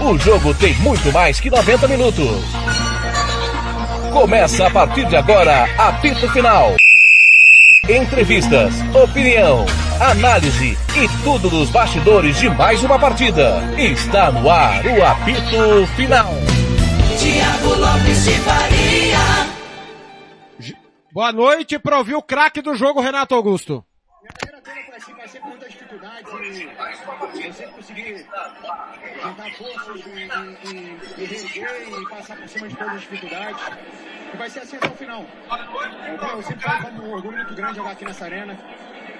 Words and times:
O 0.00 0.18
jogo 0.18 0.54
tem 0.54 0.74
muito 0.74 1.12
mais 1.12 1.40
que 1.40 1.50
90 1.50 1.88
minutos. 1.88 2.44
Começa 4.12 4.66
a 4.66 4.70
partir 4.70 5.06
de 5.06 5.16
agora, 5.16 5.64
apito 5.78 6.28
final. 6.30 6.74
Entrevistas, 7.88 8.74
opinião, 8.94 9.64
análise 10.00 10.76
e 10.96 11.22
tudo 11.22 11.48
dos 11.50 11.70
bastidores 11.70 12.36
de 12.38 12.48
mais 12.50 12.82
uma 12.82 12.98
partida. 12.98 13.62
Está 13.78 14.32
no 14.32 14.50
ar 14.50 14.84
o 14.86 15.04
apito 15.04 15.86
final. 15.94 16.32
Tiago 17.18 17.74
Lopes 17.74 18.24
de 18.24 18.32
Faria. 18.40 19.56
Boa 21.12 21.32
noite 21.32 21.78
para 21.78 21.98
ouvir 21.98 22.14
o 22.14 22.22
craque 22.22 22.60
do 22.60 22.74
jogo, 22.74 23.00
Renato 23.00 23.34
Augusto. 23.34 23.84
Minha 24.22 24.32
carreira 24.32 24.62
toda 24.62 24.82
foi 24.86 24.96
assim, 24.96 25.14
passei 25.14 25.40
por 25.98 26.40
muitas 26.40 26.56
dificuldades 26.56 26.76
e 27.34 27.46
eu 27.46 27.52
sempre 27.52 27.72
consegui 27.74 28.26
juntar 29.22 29.50
forças 29.56 30.04
e, 30.06 30.68
e, 30.68 31.22
e, 31.22 31.24
reger 31.24 31.88
e 31.88 32.08
passar 32.08 32.36
por 32.36 32.48
cima 32.48 32.68
de 32.68 32.76
todas 32.76 32.94
as 32.94 33.00
dificuldades. 33.00 33.62
E 34.32 34.36
vai 34.36 34.50
ser 34.50 34.60
assim 34.60 34.76
até 34.76 34.88
o 34.88 34.96
final. 34.96 35.24
Eu, 36.06 36.28
eu 36.28 36.42
sempre 36.42 36.62
falo 36.62 36.82
como 36.82 37.02
um 37.04 37.12
orgulho 37.12 37.36
muito 37.36 37.54
grande 37.54 37.76
jogar 37.76 37.92
aqui 37.92 38.04
nessa 38.04 38.24
arena. 38.24 38.58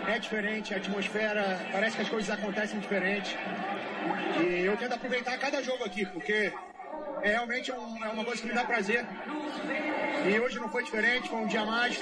É 0.06 0.18
diferente, 0.18 0.72
a 0.72 0.76
atmosfera, 0.76 1.60
parece 1.72 1.96
que 1.96 2.02
as 2.02 2.08
coisas 2.08 2.30
acontecem 2.30 2.78
diferente. 2.78 3.36
E 4.40 4.64
eu 4.64 4.76
tento 4.76 4.94
aproveitar 4.94 5.36
cada 5.38 5.62
jogo 5.62 5.84
aqui, 5.84 6.06
porque 6.06 6.52
é 7.22 7.30
realmente 7.30 7.72
um, 7.72 8.04
é 8.04 8.08
uma 8.08 8.24
coisa 8.24 8.40
que 8.40 8.48
me 8.48 8.54
dá 8.54 8.64
prazer. 8.64 9.04
E 10.28 10.38
hoje 10.38 10.58
não 10.58 10.68
foi 10.68 10.84
diferente, 10.84 11.28
foi 11.28 11.38
um 11.38 11.46
dia 11.46 11.64
mais. 11.64 11.98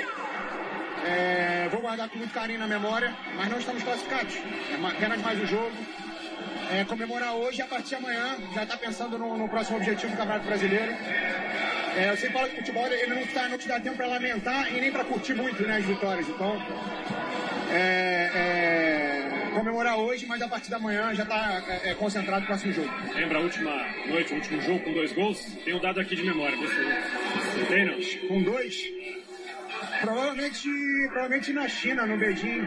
É, 1.03 1.69
vou 1.71 1.81
guardar 1.81 2.09
com 2.09 2.19
muito 2.19 2.33
carinho 2.33 2.59
na 2.59 2.67
memória, 2.67 3.15
mas 3.37 3.49
não 3.49 3.59
estamos 3.59 3.83
classificados. 3.83 4.35
É 4.35 4.87
apenas 4.87 5.21
mais 5.21 5.41
um 5.41 5.47
jogo. 5.47 5.73
É, 6.71 6.85
comemorar 6.85 7.35
hoje 7.35 7.59
e 7.59 7.63
a 7.63 7.67
partir 7.67 7.91
de 7.91 7.95
amanhã 7.97 8.37
já 8.55 8.63
está 8.63 8.77
pensando 8.77 9.19
no, 9.19 9.37
no 9.37 9.49
próximo 9.49 9.77
objetivo 9.77 10.13
do 10.13 10.17
Campeonato 10.17 10.47
Brasileiro. 10.47 10.93
É, 11.97 12.11
eu 12.11 12.17
sempre 12.17 12.33
falo 12.33 12.49
que 12.49 12.55
o 12.55 12.59
futebol 12.59 12.87
ele 12.87 13.15
não, 13.15 13.27
tá, 13.27 13.49
não 13.49 13.59
te 13.59 13.69
dá 13.69 13.79
tempo 13.79 13.97
para 13.97 14.07
lamentar 14.07 14.73
e 14.73 14.81
nem 14.81 14.91
para 14.91 15.05
curtir 15.05 15.35
muito 15.35 15.63
né, 15.63 15.77
as 15.77 15.85
vitórias. 15.85 16.29
Então, 16.29 16.61
é, 17.71 18.31
é, 18.35 19.51
comemorar 19.55 19.97
hoje, 19.99 20.27
mas 20.27 20.43
a 20.43 20.49
partir 20.49 20.71
da 20.71 20.79
manhã 20.79 21.15
já 21.15 21.23
está 21.23 21.63
é, 21.69 21.91
é, 21.91 21.95
concentrado 21.95 22.41
no 22.41 22.47
próximo 22.47 22.73
jogo. 22.73 22.91
Lembra 23.15 23.39
a 23.39 23.41
última 23.43 23.71
noite, 24.07 24.33
o 24.33 24.37
último 24.37 24.61
jogo 24.61 24.81
com 24.81 24.93
dois 24.93 25.13
gols? 25.13 25.45
Tem 25.65 25.75
um 25.75 25.81
dado 25.81 26.01
aqui 26.01 26.17
de 26.17 26.25
memória, 26.25 26.57
se 26.57 26.65
você 26.65 27.65
tem, 27.67 27.85
não? 27.85 28.29
Com 28.29 28.43
dois? 28.43 28.77
Provavelmente, 30.05 30.69
provavelmente 31.09 31.53
na 31.53 31.69
China, 31.69 32.07
no 32.07 32.17
Beijing. 32.17 32.63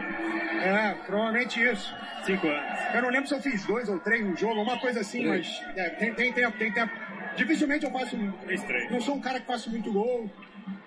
É, 0.62 0.94
provavelmente 1.06 1.62
isso. 1.62 1.94
Cinco 2.24 2.46
anos. 2.48 2.78
Eu 2.94 3.02
não 3.02 3.10
lembro 3.10 3.28
se 3.28 3.34
eu 3.34 3.40
fiz 3.42 3.64
dois 3.64 3.88
ou 3.88 3.98
três 4.00 4.24
no 4.24 4.36
jogo, 4.36 4.60
uma 4.60 4.78
coisa 4.78 5.00
assim, 5.00 5.26
mas 5.26 5.62
é, 5.76 5.90
tem, 5.90 6.14
tem 6.14 6.32
tempo, 6.32 6.58
tem 6.58 6.72
tempo. 6.72 6.92
Dificilmente 7.36 7.84
eu 7.84 7.92
faço. 7.92 8.16
Três, 8.44 8.62
três. 8.64 8.90
Não 8.90 9.00
sou 9.00 9.14
um 9.14 9.20
cara 9.20 9.40
que 9.40 9.46
faço 9.46 9.70
muito 9.70 9.92
gol. 9.92 10.30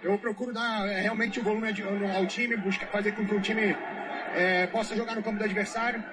Eu 0.04 0.18
procuro 0.18 0.54
dar 0.54 0.88
é, 0.88 1.02
realmente 1.02 1.40
o 1.40 1.44
volume 1.44 1.68
ao 2.16 2.26
time, 2.28 2.58
buscar 2.58 2.88
fazer 2.88 3.14
com 3.14 3.26
que 3.26 3.34
o 3.34 3.42
time 3.42 3.76
é, 4.36 4.68
possa 4.68 4.96
jogar 4.96 5.16
no 5.16 5.24
campo 5.24 5.38
do 5.38 5.46
adversário. 5.46 6.04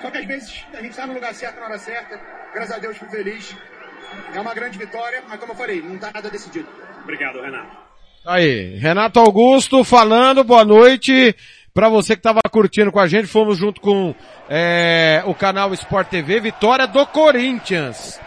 Só 0.00 0.10
que 0.10 0.18
às 0.18 0.24
vezes 0.24 0.64
a 0.72 0.80
gente 0.80 0.90
está 0.90 1.06
no 1.06 1.12
lugar 1.12 1.34
certo 1.34 1.60
na 1.60 1.66
hora 1.66 1.78
certa. 1.78 2.18
Graças 2.54 2.76
a 2.76 2.78
Deus 2.78 2.96
fui 2.96 3.08
feliz. 3.08 3.54
É 4.34 4.40
uma 4.40 4.54
grande 4.54 4.78
vitória, 4.78 5.22
mas 5.28 5.38
como 5.38 5.52
eu 5.52 5.56
falei, 5.56 5.82
não 5.82 5.94
está 5.94 6.10
nada 6.12 6.30
decidido. 6.30 6.68
Obrigado, 7.02 7.40
Renato. 7.40 7.91
Aí, 8.24 8.76
Renato 8.76 9.18
Augusto 9.18 9.82
falando, 9.82 10.44
boa 10.44 10.64
noite. 10.64 11.34
Pra 11.74 11.88
você 11.88 12.14
que 12.14 12.22
tava 12.22 12.40
curtindo 12.52 12.92
com 12.92 13.00
a 13.00 13.08
gente, 13.08 13.26
fomos 13.26 13.58
junto 13.58 13.80
com 13.80 14.14
é, 14.48 15.22
o 15.26 15.34
canal 15.34 15.74
Sport 15.74 16.08
TV, 16.08 16.38
vitória 16.38 16.86
do 16.86 17.04
Corinthians. 17.06 18.20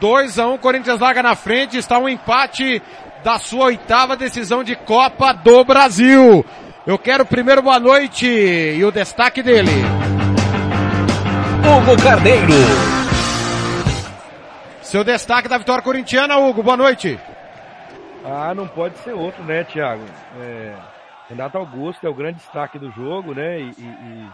2 0.00 0.38
a 0.38 0.46
1 0.46 0.58
Corinthians 0.58 0.98
larga 0.98 1.22
na 1.22 1.34
frente, 1.34 1.76
está 1.76 1.98
um 1.98 2.08
empate 2.08 2.80
da 3.22 3.38
sua 3.38 3.66
oitava 3.66 4.16
decisão 4.16 4.64
de 4.64 4.74
Copa 4.74 5.34
do 5.34 5.62
Brasil. 5.64 6.46
Eu 6.86 6.98
quero 6.98 7.26
primeiro 7.26 7.60
boa 7.60 7.78
noite 7.78 8.26
e 8.26 8.82
o 8.82 8.90
destaque 8.90 9.42
dele. 9.42 9.70
Hugo 11.60 12.02
Carneiro. 12.02 12.52
Seu 14.80 15.04
destaque 15.04 15.48
da 15.48 15.58
vitória 15.58 15.82
corintiana, 15.82 16.38
Hugo, 16.38 16.62
boa 16.62 16.76
noite. 16.76 17.18
Ah, 18.24 18.54
não 18.54 18.68
pode 18.68 18.96
ser 18.98 19.12
outro, 19.14 19.42
né, 19.44 19.64
Thiago? 19.64 20.04
É, 20.40 20.74
Renato 21.28 21.58
Augusto 21.58 22.06
é 22.06 22.10
o 22.10 22.14
grande 22.14 22.38
destaque 22.38 22.78
do 22.78 22.90
jogo, 22.92 23.34
né? 23.34 23.58
E, 23.60 23.70
e- 23.78 23.82
e 23.82 24.28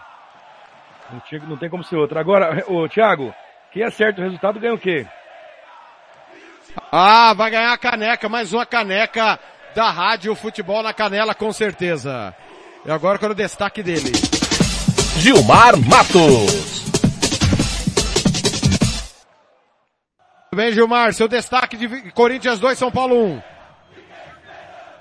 não, 1.10 1.20
tinha, 1.20 1.40
não 1.46 1.56
tem 1.56 1.70
como 1.70 1.82
ser 1.84 1.96
outro. 1.96 2.18
Agora, 2.18 2.64
ô, 2.68 2.86
Thiago, 2.88 3.34
quem 3.72 3.82
acerta 3.82 4.20
o 4.20 4.24
resultado 4.24 4.60
ganha 4.60 4.74
o 4.74 4.78
quê? 4.78 5.06
Ah, 6.92 7.32
vai 7.34 7.50
ganhar 7.50 7.72
a 7.72 7.78
caneca, 7.78 8.28
mais 8.28 8.52
uma 8.52 8.66
caneca 8.66 9.38
da 9.74 9.90
Rádio 9.90 10.34
Futebol 10.34 10.82
na 10.82 10.92
Canela, 10.92 11.34
com 11.34 11.52
certeza. 11.52 12.34
E 12.84 12.90
agora 12.90 13.18
quero 13.18 13.32
o 13.32 13.36
destaque 13.36 13.82
dele. 13.82 14.12
Gilmar 15.18 15.76
Matos. 15.78 16.78
Tudo 20.50 20.56
bem, 20.56 20.72
Gilmar? 20.72 21.12
Seu 21.14 21.26
destaque 21.28 21.76
de 21.76 22.10
Corinthians 22.12 22.58
2, 22.60 22.78
São 22.78 22.90
Paulo 22.90 23.14
1. 23.34 23.42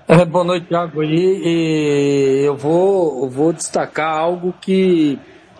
É, 0.20 0.24
boa 0.24 0.44
noite, 0.44 0.66
Thiago. 0.68 1.02
E, 1.02 2.40
e 2.40 2.44
eu 2.44 2.56
vou, 2.56 3.28
vou 3.28 3.52
destacar 3.52 4.10
algo 4.10 4.54
que 4.60 5.18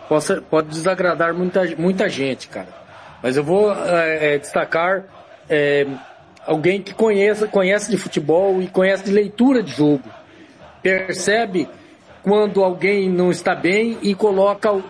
possa, 0.09 0.41
pode 0.41 0.69
desagradar 0.69 1.35
muita, 1.35 1.65
muita 1.77 2.09
gente, 2.09 2.49
cara. 2.49 2.69
Mas 3.23 3.37
eu 3.37 3.45
vou 3.45 3.73
é, 3.73 4.35
é, 4.35 4.39
destacar 4.39 5.05
é, 5.49 5.87
alguém 6.47 6.83
que 6.83 6.95
conheça, 6.95 7.47
conhece 7.47 7.91
de 7.91 7.99
futebol 7.99 8.63
e 8.63 8.69
conhece 8.69 9.05
de 9.05 9.11
leitura 9.13 9.63
de 9.63 9.73
jogo. 9.73 10.05
Percebe 10.83 11.69
quando 12.23 12.63
alguém 12.65 13.11
não 13.11 13.31
está 13.31 13.55
bem 13.55 13.99
e 14.03 14.15
coloca 14.15 14.83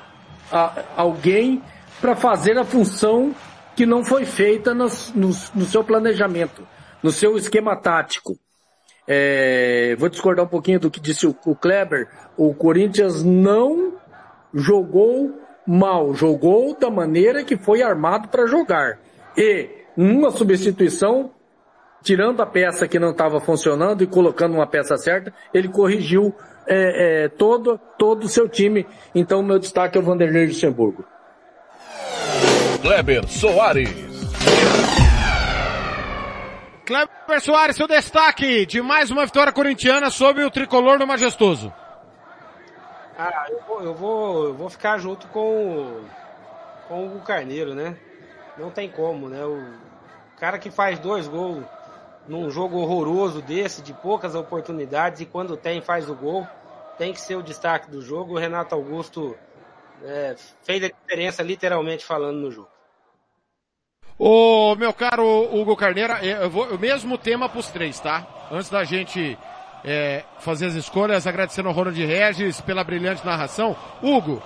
a- 0.53 0.85
alguém 0.97 1.63
para 2.01 2.15
fazer 2.15 2.59
a 2.59 2.65
função 2.65 3.35
que 3.75 3.87
não 3.87 4.05
foi 4.05 4.25
feita 4.25 4.75
nos- 4.75 5.13
nos- 5.15 5.53
no 5.55 5.65
seu 5.65 5.83
planejamento, 5.85 6.67
no 7.03 7.11
seu 7.11 7.37
esquema 7.37 7.77
tático. 7.77 8.39
É, 9.11 9.97
vou 9.99 10.11
discordar 10.11 10.45
um 10.45 10.49
pouquinho 10.49 10.79
do 10.79 10.91
que 10.91 11.01
disse 11.01 11.27
o, 11.27 11.35
o 11.47 11.57
Kleber. 11.57 12.09
O 12.37 12.55
Corinthians 12.55 13.25
não 13.25 13.95
jogou 14.53 15.41
mal, 15.67 16.15
jogou 16.15 16.77
da 16.79 16.91
maneira 16.91 17.43
que 17.43 17.57
foi 17.57 17.83
armado 17.83 18.29
para 18.29 18.47
jogar. 18.47 18.99
E 19.37 19.71
numa 19.97 20.31
substituição, 20.31 21.31
tirando 22.03 22.43
a 22.43 22.47
peça 22.47 22.87
que 22.87 22.99
não 22.99 23.11
estava 23.11 23.41
funcionando 23.41 24.05
e 24.05 24.07
colocando 24.07 24.55
uma 24.55 24.67
peça 24.67 24.97
certa, 24.99 25.33
ele 25.55 25.69
corrigiu 25.69 26.35
é, 26.67 27.25
é, 27.25 27.29
todo 27.29 27.81
todo 27.99 28.25
o 28.25 28.29
seu 28.29 28.47
time. 28.47 28.87
Então 29.15 29.43
meu 29.43 29.59
destaque 29.59 29.97
é 29.97 30.01
o 30.01 30.05
Vanderlei 30.05 30.47
Luxemburgo. 30.47 31.05
Kleber 32.83 33.27
Soares. 33.27 33.89
Kleber 36.89 37.43
Soares, 37.43 37.77
seu 37.77 37.87
destaque 37.87 38.65
de 38.65 38.81
mais 38.81 39.11
uma 39.11 39.27
vitória 39.27 39.53
corintiana 39.53 40.09
sobre 40.09 40.43
o 40.43 40.51
tricolor 40.51 40.99
do 40.99 41.07
Majestoso. 41.07 41.71
Ah, 43.19 43.47
eu 43.51 43.61
vou, 43.67 43.83
eu 43.83 43.95
vou, 43.95 44.45
eu 44.47 44.55
vou 44.55 44.71
ficar 44.71 44.97
junto 44.97 45.29
com, 45.29 46.03
com 46.89 47.09
o 47.09 47.21
Carneiro, 47.21 47.75
né? 47.75 47.95
Não 48.57 48.71
tem 48.71 48.89
como, 48.89 49.29
né? 49.29 49.45
O 49.45 49.63
cara 50.41 50.59
que 50.59 50.71
faz 50.71 50.99
dois 50.99 51.29
gols 51.29 51.63
num 52.27 52.51
jogo 52.51 52.79
horroroso 52.79 53.43
desse, 53.43 53.83
de 53.83 53.93
poucas 53.93 54.35
oportunidades, 54.35 55.21
e 55.21 55.27
quando 55.27 55.59
tem, 55.59 55.83
faz 55.83 56.09
o 56.09 56.15
gol, 56.15 56.47
tem 56.97 57.13
que 57.13 57.21
ser 57.21 57.37
o 57.37 57.43
destaque 57.43 57.91
do 57.91 58.01
jogo. 58.01 58.33
O 58.33 58.39
Renato 58.39 58.75
Augusto 58.75 59.37
é, 60.03 60.35
fez 60.63 60.83
a 60.83 60.89
diferença, 60.89 61.43
literalmente 61.43 62.03
falando, 62.03 62.39
no 62.39 62.51
jogo. 62.51 62.78
Ô, 64.19 64.75
meu 64.75 64.93
caro 64.93 65.25
Hugo 65.55 65.77
Carneira, 65.77 66.19
eh, 66.21 66.39
eu 66.43 66.51
vou, 66.51 66.67
o 66.75 66.79
mesmo 66.79 67.17
tema 67.17 67.49
pros 67.49 67.69
três, 67.69 68.01
tá? 68.01 68.27
Antes 68.51 68.69
da 68.69 68.83
gente 68.83 69.39
eh, 69.85 70.25
fazer 70.41 70.67
as 70.67 70.75
escolhas, 70.75 71.25
agradecendo 71.25 71.69
ao 71.69 71.75
Ronald 71.75 72.05
Regis 72.05 72.61
pela 72.61 72.83
brilhante 72.83 73.25
narração. 73.25 73.77
Hugo, 74.03 74.43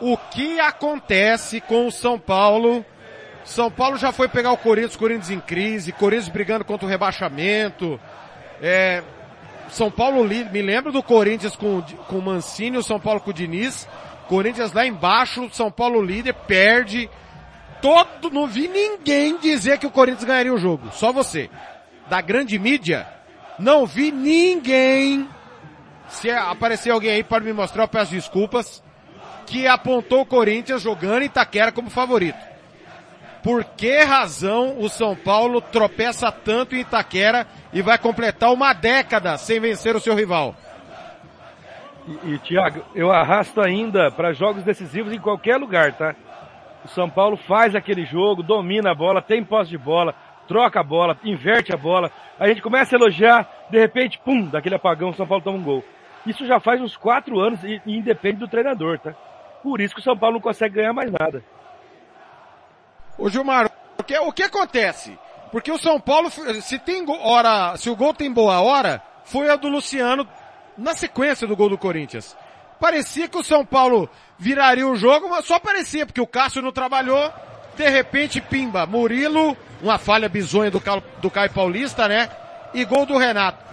o 0.00 0.16
que 0.16 0.58
acontece 0.58 1.60
com 1.60 1.86
o 1.86 1.92
São 1.92 2.18
Paulo? 2.18 2.84
São 3.44 3.70
Paulo 3.70 3.96
já 3.96 4.10
foi 4.10 4.26
pegar 4.26 4.50
o 4.50 4.58
Corinthians, 4.58 4.96
Corinthians 4.96 5.30
em 5.30 5.38
crise, 5.38 5.92
Corinthians 5.92 6.28
brigando 6.28 6.64
contra 6.64 6.84
o 6.84 6.90
rebaixamento. 6.90 8.00
É, 8.60 9.04
São 9.68 9.88
Paulo, 9.88 10.24
me 10.24 10.62
lembro 10.62 10.90
do 10.90 11.02
Corinthians 11.02 11.54
com, 11.54 11.80
com 12.08 12.18
o 12.18 12.22
Mancini, 12.22 12.76
o 12.76 12.82
São 12.82 12.98
Paulo 12.98 13.20
com 13.20 13.30
o 13.30 13.34
Diniz. 13.34 13.88
Corinthians 14.28 14.72
lá 14.72 14.84
embaixo, 14.84 15.48
São 15.52 15.70
Paulo 15.70 16.02
líder, 16.02 16.34
perde. 16.34 17.08
Todo, 17.82 18.30
não 18.30 18.46
vi 18.46 18.68
ninguém 18.68 19.36
dizer 19.38 19.76
que 19.76 19.86
o 19.86 19.90
Corinthians 19.90 20.24
ganharia 20.24 20.54
o 20.54 20.58
jogo. 20.58 20.90
Só 20.92 21.12
você. 21.12 21.50
Da 22.08 22.20
grande 22.20 22.58
mídia, 22.58 23.06
não 23.58 23.84
vi 23.84 24.12
ninguém. 24.12 25.28
Se 26.08 26.30
aparecer 26.30 26.90
alguém 26.90 27.10
aí 27.10 27.24
para 27.24 27.42
me 27.42 27.52
mostrar, 27.52 27.82
eu 27.84 27.88
peço 27.88 28.12
desculpas. 28.12 28.82
Que 29.46 29.66
apontou 29.66 30.20
o 30.20 30.26
Corinthians 30.26 30.80
jogando 30.80 31.24
Itaquera 31.24 31.72
como 31.72 31.90
favorito. 31.90 32.38
por 33.42 33.64
que 33.64 34.04
razão 34.04 34.78
o 34.78 34.88
São 34.88 35.16
Paulo 35.16 35.60
tropeça 35.60 36.30
tanto 36.30 36.76
em 36.76 36.80
Itaquera 36.80 37.46
e 37.72 37.82
vai 37.82 37.98
completar 37.98 38.52
uma 38.52 38.72
década 38.72 39.36
sem 39.36 39.58
vencer 39.58 39.96
o 39.96 40.00
seu 40.00 40.14
rival? 40.14 40.54
E, 42.06 42.34
e 42.34 42.38
Tiago, 42.38 42.84
eu 42.94 43.10
arrasto 43.10 43.60
ainda 43.60 44.10
para 44.10 44.32
jogos 44.32 44.62
decisivos 44.62 45.12
em 45.12 45.18
qualquer 45.18 45.56
lugar, 45.56 45.92
tá? 45.92 46.14
O 46.84 46.88
São 46.88 47.08
Paulo 47.08 47.36
faz 47.36 47.74
aquele 47.74 48.04
jogo, 48.04 48.42
domina 48.42 48.90
a 48.90 48.94
bola, 48.94 49.22
tem 49.22 49.44
posse 49.44 49.70
de 49.70 49.78
bola, 49.78 50.14
troca 50.48 50.80
a 50.80 50.82
bola, 50.82 51.16
inverte 51.24 51.72
a 51.72 51.76
bola. 51.76 52.10
A 52.38 52.48
gente 52.48 52.60
começa 52.60 52.94
a 52.94 52.98
elogiar, 52.98 53.48
de 53.70 53.78
repente, 53.78 54.18
pum, 54.18 54.46
daquele 54.46 54.74
apagão, 54.74 55.10
o 55.10 55.14
São 55.14 55.26
Paulo 55.26 55.44
toma 55.44 55.58
um 55.58 55.62
gol. 55.62 55.84
Isso 56.26 56.46
já 56.46 56.60
faz 56.60 56.80
uns 56.80 56.96
quatro 56.96 57.40
anos 57.40 57.62
e, 57.64 57.80
independe 57.86 58.38
do 58.38 58.48
treinador, 58.48 58.98
tá? 58.98 59.14
Por 59.62 59.80
isso 59.80 59.94
que 59.94 60.00
o 60.00 60.04
São 60.04 60.16
Paulo 60.16 60.34
não 60.34 60.40
consegue 60.40 60.76
ganhar 60.76 60.92
mais 60.92 61.10
nada. 61.10 61.42
Ô 63.18 63.28
Gilmar, 63.28 63.70
o 63.98 64.02
que, 64.02 64.18
o 64.18 64.32
que 64.32 64.42
acontece? 64.42 65.18
Porque 65.50 65.70
o 65.70 65.78
São 65.78 66.00
Paulo, 66.00 66.30
se 66.30 66.78
tem 66.78 67.04
hora, 67.08 67.76
se 67.76 67.90
o 67.90 67.96
gol 67.96 68.14
tem 68.14 68.32
boa 68.32 68.60
hora, 68.60 69.02
foi 69.24 69.50
a 69.50 69.56
do 69.56 69.68
Luciano 69.68 70.26
na 70.76 70.94
sequência 70.94 71.46
do 71.46 71.56
gol 71.56 71.68
do 71.68 71.78
Corinthians. 71.78 72.36
Parecia 72.82 73.28
que 73.28 73.38
o 73.38 73.44
São 73.44 73.64
Paulo 73.64 74.10
viraria 74.36 74.88
o 74.88 74.96
jogo, 74.96 75.30
mas 75.30 75.44
só 75.44 75.60
parecia, 75.60 76.04
porque 76.04 76.20
o 76.20 76.26
Cássio 76.26 76.60
não 76.60 76.72
trabalhou, 76.72 77.30
de 77.76 77.88
repente 77.88 78.40
pimba, 78.40 78.84
Murilo, 78.86 79.56
uma 79.80 79.98
falha 79.98 80.28
bizonha 80.28 80.68
do, 80.68 80.82
do 81.20 81.30
Caio 81.30 81.52
Paulista, 81.52 82.08
né? 82.08 82.28
E 82.74 82.84
gol 82.84 83.06
do 83.06 83.16
Renato. 83.16 83.64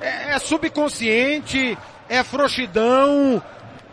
É, 0.00 0.32
é 0.34 0.38
subconsciente, 0.40 1.78
é 2.08 2.24
frouxidão, 2.24 3.40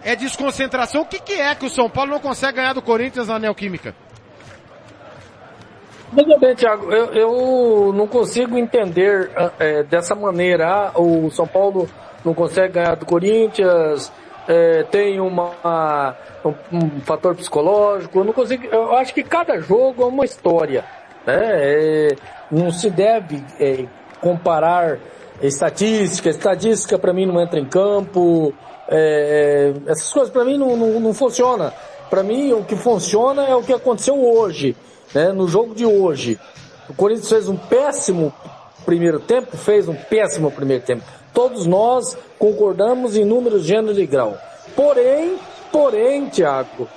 é 0.03 0.15
desconcentração. 0.15 1.03
O 1.03 1.05
que, 1.05 1.19
que 1.19 1.33
é 1.33 1.53
que 1.53 1.67
o 1.67 1.69
São 1.69 1.87
Paulo 1.87 2.09
não 2.09 2.19
consegue 2.19 2.57
ganhar 2.57 2.73
do 2.73 2.81
Corinthians 2.81 3.27
na 3.27 3.37
Neoquímica? 3.37 3.95
Veja 6.11 6.39
bem, 6.39 6.55
Thiago, 6.55 6.91
eu, 6.91 7.13
eu 7.13 7.93
não 7.93 8.07
consigo 8.07 8.57
entender 8.57 9.29
é, 9.59 9.83
dessa 9.83 10.15
maneira. 10.15 10.67
Ah, 10.67 10.99
o 10.99 11.29
São 11.29 11.45
Paulo 11.45 11.87
não 12.25 12.33
consegue 12.33 12.73
ganhar 12.73 12.95
do 12.95 13.05
Corinthians, 13.05 14.11
é, 14.47 14.83
tem 14.83 15.19
uma, 15.19 16.15
um, 16.71 17.01
fator 17.01 17.35
psicológico. 17.35 18.19
Eu 18.19 18.23
não 18.23 18.33
consigo. 18.33 18.65
Eu 18.67 18.95
acho 18.95 19.13
que 19.13 19.23
cada 19.23 19.59
jogo 19.59 20.03
é 20.03 20.05
uma 20.05 20.25
história. 20.25 20.83
Né? 21.25 21.39
É, 21.41 22.15
não 22.51 22.71
se 22.71 22.89
deve 22.89 23.43
é, 23.59 23.85
comparar 24.21 24.99
estatística. 25.41 26.29
Estatística 26.29 26.99
para 26.99 27.13
mim 27.13 27.25
não 27.25 27.41
entra 27.41 27.59
em 27.59 27.65
campo. 27.65 28.53
É, 28.87 29.73
é, 29.87 29.91
essas 29.91 30.11
coisas 30.11 30.31
para 30.31 30.43
mim 30.43 30.57
não, 30.57 30.75
não, 30.75 30.99
não 30.99 31.13
funciona. 31.13 31.73
Para 32.09 32.21
mim 32.21 32.51
o 32.53 32.63
que 32.63 32.75
funciona 32.75 33.43
é 33.45 33.55
o 33.55 33.63
que 33.63 33.73
aconteceu 33.73 34.23
hoje 34.23 34.75
né, 35.13 35.31
no 35.31 35.47
jogo 35.47 35.73
de 35.73 35.85
hoje. 35.85 36.39
O 36.89 36.93
Corinthians 36.93 37.29
fez 37.29 37.47
um 37.47 37.55
péssimo 37.55 38.33
primeiro 38.85 39.19
tempo, 39.19 39.55
fez 39.55 39.87
um 39.87 39.95
péssimo 39.95 40.51
primeiro 40.51 40.83
tempo. 40.83 41.03
Todos 41.33 41.65
nós 41.65 42.18
concordamos 42.38 43.18
em 43.18 43.25
números, 43.25 43.63
gênero 43.63 44.00
e 44.00 44.06
grau. 44.06 44.38
Porém, 44.75 45.38
porém, 45.71 46.30
Tiago, 46.30 46.88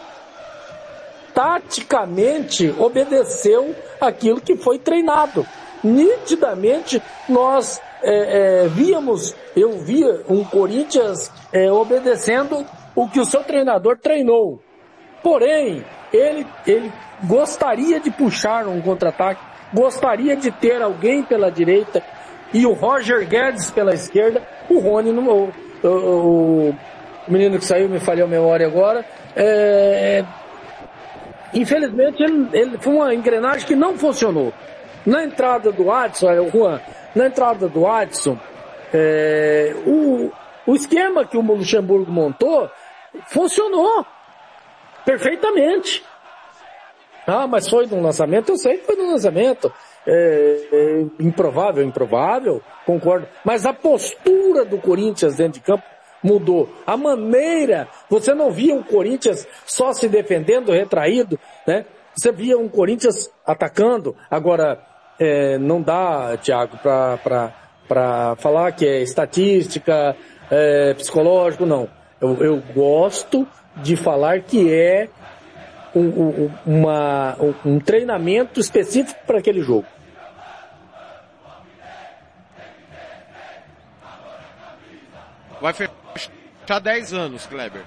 taticamente 1.34 2.74
obedeceu 2.78 3.74
aquilo 4.00 4.40
que 4.40 4.56
foi 4.56 4.78
treinado. 4.78 5.46
Nitidamente 5.82 7.02
nós 7.28 7.80
é, 8.02 8.64
é, 8.64 8.68
víamos, 8.68 9.34
eu 9.54 9.72
via 9.78 10.22
um 10.28 10.44
Corinthians 10.44 11.30
é, 11.52 11.70
obedecendo 11.70 12.64
o 12.94 13.08
que 13.08 13.20
o 13.20 13.24
seu 13.24 13.42
treinador 13.42 13.98
treinou. 13.98 14.60
Porém, 15.22 15.84
ele, 16.12 16.46
ele 16.66 16.92
gostaria 17.24 18.00
de 18.00 18.10
puxar 18.10 18.66
um 18.66 18.80
contra-ataque, 18.80 19.40
gostaria 19.72 20.36
de 20.36 20.50
ter 20.50 20.80
alguém 20.80 21.22
pela 21.22 21.50
direita 21.50 22.02
e 22.52 22.66
o 22.66 22.72
Roger 22.72 23.26
Guedes 23.26 23.70
pela 23.70 23.94
esquerda, 23.94 24.46
o 24.68 24.78
Rony 24.78 25.12
no 25.12 25.22
o, 25.30 25.52
o, 25.84 26.68
o 27.26 27.32
menino 27.32 27.58
que 27.58 27.64
saiu 27.64 27.88
me 27.88 28.00
falhou 28.00 28.26
a 28.26 28.30
memória 28.30 28.66
agora. 28.66 29.04
É, 29.34 30.24
infelizmente 31.52 32.22
ele, 32.22 32.48
ele, 32.52 32.78
foi 32.78 32.92
uma 32.92 33.14
engrenagem 33.14 33.66
que 33.66 33.76
não 33.76 33.96
funcionou. 33.96 34.52
Na 35.04 35.24
entrada 35.24 35.70
do 35.70 35.90
Adson, 35.90 36.30
é, 36.30 36.50
Juan, 36.50 36.80
na 37.14 37.26
entrada 37.26 37.68
do 37.68 37.86
Adson, 37.86 38.38
é, 38.92 39.74
o, 39.86 40.32
o 40.66 40.74
esquema 40.74 41.24
que 41.24 41.36
o 41.36 41.42
Luxemburgo 41.42 42.10
montou 42.10 42.70
funcionou 43.28 44.04
perfeitamente. 45.04 46.04
Ah, 47.26 47.46
mas 47.46 47.68
foi 47.68 47.86
no 47.86 48.00
lançamento? 48.00 48.50
Eu 48.50 48.56
sei 48.56 48.78
que 48.78 48.86
foi 48.86 48.96
no 48.96 49.10
lançamento. 49.10 49.72
É, 50.06 50.68
é, 50.72 51.06
improvável, 51.18 51.84
improvável, 51.84 52.62
concordo. 52.84 53.26
Mas 53.44 53.66
a 53.66 53.72
postura 53.72 54.64
do 54.64 54.78
Corinthians 54.78 55.36
dentro 55.36 55.54
de 55.54 55.66
campo 55.66 55.82
mudou. 56.22 56.68
A 56.86 56.96
maneira, 56.96 57.88
você 58.08 58.34
não 58.34 58.50
via 58.50 58.74
um 58.74 58.82
Corinthians 58.82 59.46
só 59.64 59.92
se 59.92 60.08
defendendo, 60.08 60.72
retraído, 60.72 61.38
né? 61.66 61.84
Você 62.14 62.32
via 62.32 62.56
um 62.56 62.68
Corinthians 62.68 63.30
atacando. 63.44 64.16
Agora, 64.30 64.80
é, 65.18 65.58
não 65.58 65.82
dá, 65.82 66.36
Thiago, 66.38 66.78
para 66.78 68.36
falar 68.36 68.72
que 68.72 68.86
é 68.86 69.02
estatística, 69.02 70.16
é, 70.50 70.94
psicológico, 70.94 71.66
não. 71.66 71.88
Eu, 72.20 72.36
eu 72.42 72.62
gosto 72.74 73.46
de 73.76 73.96
falar 73.96 74.40
que 74.40 74.72
é 74.72 75.08
um, 75.94 76.50
uma, 76.66 77.36
um 77.64 77.78
treinamento 77.78 78.60
específico 78.60 79.18
para 79.26 79.38
aquele 79.38 79.60
jogo. 79.60 79.86
Vai 85.66 85.72
fechar 85.72 86.78
10 86.78 87.12
anos, 87.12 87.44
Kleber. 87.46 87.82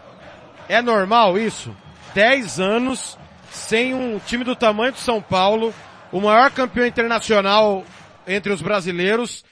É 0.68 0.82
normal 0.82 1.38
isso? 1.38 1.74
10 2.14 2.60
anos 2.60 3.18
sem 3.52 3.94
um 3.94 4.20
time 4.20 4.44
do 4.44 4.54
tamanho 4.54 4.92
de 4.92 5.00
São 5.00 5.22
Paulo, 5.22 5.74
o 6.12 6.20
maior 6.20 6.52
campeão 6.52 6.86
internacional 6.86 7.86
entre 8.28 8.52
os 8.52 8.62
brasileiros, 8.62 9.46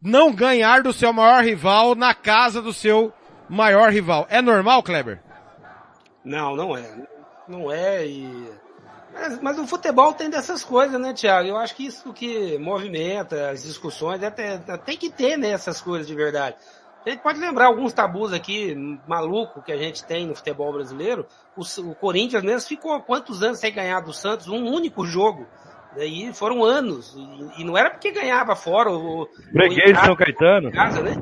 não 0.00 0.32
ganhar 0.32 0.84
do 0.84 0.92
seu 0.92 1.12
maior 1.12 1.42
rival 1.42 1.96
na 1.96 2.14
casa 2.14 2.62
do 2.62 2.72
seu 2.72 3.12
maior 3.48 3.90
rival. 3.90 4.24
É 4.30 4.40
normal, 4.40 4.80
Kleber? 4.80 5.20
Não, 6.24 6.54
não 6.54 6.76
é 6.76 6.94
não 7.48 7.72
é 7.72 8.06
e 8.06 8.52
mas, 9.12 9.40
mas, 9.40 9.58
o 9.58 9.66
futebol 9.66 10.12
tem 10.12 10.28
dessas 10.28 10.64
coisas, 10.64 11.00
né, 11.00 11.12
Tiago? 11.12 11.48
Eu 11.48 11.56
acho 11.56 11.76
que 11.76 11.86
isso 11.86 12.12
que 12.12 12.58
movimenta 12.58 13.50
as 13.50 13.62
discussões, 13.62 14.20
até, 14.24 14.58
tem 14.58 14.96
que 14.96 15.08
ter 15.08 15.36
né, 15.36 15.50
essas 15.50 15.80
coisas 15.80 16.04
de 16.04 16.14
verdade. 16.16 16.56
A 17.04 17.10
gente 17.10 17.20
pode 17.20 17.38
lembrar 17.38 17.66
alguns 17.66 17.92
tabus 17.92 18.32
aqui, 18.32 18.74
maluco, 19.06 19.60
que 19.62 19.70
a 19.70 19.76
gente 19.76 20.02
tem 20.04 20.26
no 20.26 20.34
futebol 20.34 20.72
brasileiro. 20.72 21.26
O, 21.54 21.62
o 21.82 21.94
Corinthians 21.94 22.42
mesmo 22.42 22.66
ficou 22.66 22.98
quantos 23.02 23.42
anos 23.42 23.58
sem 23.58 23.72
ganhar 23.72 24.00
do 24.00 24.12
Santos? 24.12 24.48
Um 24.48 24.64
único 24.64 25.04
jogo. 25.04 25.46
E 25.98 26.32
foram 26.32 26.64
anos. 26.64 27.14
E, 27.14 27.60
e 27.60 27.64
não 27.64 27.76
era 27.76 27.90
porque 27.90 28.10
ganhava 28.10 28.56
fora. 28.56 28.90
O, 28.90 29.28
Breguês 29.52 29.98
São 30.00 30.16
Caetano. 30.16 30.72
Casa, 30.72 31.02
né? 31.02 31.12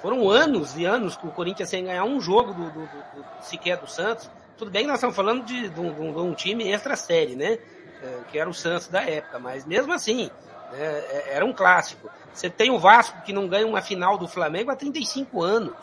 Foram 0.00 0.30
anos 0.30 0.76
e 0.76 0.84
anos 0.84 1.16
que 1.16 1.26
o 1.26 1.32
Corinthians 1.32 1.68
sem 1.68 1.84
ganhar 1.84 2.04
um 2.04 2.20
jogo 2.20 2.54
do, 2.54 2.70
do, 2.70 2.80
do, 2.80 2.86
do 2.86 3.24
sequer 3.42 3.76
do 3.76 3.90
Santos. 3.90 4.30
Tudo 4.56 4.70
bem 4.70 4.82
que 4.82 4.88
nós 4.88 4.98
estamos 4.98 5.16
falando 5.16 5.44
de, 5.44 5.68
de, 5.68 5.80
um, 5.80 6.12
de 6.12 6.18
um, 6.20 6.34
time 6.34 6.70
extra-série, 6.70 7.34
né? 7.34 7.58
É, 8.02 8.20
que 8.30 8.38
era 8.38 8.48
o 8.48 8.54
Santos 8.54 8.86
da 8.86 9.02
época, 9.02 9.40
mas 9.40 9.66
mesmo 9.66 9.92
assim, 9.92 10.30
né, 10.72 11.04
era 11.30 11.44
um 11.44 11.52
clássico. 11.52 12.08
Você 12.32 12.48
tem 12.48 12.70
o 12.70 12.78
Vasco 12.78 13.22
que 13.22 13.32
não 13.32 13.48
ganha 13.48 13.66
uma 13.66 13.82
final 13.82 14.16
do 14.16 14.28
Flamengo 14.28 14.70
há 14.70 14.76
35 14.76 15.42
anos, 15.42 15.74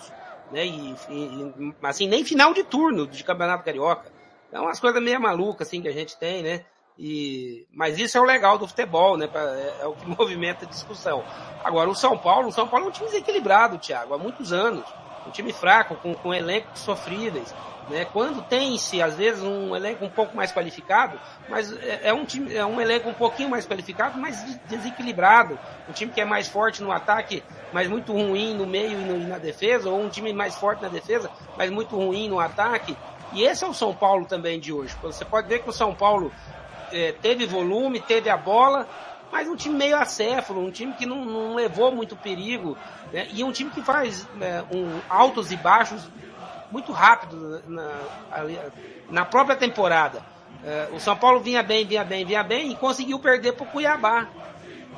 né? 0.52 0.66
E, 0.66 0.96
e 1.10 1.74
assim, 1.84 2.08
nem 2.08 2.24
final 2.24 2.54
de 2.54 2.64
turno 2.64 3.06
de 3.06 3.24
Campeonato 3.24 3.64
Carioca. 3.64 4.12
É 4.52 4.60
umas 4.60 4.80
coisas 4.80 5.02
meio 5.04 5.20
malucas, 5.20 5.68
assim, 5.68 5.82
que 5.82 5.88
a 5.88 5.94
gente 5.94 6.18
tem, 6.18 6.42
né? 6.42 6.66
E, 6.98 7.68
mas 7.74 8.00
isso 8.00 8.18
é 8.18 8.22
o 8.22 8.24
legal 8.24 8.58
do 8.58 8.68
futebol, 8.68 9.18
né? 9.18 9.30
É, 9.34 9.82
é 9.82 9.86
o 9.86 9.94
que 9.94 10.08
movimenta 10.08 10.66
a 10.66 10.70
discussão. 10.70 11.24
Agora, 11.64 11.90
o 11.90 11.96
São 11.96 12.18
Paulo, 12.18 12.48
o 12.48 12.52
São 12.52 12.68
Paulo 12.68 12.86
é 12.86 12.90
um 12.90 12.92
time 12.92 13.08
desequilibrado, 13.08 13.78
Thiago, 13.78 14.14
há 14.14 14.18
muitos 14.18 14.54
anos. 14.54 14.86
Um 15.28 15.32
time 15.32 15.52
fraco, 15.52 15.96
com, 15.96 16.14
com 16.14 16.34
elencos 16.34 16.80
sofríveis. 16.80 17.54
Né? 17.90 18.06
Quando 18.06 18.42
tem-se, 18.42 19.02
às 19.02 19.16
vezes, 19.16 19.44
um 19.44 19.76
elenco 19.76 20.04
um 20.06 20.10
pouco 20.10 20.36
mais 20.36 20.52
qualificado, 20.52 21.20
mas 21.48 21.72
é, 21.84 22.10
é 22.10 22.14
um 22.14 22.26
time, 22.26 22.54
é 22.54 22.66
um 22.66 22.82
elenco 22.82 23.10
um 23.10 23.14
pouquinho 23.14 23.50
mais 23.50 23.66
qualificado, 23.66 24.18
mas 24.20 24.44
desequilibrado. 24.68 25.60
Um 25.88 25.94
time 25.94 26.12
que 26.12 26.20
é 26.20 26.26
mais 26.26 26.48
forte 26.48 26.82
no 26.82 26.92
ataque, 26.92 27.44
mas 27.72 27.88
muito 27.88 28.12
ruim 28.12 28.56
no 28.56 28.66
meio 28.66 29.00
e, 29.00 29.24
e 29.24 29.28
na 29.28 29.38
defesa, 29.38 29.90
ou 29.90 30.02
um 30.02 30.10
time 30.10 30.34
mais 30.34 30.56
forte 30.56 30.82
na 30.82 30.90
defesa, 30.90 31.30
mas 31.58 31.70
muito 31.70 31.96
ruim 31.96 32.28
no 32.28 32.40
ataque. 32.40 32.98
E 33.34 33.44
esse 33.44 33.64
é 33.64 33.68
o 33.68 33.74
São 33.74 33.94
Paulo 33.94 34.26
também 34.26 34.60
de 34.60 34.72
hoje. 34.72 34.96
Você 35.02 35.24
pode 35.24 35.48
ver 35.48 35.60
que 35.60 35.70
o 35.70 35.74
São 35.74 35.94
Paulo 35.94 36.32
é, 36.92 37.12
teve 37.12 37.46
volume, 37.46 38.00
teve 38.00 38.30
a 38.30 38.38
bola, 38.38 38.88
mas 39.32 39.48
um 39.48 39.56
time 39.56 39.76
meio 39.76 39.98
acéfalo, 39.98 40.62
um 40.62 40.72
time 40.72 40.94
que 40.94 41.06
não, 41.06 41.26
não 41.26 41.56
levou 41.56 41.92
muito 41.92 42.16
perigo, 42.16 42.78
né? 43.12 43.28
e 43.32 43.44
um 43.44 43.52
time 43.52 43.70
que 43.70 43.82
faz 43.82 44.28
é, 44.40 44.64
um, 44.74 45.02
altos 45.10 45.52
e 45.52 45.58
baixos 45.58 46.10
muito 46.72 46.92
rápido 46.92 47.62
na, 47.68 47.92
ali, 48.32 48.60
na 49.10 49.26
própria 49.26 49.56
temporada. 49.56 50.22
É, 50.64 50.90
o 50.94 51.00
São 51.00 51.16
Paulo 51.16 51.40
vinha 51.40 51.62
bem, 51.62 51.86
vinha 51.86 52.04
bem, 52.04 52.26
vinha 52.26 52.44
bem 52.44 52.72
e 52.72 52.76
conseguiu 52.76 53.20
perder 53.20 53.54
para 53.54 53.66
o 53.66 53.70
Cuiabá, 53.70 54.28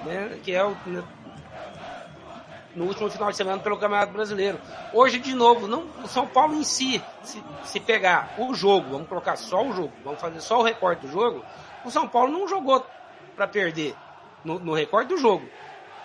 né? 0.05 0.39
que 0.43 0.53
é 0.53 0.63
o, 0.63 0.75
né, 0.85 1.03
no 2.75 2.85
último 2.85 3.09
final 3.09 3.31
de 3.31 3.37
semana 3.37 3.61
pelo 3.61 3.77
Campeonato 3.77 4.13
Brasileiro. 4.13 4.59
Hoje, 4.93 5.19
de 5.19 5.33
novo, 5.33 5.67
não, 5.67 5.87
o 6.03 6.07
São 6.07 6.27
Paulo 6.27 6.53
em 6.53 6.63
si, 6.63 7.03
se, 7.23 7.43
se 7.63 7.79
pegar 7.79 8.35
o 8.37 8.53
jogo, 8.53 8.91
vamos 8.91 9.09
colocar 9.09 9.35
só 9.35 9.65
o 9.65 9.73
jogo, 9.73 9.91
vamos 10.03 10.21
fazer 10.21 10.39
só 10.41 10.59
o 10.59 10.63
recorte 10.63 11.05
do 11.05 11.11
jogo, 11.11 11.43
o 11.83 11.89
São 11.89 12.07
Paulo 12.07 12.31
não 12.31 12.47
jogou 12.47 12.85
para 13.35 13.47
perder 13.47 13.95
no, 14.45 14.59
no 14.59 14.73
recorte 14.73 15.09
do 15.09 15.17
jogo. 15.17 15.47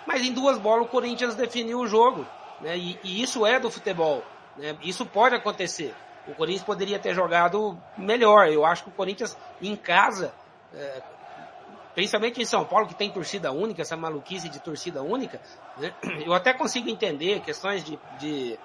Mas 0.05 0.23
em 0.23 0.33
duas 0.33 0.57
bolas 0.57 0.85
o 0.85 0.89
Corinthians 0.89 1.35
definiu 1.35 1.79
o 1.79 1.87
jogo. 1.87 2.25
Né? 2.59 2.77
E, 2.77 2.99
e 3.03 3.21
isso 3.21 3.45
é 3.45 3.59
do 3.59 3.71
futebol. 3.71 4.23
Né? 4.57 4.77
Isso 4.81 5.05
pode 5.05 5.35
acontecer. 5.35 5.93
O 6.27 6.33
Corinthians 6.33 6.63
poderia 6.63 6.99
ter 6.99 7.13
jogado 7.13 7.77
melhor. 7.97 8.47
Eu 8.47 8.65
acho 8.65 8.83
que 8.83 8.89
o 8.89 8.93
Corinthians 8.93 9.37
em 9.61 9.75
casa, 9.75 10.33
é, 10.73 11.01
principalmente 11.93 12.41
em 12.41 12.45
São 12.45 12.63
Paulo, 12.63 12.87
que 12.87 12.95
tem 12.95 13.11
torcida 13.11 13.51
única, 13.51 13.81
essa 13.81 13.97
maluquice 13.97 14.47
de 14.47 14.59
torcida 14.59 15.01
única, 15.01 15.41
né? 15.77 15.93
eu 16.25 16.33
até 16.33 16.53
consigo 16.53 16.89
entender 16.89 17.41
questões 17.41 17.83
de, 17.83 17.99
de, 18.19 18.57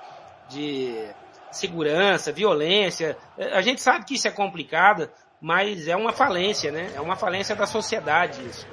de 0.48 1.08
segurança, 1.50 2.32
violência. 2.32 3.16
A 3.52 3.60
gente 3.60 3.80
sabe 3.80 4.04
que 4.04 4.14
isso 4.14 4.28
é 4.28 4.30
complicado, 4.30 5.10
mas 5.40 5.88
é 5.88 5.96
uma 5.96 6.12
falência, 6.12 6.70
né? 6.70 6.92
É 6.94 7.00
uma 7.00 7.16
falência 7.16 7.54
da 7.56 7.66
sociedade 7.66 8.44
isso. 8.46 8.66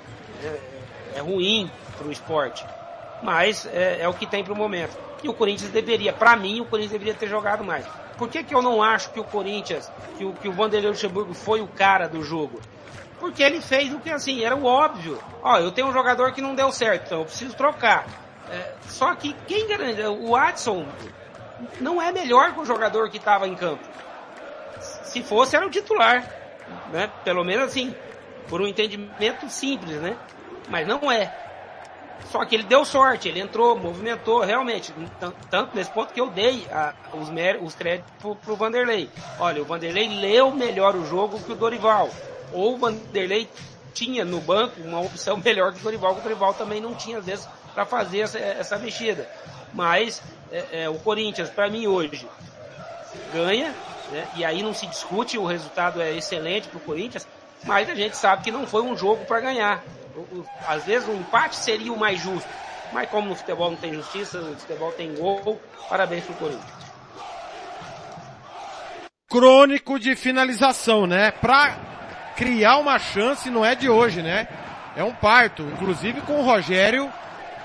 É, 0.44 1.18
é 1.18 1.20
ruim 1.22 1.72
para 1.98 2.08
o 2.08 2.12
esporte. 2.12 2.66
Mas 3.24 3.66
é, 3.68 4.02
é 4.02 4.08
o 4.08 4.14
que 4.14 4.28
tem 4.28 4.44
para 4.44 4.54
o 4.54 4.56
momento. 4.56 5.05
E 5.26 5.28
o 5.28 5.34
Corinthians 5.34 5.72
deveria, 5.72 6.14
para 6.14 6.36
mim, 6.36 6.62
o 6.62 6.66
Corinthians 6.66 6.92
deveria 6.92 7.16
ter 7.16 7.28
jogado 7.28 7.64
mais. 7.64 7.84
Por 8.16 8.30
que, 8.30 8.44
que 8.44 8.54
eu 8.54 8.62
não 8.62 8.84
acho 8.84 9.10
que 9.10 9.20
o 9.20 9.24
Corinthians, 9.24 9.92
que 10.20 10.24
o, 10.24 10.34
que 10.34 10.48
o 10.48 10.52
Vanderlei 10.52 10.92
Luxemburgo 10.92 11.34
foi 11.34 11.62
o 11.62 11.68
cara 11.68 12.08
do 12.08 12.22
jogo? 12.22 12.62
Porque 13.20 13.42
ele 13.42 13.60
fez 13.60 13.92
o 13.92 14.00
que 14.00 14.12
assim, 14.12 14.44
era 14.44 14.56
o 14.56 14.66
óbvio. 14.66 15.20
Ó, 15.42 15.58
eu 15.58 15.72
tenho 15.72 15.88
um 15.88 15.92
jogador 15.92 16.32
que 16.32 16.44
não 16.44 16.54
deu 16.54 16.72
certo, 16.72 17.08
então 17.08 17.20
eu 17.22 17.26
preciso 17.26 17.56
trocar. 17.56 18.06
É, 18.52 18.74
só 18.88 19.16
que 19.16 19.36
quem 19.48 19.68
garante, 19.68 20.00
o 20.04 20.30
Watson 20.30 20.86
não 21.82 22.00
é 22.00 22.12
melhor 22.12 22.54
que 22.54 22.60
o 22.60 22.66
jogador 22.66 23.10
que 23.10 23.18
estava 23.18 23.48
em 23.48 23.56
campo. 23.56 23.84
Se 24.80 25.24
fosse, 25.24 25.56
era 25.56 25.66
o 25.66 25.72
titular. 25.72 26.24
Né? 26.92 27.10
Pelo 27.24 27.44
menos 27.44 27.66
assim, 27.66 27.96
por 28.48 28.62
um 28.62 28.68
entendimento 28.68 29.50
simples, 29.50 30.00
né? 30.00 30.16
Mas 30.70 30.88
não 30.88 31.12
é. 31.12 31.45
Só 32.32 32.44
que 32.46 32.56
ele 32.56 32.64
deu 32.64 32.84
sorte, 32.84 33.30
ele 33.30 33.40
entrou, 33.40 33.78
movimentou, 33.78 34.42
realmente. 34.42 34.94
Tanto 35.50 35.76
nesse 35.76 35.92
ponto 35.92 36.14
que 36.14 36.20
eu 36.20 36.30
dei 36.30 36.66
a, 36.72 36.94
os, 37.14 37.30
os 37.62 37.76
créditos 37.76 38.12
pro, 38.20 38.36
pro 38.36 38.56
Vanderlei. 38.56 39.10
Olha, 39.40 39.62
o 39.62 39.66
Vanderlei 39.66 40.08
leu 40.08 40.52
melhor 40.52 40.96
o 40.96 41.06
jogo 41.06 41.40
que 41.40 41.52
o 41.52 41.56
Dorival. 41.56 42.10
Ou 42.52 42.76
o 42.76 42.78
Vanderlei 42.78 43.48
tinha 43.94 44.26
no 44.26 44.42
banco 44.42 44.82
uma 44.82 45.00
opção 45.00 45.38
melhor 45.44 45.74
que 45.74 45.80
o 45.80 45.84
Dorival, 45.84 46.14
que 46.14 46.20
o 46.20 46.24
Dorival 46.24 46.54
também 46.54 46.82
não 46.82 46.94
tinha, 46.96 47.20
às 47.20 47.26
vezes, 47.26 47.48
para 47.74 47.86
fazer 47.86 48.22
essa, 48.22 48.40
essa, 48.40 48.78
mexida. 48.78 49.30
Mas 49.74 50.22
é, 50.52 50.84
é, 50.84 50.90
o 50.90 50.96
Corinthians, 51.00 51.50
para 51.50 51.70
mim, 51.70 51.88
hoje, 51.88 52.28
ganha, 53.34 53.74
né? 54.12 54.28
e 54.36 54.46
aí 54.46 54.64
não 54.64 54.74
se 54.74 54.88
discute, 54.88 55.38
o 55.38 55.46
resultado 55.46 56.02
é 56.02 56.16
excelente 56.16 56.68
para 56.68 56.78
o 56.78 56.82
Corinthians, 56.82 57.28
mas 57.64 57.90
a 57.90 57.96
gente 57.96 58.18
sabe 58.18 58.44
que 58.44 58.52
não 58.52 58.68
foi 58.68 58.82
um 58.82 58.96
jogo 58.96 59.26
para 59.26 59.40
ganhar 59.40 59.84
às 60.68 60.86
vezes 60.86 61.08
um 61.08 61.16
empate 61.16 61.56
seria 61.56 61.92
o 61.92 62.00
mais 62.00 62.20
justo. 62.20 62.50
Mas 62.94 63.10
como 63.10 63.30
no 63.30 63.36
futebol 63.36 63.72
não 63.72 63.78
tem 63.78 63.94
justiça, 63.94 64.40
no 64.40 64.56
futebol 64.56 64.92
tem 64.92 65.14
gol, 65.16 65.60
parabéns 65.90 66.24
pro 66.26 66.36
Corinthians. 66.36 66.86
Crônico 69.30 70.00
de 70.00 70.16
finalização, 70.16 71.06
né? 71.08 71.32
Pra 71.32 71.76
criar 72.36 72.78
uma 72.78 73.00
chance 73.00 73.50
não 73.50 73.66
é 73.66 73.76
de 73.76 73.90
hoje, 73.90 74.22
né? 74.22 74.48
É 74.96 75.04
um 75.04 75.14
parto. 75.14 75.64
Inclusive 75.64 76.22
com 76.22 76.40
o 76.40 76.44
Rogério 76.44 77.12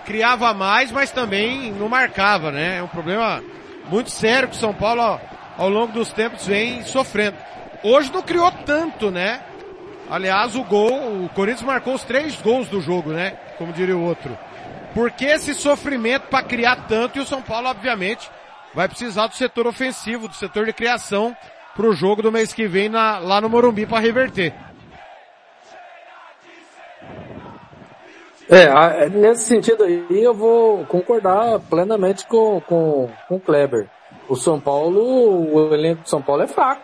criava 0.05 0.53
mais, 0.55 0.91
mas 0.91 1.11
também 1.11 1.71
não 1.73 1.89
marcava, 1.89 2.51
né? 2.51 2.79
É 2.79 2.83
um 2.83 2.89
problema 2.89 3.43
muito 3.89 4.11
sério 4.11 4.49
que 4.49 4.57
o 4.57 4.59
São 4.59 4.75
Paulo 4.75 5.21
ao, 5.57 5.69
longo 5.69 5.93
dos 5.93 6.13
tempos 6.13 6.47
vem 6.47 6.83
sofrendo. 6.85 7.37
Hoje 7.83 8.11
não 8.13 8.23
criou 8.23 8.51
tanto, 8.51 9.11
né? 9.11 9.41
Aliás, 10.11 10.57
o 10.57 10.65
gol, 10.65 11.25
o 11.25 11.29
Corinthians 11.35 11.63
marcou 11.63 11.95
os 11.95 12.03
três 12.03 12.35
gols 12.43 12.67
do 12.69 12.81
jogo, 12.81 13.11
né? 13.13 13.39
Como 13.57 13.73
diria 13.73 13.97
o 13.97 14.05
outro. 14.05 14.37
Por 14.93 15.11
que 15.13 15.25
esse 15.25 15.55
sofrimento 15.55 16.27
para 16.27 16.45
criar 16.45 16.89
tanto 16.89 17.19
e 17.19 17.23
o 17.23 17.27
São 17.27 17.41
Paulo, 17.41 17.69
obviamente, 17.69 18.29
vai 18.75 18.89
precisar 18.89 19.29
do 19.29 19.37
setor 19.37 19.69
ofensivo, 19.69 20.27
do 20.27 20.35
setor 20.35 20.67
de 20.67 20.73
criação 20.73 21.37
para 21.77 21.87
o 21.87 21.93
jogo 21.93 22.23
do 22.23 22.33
mês 22.33 22.53
que 22.53 22.67
vem 22.67 22.89
na, 22.89 23.21
lá 23.21 23.41
no 23.41 23.49
Morumbi 23.49 23.87
para 23.87 24.01
reverter. 24.01 24.53
É, 28.49 29.09
nesse 29.09 29.45
sentido 29.45 29.85
aí 29.85 30.05
eu 30.11 30.35
vou 30.35 30.85
concordar 30.87 31.61
plenamente 31.61 32.27
com, 32.27 32.61
com, 32.63 33.09
com 33.29 33.37
o 33.37 33.41
Kleber. 33.41 33.89
O 34.29 34.35
São 34.35 34.59
Paulo, 34.59 35.55
o 35.55 35.73
elenco 35.73 36.03
de 36.03 36.11
São 36.11 36.21
Paulo 36.21 36.43
é 36.43 36.49
fraco. 36.49 36.83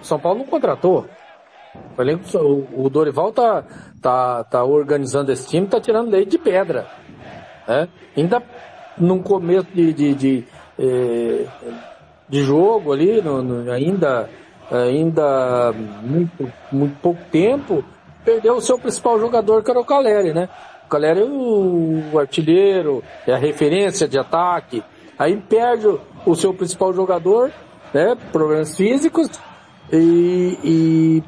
O 0.00 0.04
São 0.04 0.18
Paulo 0.18 0.40
não 0.40 0.46
contratou. 0.46 1.08
O, 1.96 2.02
elenco, 2.02 2.24
o, 2.74 2.90
Dorival 2.90 3.32
tá, 3.32 3.64
tá, 4.00 4.44
tá 4.44 4.64
organizando 4.64 5.32
esse 5.32 5.48
time, 5.48 5.66
tá 5.66 5.80
tirando 5.80 6.10
leite 6.10 6.32
de 6.32 6.38
pedra. 6.38 6.86
Né? 7.66 7.88
Ainda 8.16 8.42
num 8.98 9.22
começo 9.22 9.68
de, 9.72 9.92
de, 9.92 10.14
de, 10.14 10.44
eh, 10.78 11.46
de 12.28 12.42
jogo 12.44 12.92
ali, 12.92 13.22
no, 13.22 13.42
no, 13.42 13.72
ainda, 13.72 14.28
ainda 14.70 15.72
muito, 16.02 16.52
muito 16.70 16.94
pouco 17.00 17.20
tempo, 17.30 17.82
perdeu 18.24 18.56
o 18.56 18.60
seu 18.60 18.78
principal 18.78 19.18
jogador, 19.18 19.62
que 19.62 19.70
era 19.70 19.80
o 19.80 19.84
Caleri, 19.84 20.34
né? 20.34 20.48
O 20.84 20.88
Caleri 20.88 21.20
é 21.20 21.24
o, 21.24 22.02
o 22.12 22.18
artilheiro, 22.18 23.02
é 23.26 23.32
a 23.32 23.38
referência 23.38 24.06
de 24.06 24.18
ataque. 24.18 24.82
Aí 25.18 25.36
perde 25.36 25.86
o, 25.86 26.00
o 26.26 26.34
seu 26.34 26.52
principal 26.52 26.92
jogador, 26.92 27.50
né? 27.94 28.14
Problemas 28.30 28.76
físicos, 28.76 29.30
e, 29.92 30.58
e 30.64 31.22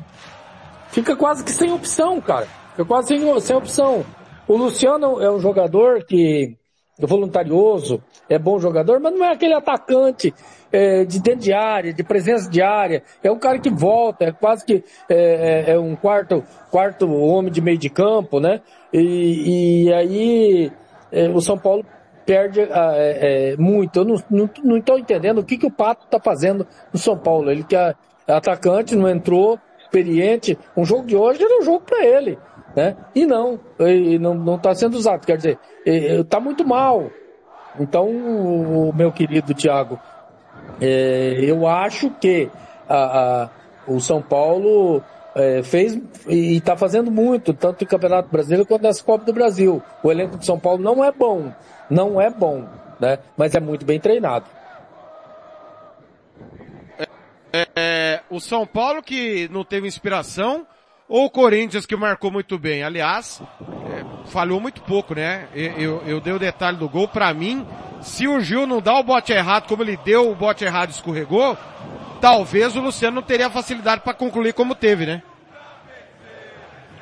fica 0.94 1.16
quase 1.16 1.44
que 1.44 1.50
sem 1.50 1.72
opção, 1.72 2.20
cara. 2.20 2.46
Fica 2.70 2.84
quase 2.84 3.08
sem, 3.08 3.40
sem 3.40 3.56
opção. 3.56 4.06
O 4.46 4.56
Luciano 4.56 5.20
é 5.20 5.30
um 5.30 5.40
jogador 5.40 6.04
que 6.04 6.56
é 6.98 7.06
voluntarioso, 7.06 8.00
é 8.28 8.38
bom 8.38 8.58
jogador, 8.60 9.00
mas 9.00 9.12
não 9.12 9.24
é 9.24 9.32
aquele 9.32 9.54
atacante 9.54 10.32
é, 10.70 11.04
de 11.04 11.20
dentro 11.20 11.40
de 11.40 11.52
área, 11.52 11.92
de 11.92 12.04
presença 12.04 12.48
de 12.48 12.62
área. 12.62 13.02
É 13.22 13.30
um 13.30 13.38
cara 13.38 13.58
que 13.58 13.68
volta, 13.68 14.26
é 14.26 14.32
quase 14.32 14.64
que 14.64 14.84
é, 15.08 15.64
é, 15.66 15.70
é 15.72 15.78
um 15.78 15.96
quarto, 15.96 16.44
quarto 16.70 17.12
homem 17.12 17.50
de 17.50 17.60
meio 17.60 17.78
de 17.78 17.90
campo, 17.90 18.38
né? 18.38 18.60
E, 18.92 19.86
e 19.86 19.92
aí 19.92 20.72
é, 21.10 21.28
o 21.28 21.40
São 21.40 21.58
Paulo 21.58 21.84
perde 22.24 22.60
ah, 22.62 22.92
é, 22.94 23.52
é, 23.52 23.56
muito. 23.56 23.98
Eu 23.98 24.04
não 24.04 24.76
estou 24.76 24.98
entendendo 24.98 25.38
o 25.38 25.44
que, 25.44 25.58
que 25.58 25.66
o 25.66 25.72
Pato 25.72 26.04
está 26.04 26.20
fazendo 26.20 26.66
no 26.92 26.98
São 26.98 27.18
Paulo. 27.18 27.50
Ele 27.50 27.64
que 27.64 27.74
é 27.74 27.94
atacante, 28.28 28.94
não 28.94 29.08
entrou, 29.08 29.58
experiente. 29.94 30.58
Um 30.76 30.84
jogo 30.84 31.04
de 31.04 31.16
hoje 31.16 31.42
era 31.42 31.60
um 31.60 31.62
jogo 31.62 31.80
para 31.80 32.04
ele, 32.04 32.38
né? 32.74 32.96
E 33.14 33.24
não, 33.26 33.60
não, 34.20 34.34
não 34.34 34.58
tá 34.58 34.74
sendo 34.74 34.94
usado. 34.94 35.24
Quer 35.24 35.36
dizer, 35.36 35.58
está 35.86 36.40
muito 36.40 36.66
mal. 36.66 37.10
Então, 37.78 38.08
meu 38.94 39.12
querido 39.12 39.54
Thiago, 39.54 39.98
é, 40.80 41.38
eu 41.40 41.66
acho 41.66 42.10
que 42.10 42.48
a, 42.88 43.42
a, 43.42 43.48
o 43.86 44.00
São 44.00 44.22
Paulo 44.22 45.02
é, 45.34 45.62
fez 45.62 45.98
e 46.28 46.56
está 46.56 46.76
fazendo 46.76 47.10
muito, 47.10 47.52
tanto 47.52 47.82
no 47.82 47.90
Campeonato 47.90 48.28
Brasileiro 48.30 48.66
quanto 48.66 48.82
nas 48.82 49.00
Copas 49.00 49.26
do 49.26 49.32
Brasil. 49.32 49.82
O 50.02 50.10
elenco 50.10 50.38
de 50.38 50.46
São 50.46 50.58
Paulo 50.58 50.82
não 50.82 51.04
é 51.04 51.10
bom, 51.10 51.52
não 51.90 52.20
é 52.20 52.30
bom, 52.30 52.64
né? 53.00 53.18
Mas 53.36 53.54
é 53.54 53.60
muito 53.60 53.84
bem 53.84 53.98
treinado. 53.98 54.46
É, 57.76 58.20
o 58.28 58.40
São 58.40 58.66
Paulo 58.66 59.00
que 59.00 59.48
não 59.52 59.62
teve 59.62 59.86
inspiração 59.86 60.66
ou 61.08 61.26
o 61.26 61.30
Corinthians 61.30 61.86
que 61.86 61.94
marcou 61.94 62.28
muito 62.28 62.58
bem? 62.58 62.82
Aliás, 62.82 63.40
é, 63.60 64.28
falhou 64.30 64.60
muito 64.60 64.82
pouco, 64.82 65.14
né? 65.14 65.46
Eu, 65.54 65.72
eu, 65.78 66.02
eu, 66.04 66.20
dei 66.20 66.32
o 66.32 66.38
detalhe 66.38 66.76
do 66.76 66.88
gol. 66.88 67.06
Para 67.06 67.32
mim, 67.32 67.64
se 68.00 68.26
o 68.26 68.40
Gil 68.40 68.66
não 68.66 68.80
dá 68.80 68.98
o 68.98 69.04
bote 69.04 69.32
errado 69.32 69.68
como 69.68 69.84
ele 69.84 69.96
deu, 69.98 70.28
o 70.28 70.34
bote 70.34 70.64
errado 70.64 70.90
escorregou, 70.90 71.56
talvez 72.20 72.74
o 72.74 72.80
Luciano 72.80 73.16
não 73.16 73.22
teria 73.22 73.48
facilidade 73.48 74.00
para 74.00 74.14
concluir 74.14 74.52
como 74.52 74.74
teve, 74.74 75.06
né? 75.06 75.22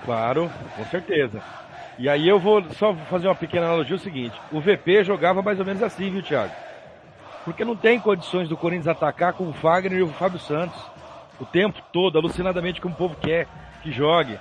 Claro, 0.04 0.50
com 0.76 0.84
certeza. 0.86 1.40
E 1.98 2.10
aí 2.10 2.28
eu 2.28 2.38
vou 2.38 2.62
só 2.72 2.94
fazer 3.08 3.28
uma 3.28 3.34
pequena 3.34 3.66
analogia, 3.66 3.96
o 3.96 3.98
seguinte, 3.98 4.38
o 4.50 4.60
VP 4.60 5.04
jogava 5.04 5.40
mais 5.40 5.58
ou 5.58 5.64
menos 5.64 5.82
assim, 5.82 6.10
viu, 6.10 6.22
Thiago? 6.22 6.52
Porque 7.44 7.64
não 7.64 7.76
tem 7.76 7.98
condições 7.98 8.48
do 8.48 8.56
Corinthians 8.56 8.88
atacar 8.88 9.32
com 9.32 9.48
o 9.48 9.52
Fagner 9.52 9.98
e 9.98 10.02
o 10.02 10.08
Fábio 10.08 10.38
Santos. 10.38 10.80
O 11.40 11.44
tempo 11.44 11.80
todo, 11.92 12.18
alucinadamente, 12.18 12.80
como 12.80 12.94
o 12.94 12.98
povo 12.98 13.16
quer 13.16 13.48
que 13.82 13.90
jogue. 13.90 14.38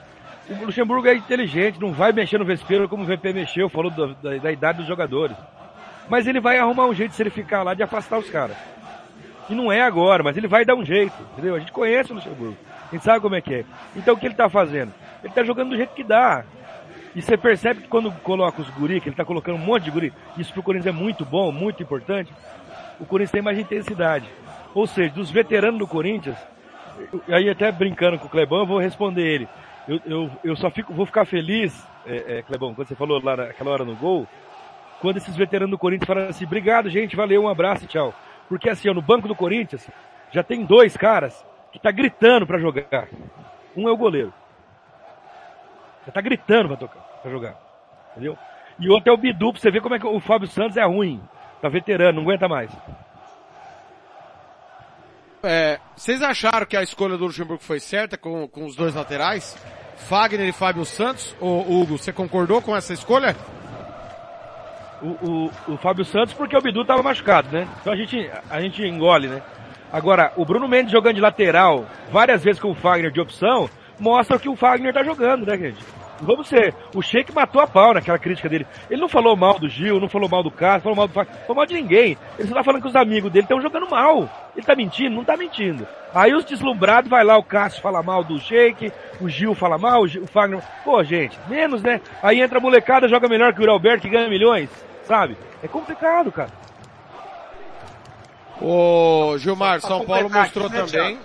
O 0.50 0.65
Luxemburgo 0.65 1.08
é 1.08 1.15
inteligente, 1.15 1.79
não 1.79 1.93
vai 1.93 2.12
mexer 2.12 2.38
no 2.38 2.46
vespeiro 2.46 2.88
como 2.88 3.03
o 3.03 3.05
VP 3.05 3.34
mexeu, 3.34 3.70
falou 3.70 3.89
da, 3.89 4.08
da, 4.22 4.38
da 4.38 4.51
idade 4.51 4.79
dos 4.79 4.88
jogadores. 4.88 5.36
Mas 6.10 6.27
ele 6.27 6.39
vai 6.39 6.58
arrumar 6.58 6.86
um 6.86 6.93
jeito, 6.93 7.15
se 7.15 7.24
ele 7.24 7.29
ficar 7.29 7.63
lá, 7.63 7.74
de 7.74 7.81
afastar 7.81 8.20
os 8.20 8.29
caras. 8.29 8.58
E 9.50 9.55
não 9.55 9.72
é 9.72 9.81
agora, 9.81 10.24
mas 10.24 10.38
ele 10.38 10.48
vai 10.48 10.63
dar 10.63 10.75
um 10.75 10.86
jeito, 10.86 11.15
entendeu? 11.34 11.55
A 11.55 11.60
gente 11.60 11.72
conhece 11.72 12.12
o 12.12 12.15
Luxemburgo. 12.15 12.58
A 12.91 12.96
gente 12.96 13.03
sabe 13.03 13.20
como 13.20 13.36
é 13.36 13.41
que 13.41 13.53
é. 13.53 13.65
Então 13.96 14.13
o 14.13 14.17
que 14.17 14.25
ele 14.25 14.36
tá 14.36 14.50
fazendo? 14.50 14.93
Ele 15.24 15.34
tá 15.34 15.43
jogando 15.43 15.70
do 15.70 15.77
jeito 15.77 15.93
que 15.93 16.03
dá. 16.03 16.43
E 17.15 17.22
você 17.22 17.36
percebe 17.36 17.81
que 17.81 17.88
quando 17.88 18.12
coloca 18.24 18.62
os 18.62 18.70
guri, 18.70 19.01
que 19.01 19.10
ele 19.10 19.15
tá 19.15 19.25
colocando 19.25 19.55
um 19.55 19.65
monte 19.65 19.84
de 19.84 19.91
guri, 19.91 20.13
isso 20.38 20.53
pro 20.53 20.63
Corinthians 20.63 20.96
é 20.96 20.98
muito 20.98 21.25
bom, 21.25 21.51
muito 21.51 21.84
importante, 21.84 22.31
o 23.01 23.05
Corinthians 23.05 23.31
tem 23.31 23.41
mais 23.41 23.58
intensidade. 23.58 24.29
Ou 24.74 24.86
seja, 24.86 25.13
dos 25.13 25.31
veteranos 25.31 25.79
do 25.79 25.88
Corinthians, 25.88 26.38
aí 27.27 27.50
até 27.50 27.72
brincando 27.72 28.20
com 28.20 28.27
o 28.27 28.29
Clebão, 28.29 28.60
eu 28.60 28.65
vou 28.65 28.77
responder 28.77 29.24
ele. 29.24 29.50
Eu, 29.88 30.00
eu, 30.05 30.31
eu 30.43 30.55
só 30.55 30.70
fico, 30.70 30.93
vou 30.93 31.05
ficar 31.05 31.25
feliz, 31.25 31.86
é, 32.05 32.38
é, 32.38 32.41
Clebão, 32.43 32.74
quando 32.74 32.88
você 32.88 32.96
falou 32.96 33.20
lá 33.22 33.36
naquela 33.36 33.72
hora 33.72 33.84
no 33.84 33.96
gol, 33.96 34.27
quando 35.01 35.17
esses 35.17 35.36
veteranos 35.36 35.72
do 35.72 35.79
Corinthians 35.79 36.08
falaram 36.08 36.29
assim, 36.29 36.46
obrigado 36.46 36.89
gente, 36.89 37.15
valeu, 37.15 37.43
um 37.43 37.50
abraço 37.50 37.88
tchau. 37.88 38.13
Porque 38.48 38.70
assim, 38.70 38.88
ó, 38.88 38.93
no 38.93 39.01
banco 39.01 39.27
do 39.27 39.36
Corinthians, 39.36 39.89
já 40.31 40.43
tem 40.43 40.63
dois 40.63 40.96
caras 40.96 41.43
que 41.72 41.79
tá 41.79 41.89
gritando 41.89 42.46
pra 42.46 42.60
jogar. 42.60 43.08
Um 43.75 43.89
é 43.89 43.91
o 43.91 43.98
goleiro. 43.98 44.31
Já 46.05 46.12
tá 46.12 46.22
gritando 46.22 46.67
pra 46.67 46.77
tocar, 46.77 47.01
pra 47.22 47.31
jogar. 47.31 47.55
Entendeu? 48.12 48.38
E 48.79 48.89
outro 48.89 49.12
é 49.12 49.13
o 49.13 49.17
Bidu, 49.17 49.51
pra 49.51 49.62
você 49.62 49.72
ver 49.72 49.81
como 49.81 49.96
é 49.96 50.00
que 50.00 50.05
o 50.05 50.20
Fábio 50.20 50.48
Santos 50.48 50.77
é 50.77 50.84
ruim. 50.86 51.22
Tá 51.62 51.70
veterano, 51.70 52.22
não 52.22 52.24
aguenta 52.24 52.48
mais. 52.48 52.72
É, 55.44 55.80
vocês 55.96 56.22
acharam 56.22 56.65
que 56.65 56.77
a 56.77 56.84
escolha 56.84 57.18
do 57.18 57.25
Luxemburgo 57.25 57.63
foi 57.63 57.80
certa 57.80 58.18
com, 58.18 58.48
com 58.48 58.65
os 58.65 58.75
dois 58.75 58.94
laterais? 58.94 59.58
Fagner 59.98 60.48
e 60.48 60.51
Fábio 60.51 60.86
Santos? 60.86 61.36
Ô, 61.39 61.62
Hugo, 61.62 61.98
você 61.98 62.12
concordou 62.12 62.62
com 62.62 62.75
essa 62.75 62.94
escolha? 62.94 63.36
O, 65.01 65.08
o, 65.08 65.74
o 65.74 65.77
Fábio 65.77 66.06
Santos 66.06 66.34
porque 66.34 66.56
o 66.56 66.62
Bidu 66.62 66.86
tava 66.86 67.01
machucado, 67.01 67.50
né? 67.51 67.68
Então 67.82 67.91
a 67.91 67.96
gente, 67.96 68.30
a 68.50 68.62
gente 68.62 68.84
engole, 68.84 69.27
né? 69.27 69.41
Agora, 69.91 70.32
o 70.36 70.46
Bruno 70.46 70.68
Mendes 70.68 70.91
jogando 70.91 71.15
de 71.15 71.22
lateral 71.22 71.86
várias 72.12 72.44
vezes 72.44 72.62
com 72.62 72.72
o 72.72 72.75
Fagner 72.75 73.12
de 73.12 73.20
opção, 73.20 73.70
mostra 74.00 74.38
o 74.38 74.39
que 74.39 74.48
o 74.48 74.56
Fagner 74.56 74.94
tá 74.94 75.03
jogando, 75.03 75.46
né, 75.46 75.58
gente? 75.58 75.84
Vamos 76.22 76.48
ser, 76.48 76.74
o 76.96 77.01
Sheik 77.01 77.34
matou 77.34 77.62
a 77.62 77.68
pau 77.68 77.94
naquela 77.94 78.20
crítica 78.20 78.48
dele. 78.48 78.68
Ele 78.90 79.01
não 79.01 79.10
falou 79.10 79.36
mal 79.36 79.58
do 79.58 79.68
Gil, 79.68 80.00
não 80.00 80.08
falou 80.08 80.30
mal 80.30 80.44
do 80.44 80.51
Cássio, 80.51 80.82
falou 80.84 80.96
mal 80.96 81.08
do 81.08 81.13
Fagner, 81.13 81.36
falou 81.42 81.56
mal 81.56 81.66
de 81.66 81.74
ninguém. 81.74 82.18
Ele 82.38 82.48
só 82.48 82.54
tá 82.56 82.63
falando 82.63 82.82
que 82.82 82.88
os 82.88 82.96
amigos 82.96 83.32
dele 83.32 83.46
estão 83.46 83.62
jogando 83.62 83.90
mal. 83.90 84.30
Ele 84.56 84.66
tá 84.66 84.75
mentindo? 84.75 85.16
Não 85.16 85.24
tá 85.24 85.36
mentindo. 85.36 85.88
Aí 86.13 86.34
os 86.34 86.46
deslumbrados 86.46 87.10
vai 87.10 87.24
lá, 87.24 87.38
o 87.38 87.44
Cássio 87.44 87.82
fala 87.82 88.04
mal 88.04 88.24
do 88.24 88.40
Sheik, 88.40 88.92
o 89.20 89.28
Gil 89.30 89.56
fala 89.56 89.78
mal, 89.78 90.01
o, 90.01 90.08
Gil, 90.08 90.24
o 90.24 90.28
Fagner... 90.28 90.62
Pô, 90.84 91.04
gente, 91.04 91.40
menos, 91.48 91.82
né? 91.82 92.00
Aí 92.22 92.42
entra 92.42 92.58
a 92.60 92.62
molecada, 92.62 93.08
joga 93.08 93.28
melhor 93.28 93.54
que 93.54 93.62
o 93.66 93.72
Alberto 93.72 94.01
que 94.04 94.10
ganha 94.10 94.30
milhões, 94.30 94.70
sabe? 95.06 95.38
É 95.63 95.68
complicado, 95.68 96.32
cara. 96.32 96.50
O 98.62 99.36
Gilmar, 99.38 99.80
São 99.82 100.06
Paulo 100.06 100.24
completar 100.30 100.42
mostrou 100.44 100.70
né, 100.70 100.84
também. 100.86 101.20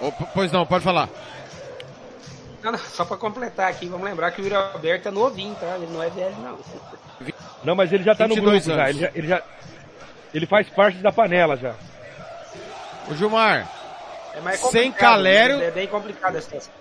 Ô, 0.00 0.12
p- 0.12 0.24
pois 0.34 0.52
não, 0.52 0.66
pode 0.66 0.84
falar. 0.84 1.08
Não, 2.62 2.72
não, 2.72 2.78
só 2.78 3.04
pra 3.04 3.16
completar 3.16 3.70
aqui, 3.70 3.86
vamos 3.88 4.04
lembrar 4.06 4.30
que 4.32 4.40
o 4.40 4.44
Yuri 4.44 4.54
Alberto 4.54 5.08
é 5.08 5.10
novinho, 5.10 5.54
tá? 5.54 5.76
Ele 5.76 5.86
não 5.92 6.02
é 6.02 6.10
velho, 6.10 6.36
não. 6.42 6.58
Não, 7.64 7.74
mas 7.74 7.92
ele 7.92 8.02
já 8.04 8.14
tá 8.14 8.26
no 8.28 8.34
22 8.34 8.64
grupo 8.66 8.78
já. 8.78 8.84
anos. 8.86 8.96
Ele, 8.96 9.00
já. 9.06 9.10
ele 9.14 9.28
já. 9.28 9.42
Ele 10.34 10.46
faz 10.46 10.68
parte 10.68 10.98
da 10.98 11.10
panela 11.10 11.56
já. 11.56 11.74
O 13.08 13.14
Gilmar, 13.14 13.68
É 14.36 14.40
mais 14.40 14.60
Sem 14.60 14.92
Calério- 14.92 15.58
né? 15.58 15.66
É 15.66 15.70
bem 15.70 15.86
complicado 15.88 16.36
a 16.36 16.40
situação. 16.40 16.72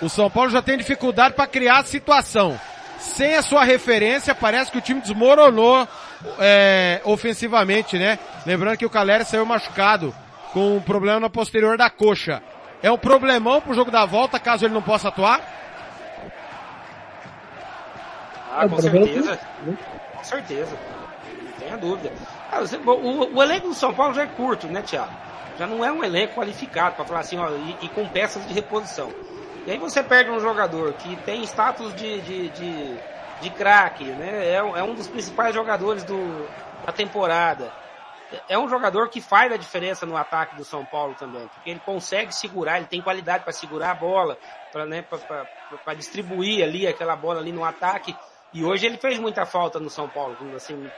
o 0.00 0.08
São 0.08 0.30
Paulo 0.30 0.50
já 0.50 0.62
tem 0.62 0.78
dificuldade 0.78 1.34
para 1.34 1.46
criar 1.46 1.78
a 1.78 1.84
situação. 1.84 2.58
Sem 2.98 3.34
a 3.36 3.42
sua 3.42 3.64
referência, 3.64 4.34
parece 4.34 4.70
que 4.70 4.78
o 4.78 4.80
time 4.80 5.00
desmoronou 5.00 5.86
é, 6.38 7.00
ofensivamente, 7.04 7.96
né? 7.98 8.18
Lembrando 8.46 8.76
que 8.76 8.86
o 8.86 8.90
Caleri 8.90 9.24
saiu 9.24 9.46
machucado 9.46 10.14
com 10.52 10.76
um 10.76 10.80
problema 10.80 11.20
na 11.20 11.30
posterior 11.30 11.76
da 11.76 11.88
coxa. 11.90 12.42
É 12.82 12.90
um 12.90 12.98
problemão 12.98 13.60
pro 13.60 13.74
jogo 13.74 13.90
da 13.90 14.04
volta, 14.04 14.38
caso 14.38 14.64
ele 14.64 14.74
não 14.74 14.82
possa 14.82 15.08
atuar? 15.08 15.40
Ah, 18.52 18.68
com 18.68 18.76
certeza. 18.80 19.38
Com 20.16 20.24
certeza. 20.24 20.76
Não 21.42 21.52
tenha 21.58 21.76
dúvida. 21.76 22.12
Ah, 22.50 22.60
você- 22.60 22.76
o, 22.76 23.34
o 23.36 23.42
elenco 23.42 23.68
do 23.68 23.74
São 23.74 23.92
Paulo 23.92 24.14
já 24.14 24.22
é 24.22 24.26
curto, 24.26 24.66
né, 24.68 24.82
Thiago? 24.82 25.12
Já 25.58 25.66
não 25.66 25.84
é 25.84 25.90
um 25.90 26.04
elenco 26.04 26.34
qualificado 26.34 26.94
para 26.94 27.04
falar 27.04 27.20
assim, 27.20 27.36
ó, 27.38 27.50
e, 27.50 27.76
e 27.82 27.88
com 27.88 28.06
peças 28.08 28.46
de 28.46 28.54
reposição. 28.54 29.10
E 29.66 29.72
aí 29.72 29.78
você 29.78 30.02
perde 30.02 30.30
um 30.30 30.40
jogador 30.40 30.92
que 30.94 31.16
tem 31.26 31.42
status 31.42 31.94
de, 31.94 32.20
de, 32.20 32.48
de, 32.50 32.94
de 33.40 33.50
craque, 33.50 34.04
né? 34.04 34.52
É, 34.54 34.62
um- 34.62 34.76
é 34.76 34.82
um 34.82 34.94
dos 34.94 35.08
principais 35.08 35.54
jogadores 35.54 36.04
do, 36.04 36.48
da 36.86 36.92
temporada. 36.92 37.70
É 38.46 38.58
um 38.58 38.68
jogador 38.68 39.08
que 39.08 39.20
faz 39.20 39.50
a 39.52 39.56
diferença 39.56 40.04
no 40.04 40.16
ataque 40.16 40.54
do 40.54 40.64
São 40.64 40.84
Paulo 40.84 41.14
também, 41.14 41.48
porque 41.48 41.70
ele 41.70 41.80
consegue 41.80 42.32
segurar, 42.32 42.76
ele 42.78 42.86
tem 42.86 43.02
qualidade 43.02 43.42
para 43.44 43.52
segurar 43.52 43.90
a 43.92 43.94
bola, 43.94 44.38
para 44.70 44.84
né, 44.86 45.02
pra- 45.02 45.94
distribuir 45.94 46.62
ali 46.62 46.86
aquela 46.86 47.16
bola 47.16 47.40
ali 47.40 47.52
no 47.52 47.64
ataque. 47.64 48.18
E 48.52 48.62
hoje 48.62 48.86
ele 48.86 48.98
fez 48.98 49.18
muita 49.18 49.46
falta 49.46 49.80
no 49.80 49.88
São 49.90 50.08
Paulo, 50.08 50.54
assim, 50.54 50.92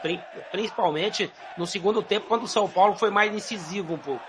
pri- 0.00 0.26
principalmente 0.50 1.32
no 1.56 1.66
segundo 1.66 2.02
tempo, 2.02 2.26
quando 2.26 2.44
o 2.44 2.48
São 2.48 2.68
Paulo 2.70 2.96
foi 2.96 3.10
mais 3.10 3.34
incisivo 3.34 3.94
um 3.94 3.98
pouco. 3.98 4.26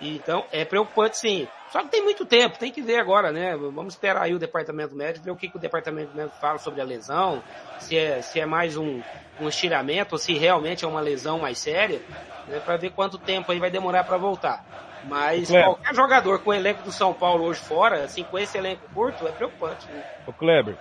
Então 0.00 0.46
é 0.52 0.64
preocupante 0.64 1.18
sim. 1.18 1.48
Só 1.68 1.82
que 1.82 1.90
tem 1.90 2.02
muito 2.02 2.26
tempo, 2.26 2.58
tem 2.58 2.70
que 2.72 2.82
ver 2.82 2.98
agora, 2.98 3.32
né? 3.32 3.56
Vamos 3.56 3.94
esperar 3.94 4.22
aí 4.22 4.34
o 4.34 4.38
departamento 4.38 4.94
médico, 4.94 5.24
ver 5.24 5.30
o 5.30 5.36
que, 5.36 5.48
que 5.48 5.56
o 5.56 5.60
departamento 5.60 6.14
médico 6.14 6.38
fala 6.38 6.58
sobre 6.58 6.80
a 6.80 6.84
lesão, 6.84 7.42
se 7.76 7.96
é, 7.96 8.20
se 8.22 8.38
é 8.38 8.46
mais 8.46 8.76
um, 8.76 9.02
um 9.40 9.48
estiramento, 9.48 10.12
ou 10.14 10.18
se 10.18 10.34
realmente 10.34 10.84
é 10.84 10.88
uma 10.88 11.00
lesão 11.00 11.38
mais 11.40 11.58
séria, 11.58 12.00
né? 12.46 12.60
Para 12.60 12.76
ver 12.76 12.90
quanto 12.90 13.18
tempo 13.18 13.50
aí 13.50 13.58
vai 13.58 13.70
demorar 13.70 14.04
para 14.04 14.18
voltar. 14.18 14.60
Mas 15.02 15.48
Cleber. 15.48 15.64
qualquer 15.64 15.94
jogador 15.94 16.42
com 16.42 16.50
o 16.50 16.54
elenco 16.54 16.82
do 16.82 16.92
São 16.92 17.12
Paulo 17.12 17.44
hoje 17.44 17.60
fora, 17.60 18.04
assim, 18.04 18.24
com 18.24 18.38
esse 18.38 18.56
elenco 18.56 18.88
curto, 18.92 19.26
é 19.26 19.32
preocupante. 19.32 19.90
Né? 19.92 20.02
O 20.26 20.32
Kleber. 20.32 20.76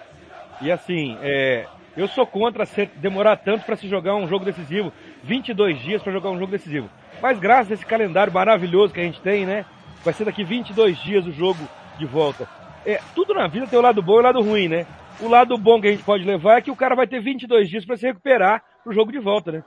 E 0.62 0.71
assim, 0.71 1.17
é, 1.21 1.67
eu 1.95 2.08
sou 2.08 2.26
contra 2.26 2.65
ser- 2.65 2.91
demorar 2.95 3.38
tanto 3.38 3.65
para 3.65 3.76
se 3.76 3.88
jogar 3.88 4.15
um 4.15 4.28
jogo 4.28 4.45
decisivo. 4.45 4.91
22 5.23 5.80
dias 5.82 6.02
para 6.02 6.12
jogar 6.13 6.30
um 6.30 6.39
jogo 6.39 6.52
decisivo. 6.52 6.89
Mas 7.24 7.40
graças 7.40 7.72
a 7.72 7.74
esse 7.76 7.86
calendário 7.86 8.34
maravilhoso 8.34 8.94
que 8.94 9.00
a 9.00 9.04
gente 9.04 9.22
tem, 9.22 9.46
né? 9.46 9.66
Vai 10.04 10.14
ser 10.14 10.26
daqui 10.26 10.44
22 10.44 10.98
dias 10.98 11.26
o 11.26 11.32
jogo 11.32 11.66
de 11.98 12.06
volta. 12.06 12.50
É, 12.86 13.00
tudo 13.16 13.34
na 13.34 13.48
vida 13.48 13.66
tem 13.66 13.80
o 13.80 13.82
lado 13.82 14.02
bom 14.02 14.18
e 14.18 14.20
o 14.20 14.24
lado 14.24 14.42
ruim, 14.42 14.68
né? 14.68 14.86
O 15.22 15.30
lado 15.30 15.58
bom 15.58 15.80
que 15.80 15.88
a 15.88 15.92
gente 15.92 16.04
pode 16.04 16.26
levar 16.26 16.58
é 16.58 16.62
que 16.62 16.70
o 16.70 16.76
cara 16.76 16.96
vai 16.96 17.08
ter 17.08 17.22
22 17.22 17.70
dias 17.70 17.86
para 17.86 17.96
se 17.96 18.06
recuperar 18.06 18.62
pro 18.84 18.92
jogo 18.92 19.10
de 19.10 19.20
volta, 19.20 19.54
né? 19.54 19.64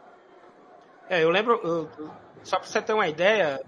É, 1.09 1.25
eu 1.25 1.31
lembro, 1.31 1.59
eu- 1.65 1.89
só 2.43 2.59
para 2.59 2.67
você 2.69 2.83
ter 2.83 2.93
uma 2.93 3.09
ideia, 3.09 3.59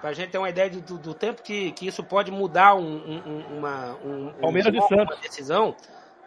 para 0.00 0.08
a 0.08 0.12
gente 0.14 0.30
ter 0.30 0.38
uma 0.38 0.48
ideia 0.48 0.70
de- 0.70 0.80
do, 0.80 0.96
do 0.96 1.12
tempo 1.12 1.42
que, 1.42 1.70
que 1.72 1.86
isso 1.86 2.02
pode 2.02 2.30
mudar 2.30 2.74
um, 2.76 2.80
um- 2.80 3.22
um- 3.26 3.58
uma, 3.58 3.94
um, 4.02 4.28
um 4.28 4.32
Palmeiras 4.40 4.72
e 4.72 4.76
jogo, 4.78 4.88
Santos. 4.88 5.16
uma 5.16 5.20
decisão. 5.20 5.76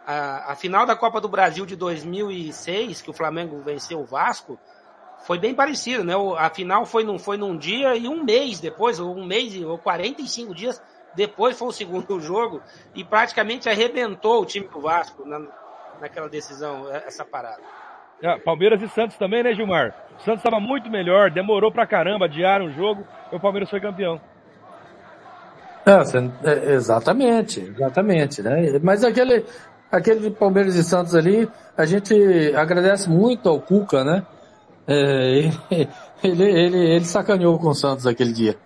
A, 0.06 0.52
a 0.52 0.54
final 0.54 0.86
da 0.86 0.94
Copa 0.94 1.20
do 1.20 1.28
Brasil 1.28 1.66
de 1.66 1.74
2006, 1.74 3.02
que 3.02 3.10
o 3.10 3.12
Flamengo 3.12 3.60
venceu 3.60 3.98
o 3.98 4.04
Vasco, 4.04 4.56
foi 5.20 5.38
bem 5.38 5.54
parecido, 5.54 6.04
né? 6.04 6.14
A 6.38 6.50
final 6.50 6.86
foi 6.86 7.04
num, 7.04 7.18
foi 7.18 7.36
num 7.36 7.56
dia 7.56 7.94
e 7.96 8.08
um 8.08 8.24
mês 8.24 8.60
depois, 8.60 8.98
ou 8.98 9.16
um 9.16 9.24
mês 9.26 9.54
e- 9.54 9.64
ou 9.64 9.78
45 9.78 10.54
dias 10.54 10.80
depois 11.14 11.58
foi 11.58 11.68
o 11.68 11.72
segundo 11.72 12.20
jogo 12.20 12.62
e 12.94 13.04
praticamente 13.04 13.68
arrebentou 13.68 14.42
o 14.42 14.46
time 14.46 14.66
do 14.68 14.80
Vasco 14.80 15.26
na, 15.26 15.40
naquela 16.00 16.28
decisão, 16.28 16.90
essa 16.90 17.24
parada. 17.24 17.62
Ah, 18.22 18.38
Palmeiras 18.44 18.82
e 18.82 18.88
Santos 18.88 19.16
também, 19.16 19.42
né, 19.42 19.54
Gilmar? 19.54 19.94
O 20.18 20.22
Santos 20.24 20.40
estava 20.40 20.58
muito 20.58 20.90
melhor, 20.90 21.30
demorou 21.30 21.70
pra 21.70 21.86
caramba, 21.86 22.24
adiaram 22.24 22.66
o 22.66 22.72
jogo, 22.72 23.06
e 23.32 23.36
o 23.36 23.40
Palmeiras 23.40 23.70
foi 23.70 23.80
campeão. 23.80 24.20
É, 25.86 26.50
é, 26.50 26.72
exatamente, 26.74 27.60
exatamente, 27.60 28.42
né? 28.42 28.78
Mas 28.82 29.04
aquele, 29.04 29.44
aquele 29.90 30.30
Palmeiras 30.30 30.74
e 30.74 30.82
Santos 30.82 31.14
ali, 31.14 31.48
a 31.76 31.86
gente 31.86 32.12
agradece 32.54 33.08
muito 33.08 33.48
ao 33.48 33.60
Cuca, 33.60 34.04
né? 34.04 34.22
É, 34.88 35.50
ele, 36.22 36.42
ele, 36.44 36.76
ele 36.94 37.04
sacaneou 37.04 37.58
com 37.58 37.68
o 37.68 37.74
Santos 37.74 38.06
aquele 38.06 38.32
dia. 38.32 38.56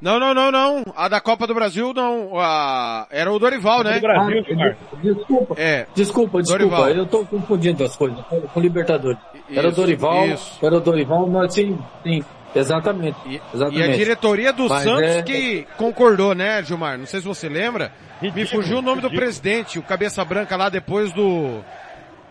Não, 0.00 0.18
não, 0.18 0.34
não, 0.34 0.50
não. 0.50 0.82
A 0.96 1.08
da 1.08 1.20
Copa 1.20 1.46
do 1.46 1.54
Brasil 1.54 1.92
não. 1.94 2.32
A... 2.40 3.06
Era 3.10 3.30
o 3.32 3.38
Dorival, 3.38 3.84
né? 3.84 3.94
Do 3.94 4.00
Brasil, 4.00 4.40
Ah, 4.40 4.44
Gilmar. 4.48 4.76
Desculpa, 5.02 5.54
É. 5.56 5.86
desculpa, 5.94 6.42
desculpa, 6.42 6.58
Dorival. 6.76 6.88
eu 6.90 7.06
tô 7.06 7.24
confundindo 7.24 7.84
as 7.84 7.94
coisas 7.94 8.18
com 8.26 8.42
o 8.58 8.60
Libertadores. 8.60 9.18
era 9.54 9.68
o 9.68 9.72
Dorival, 9.72 10.26
isso. 10.26 10.58
era 10.64 10.76
o 10.76 10.80
Dorival, 10.80 11.28
mas 11.28 11.54
sim, 11.54 11.78
sim, 12.02 12.24
exatamente, 12.52 13.16
E, 13.26 13.40
exatamente. 13.54 13.80
e 13.80 13.92
a 13.92 13.96
diretoria 13.96 14.52
do 14.52 14.68
Mas 14.68 14.82
Santos 14.82 15.02
é- 15.10 15.22
que 15.22 15.68
concordou, 15.76 16.34
né, 16.34 16.62
Gilmar? 16.64 16.98
Não 16.98 17.06
sei 17.06 17.20
se 17.20 17.26
você 17.26 17.48
lembra. 17.48 17.92
Me 18.20 18.44
fugiu 18.46 18.78
o 18.78 18.82
nome 18.82 19.00
do 19.02 19.10
presidente, 19.10 19.78
o 19.78 19.82
cabeça 19.82 20.24
branca 20.24 20.56
lá 20.56 20.68
depois 20.68 21.12
do 21.12 21.60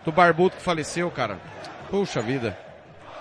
do 0.04 0.10
barbudo 0.12 0.56
que 0.56 0.62
faleceu, 0.62 1.10
cara. 1.10 1.38
Puxa 1.92 2.22
vida. 2.22 2.56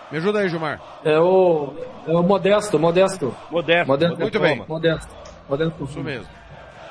Me 0.10 0.18
ajuda 0.18 0.40
aí, 0.40 0.48
Gilmar. 0.48 0.80
É 1.04 1.20
o, 1.20 1.74
é 2.08 2.12
o 2.14 2.24
Modesto, 2.24 2.80
Modesto, 2.80 3.36
Modesto. 3.52 3.86
Modesto, 3.86 4.18
Muito 4.18 4.40
bem. 4.40 4.64
Modesto, 4.66 5.14
Modesto. 5.50 5.84
Isso 5.84 6.00
mesmo. 6.00 6.28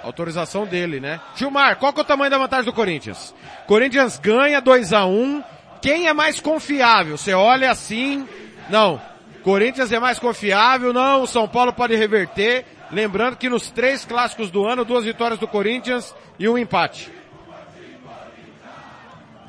Autorização 0.05 0.67
dele, 0.67 1.01
né? 1.01 1.19
Gilmar, 1.35 1.77
qual 1.77 1.91
que 1.91 2.01
é 2.01 2.03
o 2.03 2.07
tamanho 2.07 2.31
da 2.31 2.37
vantagem 2.37 2.67
do 2.67 2.73
Corinthians? 2.75 3.35
Corinthians 3.67 4.19
ganha 4.19 4.61
2 4.61 4.93
a 4.93 5.07
1 5.07 5.43
Quem 5.81 6.07
é 6.07 6.13
mais 6.13 6.39
confiável? 6.39 7.17
Você 7.17 7.33
olha 7.33 7.71
assim, 7.71 8.29
não. 8.69 9.01
Corinthians 9.43 9.91
é 9.91 9.99
mais 9.99 10.19
confiável, 10.19 10.93
não. 10.93 11.23
O 11.23 11.27
São 11.27 11.49
Paulo 11.49 11.73
pode 11.73 11.97
reverter. 11.97 12.67
Lembrando 12.91 13.37
que 13.37 13.49
nos 13.49 13.71
três 13.71 14.05
clássicos 14.05 14.51
do 14.51 14.67
ano, 14.67 14.85
duas 14.85 15.07
vitórias 15.07 15.41
do 15.41 15.49
Corinthians 15.49 16.15
e 16.39 16.47
um 16.47 16.59
empate. 16.59 17.11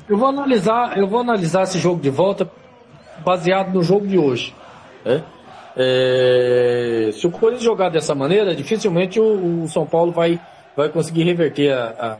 Eu 0.08 0.18
vou 0.18 0.28
analisar, 0.28 0.98
eu 0.98 1.06
vou 1.06 1.20
analisar 1.20 1.62
esse 1.62 1.78
jogo 1.78 2.00
de 2.00 2.10
volta 2.10 2.50
baseado 3.24 3.72
no 3.72 3.82
jogo 3.82 4.06
de 4.06 4.18
hoje. 4.18 4.54
Né? 5.04 5.22
É, 5.76 7.10
se 7.12 7.26
o 7.26 7.30
Corinthians 7.30 7.64
jogar 7.64 7.88
dessa 7.88 8.14
maneira, 8.14 8.54
dificilmente 8.54 9.20
o, 9.20 9.62
o 9.62 9.68
São 9.68 9.86
Paulo 9.86 10.12
vai, 10.12 10.40
vai 10.76 10.88
conseguir 10.88 11.22
reverter 11.22 11.72
a, 11.72 12.18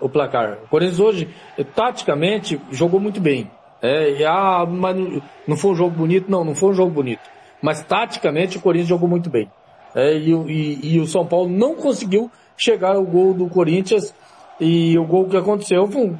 a, 0.00 0.04
o 0.04 0.08
placar. 0.08 0.58
O 0.64 0.68
Corinthians 0.68 1.00
hoje, 1.00 1.28
taticamente, 1.74 2.60
jogou 2.70 3.00
muito 3.00 3.20
bem. 3.20 3.50
É, 3.80 4.10
e, 4.10 4.24
ah, 4.24 4.66
mas 4.68 4.96
não, 4.96 5.22
não 5.46 5.56
foi 5.56 5.70
um 5.72 5.76
jogo 5.76 5.96
bonito? 5.96 6.30
Não, 6.30 6.44
não 6.44 6.54
foi 6.54 6.70
um 6.70 6.74
jogo 6.74 6.90
bonito. 6.90 7.22
Mas 7.60 7.82
taticamente 7.82 8.58
o 8.58 8.60
Corinthians 8.60 8.88
jogou 8.88 9.08
muito 9.08 9.30
bem. 9.30 9.50
É, 9.94 10.16
e, 10.16 10.32
e, 10.32 10.94
e, 10.94 11.00
o 11.00 11.06
São 11.06 11.24
Paulo 11.24 11.48
não 11.48 11.74
conseguiu 11.76 12.30
chegar 12.56 12.96
ao 12.96 13.04
gol 13.04 13.34
do 13.34 13.48
Corinthians 13.48 14.14
e 14.60 14.98
o 14.98 15.04
gol 15.04 15.28
que 15.28 15.36
aconteceu 15.36 15.86
foi 15.86 16.02
um, 16.02 16.16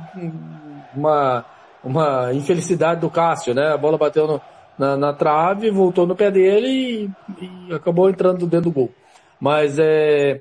uma, 0.94 1.44
uma 1.82 2.32
infelicidade 2.32 3.00
do 3.00 3.10
Cássio, 3.10 3.54
né? 3.54 3.72
A 3.72 3.76
bola 3.76 3.98
bateu 3.98 4.26
no, 4.26 4.40
na, 4.78 4.96
na, 4.96 5.12
trave, 5.12 5.70
voltou 5.70 6.06
no 6.06 6.16
pé 6.16 6.30
dele 6.30 7.10
e, 7.40 7.70
e, 7.70 7.74
acabou 7.74 8.08
entrando 8.08 8.46
dentro 8.46 8.70
do 8.70 8.74
gol. 8.74 8.90
Mas 9.40 9.78
é, 9.78 10.38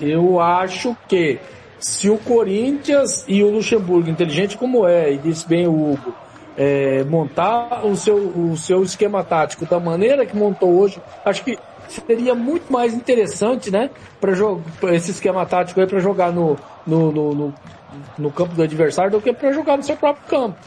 eu 0.00 0.40
acho 0.40 0.96
que 1.08 1.38
se 1.78 2.10
o 2.10 2.18
Corinthians 2.18 3.24
e 3.28 3.42
o 3.42 3.50
Luxemburgo, 3.50 4.10
inteligente 4.10 4.56
como 4.56 4.86
é, 4.86 5.12
e 5.12 5.18
disse 5.18 5.46
bem 5.46 5.66
o 5.66 5.92
Hugo, 5.92 6.14
é, 6.56 7.04
montar 7.04 7.86
o 7.86 7.94
seu, 7.94 8.16
o 8.16 8.56
seu 8.56 8.82
esquema 8.82 9.22
tático 9.22 9.64
da 9.64 9.78
maneira 9.78 10.26
que 10.26 10.36
montou 10.36 10.76
hoje, 10.76 11.00
acho 11.24 11.44
que 11.44 11.56
seria 11.88 12.34
muito 12.34 12.72
mais 12.72 12.92
interessante, 12.92 13.70
né, 13.70 13.90
para 14.20 14.32
esse 14.94 15.12
esquema 15.12 15.46
tático 15.46 15.80
aí 15.80 15.86
para 15.86 16.00
jogar 16.00 16.32
no, 16.32 16.58
no, 16.86 17.12
no, 17.12 17.34
no, 17.34 17.54
no 18.18 18.30
campo 18.30 18.54
do 18.54 18.62
adversário 18.62 19.10
do 19.10 19.20
que 19.20 19.32
para 19.32 19.52
jogar 19.52 19.76
no 19.76 19.82
seu 19.82 19.96
próprio 19.96 20.26
campo. 20.26 20.58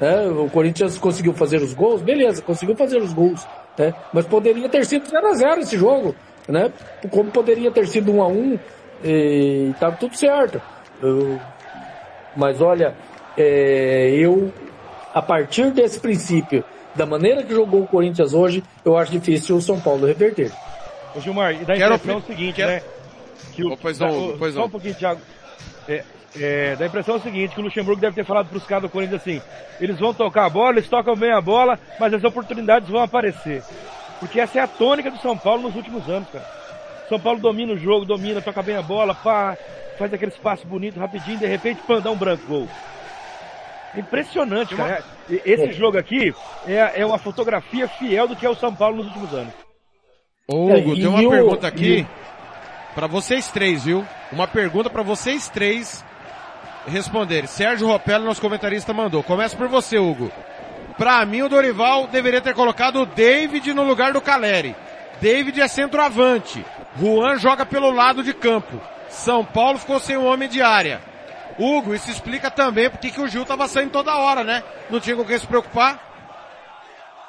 Né? 0.00 0.26
O 0.28 0.48
Corinthians 0.50 0.98
conseguiu 0.98 1.32
fazer 1.32 1.62
os 1.62 1.72
gols, 1.74 2.02
beleza, 2.02 2.42
conseguiu 2.42 2.76
fazer 2.76 2.98
os 2.98 3.12
gols, 3.12 3.46
né? 3.78 3.94
mas 4.12 4.26
poderia 4.26 4.68
ter 4.68 4.84
sido 4.84 5.08
0 5.08 5.26
a 5.26 5.34
0 5.34 5.60
esse 5.60 5.76
jogo, 5.76 6.14
né? 6.48 6.72
Como 7.10 7.30
poderia 7.30 7.70
ter 7.70 7.86
sido 7.86 8.12
1 8.12 8.22
a 8.22 8.26
1 8.28 8.58
e 9.04 9.70
estava 9.72 9.96
tudo 9.96 10.16
certo. 10.16 10.60
Eu, 11.02 11.38
mas 12.36 12.60
olha, 12.60 12.94
é, 13.36 14.10
eu 14.10 14.52
a 15.14 15.22
partir 15.22 15.70
desse 15.70 16.00
princípio, 16.00 16.64
da 16.94 17.06
maneira 17.06 17.42
que 17.42 17.54
jogou 17.54 17.82
o 17.82 17.86
Corinthians 17.86 18.34
hoje, 18.34 18.62
eu 18.84 18.96
acho 18.96 19.12
difícil 19.12 19.56
o 19.56 19.62
São 19.62 19.80
Paulo 19.80 20.06
reverter. 20.06 20.50
Ô 21.14 21.20
Gilmar, 21.20 21.52
e 21.54 21.64
dá 21.64 21.74
a 21.74 21.76
impressão 21.76 21.98
Quero... 21.98 22.18
o 22.18 22.22
seguinte, 22.22 22.56
Quero... 22.56 22.70
né? 22.70 22.82
Que 23.52 23.64
o, 23.64 23.76
pois 23.76 23.98
não, 23.98 24.36
pois 24.36 24.54
não. 24.54 24.62
Só 24.62 24.66
um 24.66 24.70
pouquinho, 24.70 24.94
Thiago. 24.94 25.20
É, 25.88 26.02
é, 26.36 26.74
dá 26.76 26.84
a 26.84 26.88
impressão 26.88 27.14
é 27.14 27.18
o 27.18 27.22
seguinte, 27.22 27.54
que 27.54 27.60
o 27.60 27.64
Luxemburgo 27.64 28.00
deve 28.00 28.16
ter 28.16 28.24
falado 28.24 28.48
para 28.48 28.58
os 28.58 28.66
caras 28.66 28.82
do 28.82 28.88
Corinthians 28.88 29.20
assim, 29.20 29.40
eles 29.80 29.98
vão 29.98 30.12
tocar 30.12 30.46
a 30.46 30.50
bola, 30.50 30.72
eles 30.72 30.88
tocam 30.88 31.14
bem 31.14 31.32
a 31.32 31.40
bola, 31.40 31.78
mas 31.98 32.12
as 32.12 32.24
oportunidades 32.24 32.88
vão 32.88 33.02
aparecer. 33.02 33.62
Porque 34.18 34.40
essa 34.40 34.58
é 34.58 34.62
a 34.62 34.66
tônica 34.66 35.10
do 35.10 35.18
São 35.18 35.36
Paulo 35.36 35.62
nos 35.62 35.76
últimos 35.76 36.08
anos, 36.08 36.28
cara. 36.30 36.44
São 37.08 37.20
Paulo 37.20 37.38
domina 37.38 37.72
o 37.74 37.78
jogo, 37.78 38.04
domina, 38.04 38.40
toca 38.40 38.62
bem 38.62 38.76
a 38.76 38.82
bola, 38.82 39.14
pá, 39.14 39.56
faz 39.98 40.12
aquele 40.12 40.32
espaço 40.32 40.66
bonito, 40.66 40.98
rapidinho, 40.98 41.38
de 41.38 41.46
repente, 41.46 41.80
pã, 41.86 42.00
dá 42.00 42.10
um 42.10 42.16
branco, 42.16 42.46
gol. 42.46 42.68
Impressionante, 43.96 44.74
cara. 44.74 45.04
Esse 45.28 45.72
jogo 45.72 45.98
aqui 45.98 46.34
é, 46.66 47.00
é 47.00 47.06
uma 47.06 47.18
fotografia 47.18 47.86
fiel 47.86 48.26
do 48.26 48.34
que 48.34 48.44
é 48.44 48.50
o 48.50 48.56
São 48.56 48.74
Paulo 48.74 48.96
nos 48.96 49.06
últimos 49.06 49.32
anos. 49.32 49.54
Hugo, 50.48 50.92
é, 50.92 50.96
tem 50.96 51.06
uma 51.06 51.30
pergunta 51.30 51.66
aqui 51.66 52.06
para 52.94 53.06
vocês 53.06 53.48
três, 53.48 53.84
viu? 53.84 54.04
Uma 54.32 54.48
pergunta 54.48 54.90
para 54.90 55.02
vocês 55.02 55.48
três 55.48 56.04
responder. 56.86 57.46
Sérgio 57.46 57.86
Ropello, 57.86 58.24
nosso 58.24 58.40
comentarista, 58.40 58.92
mandou. 58.92 59.22
Começa 59.22 59.56
por 59.56 59.68
você, 59.68 59.98
Hugo. 59.98 60.30
Pra 60.96 61.24
mim, 61.26 61.42
o 61.42 61.48
Dorival 61.48 62.06
deveria 62.06 62.40
ter 62.40 62.54
colocado 62.54 63.00
o 63.00 63.06
David 63.06 63.72
no 63.72 63.82
lugar 63.82 64.12
do 64.12 64.20
Caleri. 64.20 64.76
David 65.20 65.60
é 65.60 65.68
centroavante. 65.68 66.64
Juan 66.98 67.36
joga 67.38 67.66
pelo 67.66 67.90
lado 67.90 68.22
de 68.22 68.32
campo. 68.32 68.80
São 69.08 69.44
Paulo 69.44 69.78
ficou 69.78 69.98
sem 69.98 70.16
um 70.16 70.26
homem 70.26 70.48
de 70.48 70.62
área. 70.62 71.00
Hugo, 71.58 71.94
isso 71.94 72.10
explica 72.10 72.50
também 72.50 72.90
porque 72.90 73.10
que 73.10 73.20
o 73.20 73.28
Gil 73.28 73.44
tava 73.44 73.68
saindo 73.68 73.90
toda 73.90 74.16
hora, 74.16 74.42
né? 74.42 74.62
Não 74.90 75.00
tinha 75.00 75.16
com 75.16 75.24
quem 75.24 75.38
se 75.38 75.46
preocupar. 75.46 75.98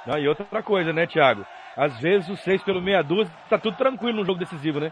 Não, 0.06 0.18
e 0.18 0.28
outra 0.28 0.62
coisa, 0.64 0.94
né, 0.94 1.08
Thiago? 1.08 1.46
Às 1.76 2.00
vezes 2.00 2.30
o 2.30 2.38
6 2.38 2.64
pelo 2.64 2.82
meia 2.82 3.04
dúzia 3.04 3.34
tá 3.50 3.58
tudo 3.58 3.78
tranquilo 3.78 4.20
no 4.20 4.26
jogo 4.26 4.40
decisivo, 4.40 4.80
né? 4.80 4.92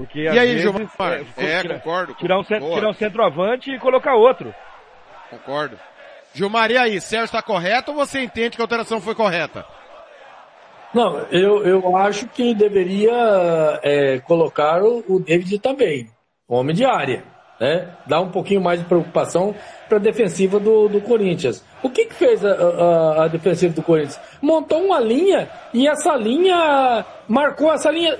Porque, 0.00 0.20
e 0.20 0.28
aí, 0.30 0.58
Gilmar? 0.58 0.88
É, 1.36 1.52
é 1.52 1.62
concordo. 1.62 2.14
Tirar 2.14 2.40
um, 2.40 2.42
centro, 2.42 2.72
tirar 2.72 2.88
um 2.88 2.94
centroavante 2.94 3.70
e 3.70 3.78
colocar 3.78 4.14
outro. 4.14 4.54
Concordo. 5.28 5.78
Gilmar, 6.32 6.70
e 6.70 6.78
aí? 6.78 7.00
Sérgio 7.02 7.26
está 7.26 7.42
correto 7.42 7.90
ou 7.90 7.98
você 7.98 8.22
entende 8.22 8.56
que 8.56 8.62
a 8.62 8.64
alteração 8.64 8.98
foi 8.98 9.14
correta? 9.14 9.66
Não, 10.94 11.18
eu, 11.30 11.66
eu 11.66 11.96
acho 11.98 12.26
que 12.28 12.54
deveria 12.54 13.78
é, 13.82 14.18
colocar 14.20 14.82
o, 14.82 15.04
o 15.06 15.20
David 15.20 15.58
também, 15.58 16.08
homem 16.48 16.74
de 16.74 16.86
área, 16.86 17.22
né? 17.60 17.90
Dar 18.06 18.22
um 18.22 18.30
pouquinho 18.30 18.62
mais 18.62 18.80
de 18.80 18.86
preocupação 18.86 19.54
para 19.86 19.98
a 19.98 20.00
defensiva 20.00 20.58
do, 20.58 20.88
do 20.88 21.02
Corinthians. 21.02 21.62
O 21.82 21.90
que, 21.90 22.06
que 22.06 22.14
fez 22.14 22.42
a, 22.42 22.52
a, 22.52 23.24
a, 23.24 23.28
defensiva 23.28 23.74
do 23.74 23.82
Corinthians? 23.82 24.18
Montou 24.40 24.82
uma 24.82 24.98
linha 24.98 25.50
e 25.74 25.86
essa 25.86 26.16
linha 26.16 27.04
marcou 27.28 27.70
essa 27.70 27.90
linha. 27.90 28.16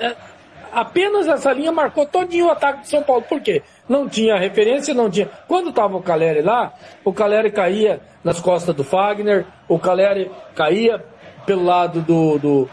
Apenas 0.73 1.27
essa 1.27 1.53
linha 1.53 1.73
marcou 1.73 2.07
todinho 2.07 2.47
o 2.47 2.51
ataque 2.51 2.83
de 2.83 2.89
São 2.89 3.03
Paulo. 3.03 3.23
Por 3.23 3.41
quê? 3.41 3.63
Não 3.89 4.09
tinha 4.09 4.39
referência, 4.39 4.95
não 4.95 5.11
tinha. 5.11 5.29
Quando 5.49 5.71
estava 5.71 5.97
o 5.97 6.03
Caleri 6.03 6.43
lá, 6.43 6.73
o 7.05 7.13
Caleri 7.13 7.51
caía 7.51 8.01
nas 8.23 8.41
costas 8.41 8.75
do 8.75 8.85
Fagner, 8.85 9.47
o 9.69 9.79
Caleri 9.79 10.31
caía 10.55 11.05
pelo 11.47 11.65
lado 11.65 12.01
do, 12.03 12.39
do, 12.39 12.69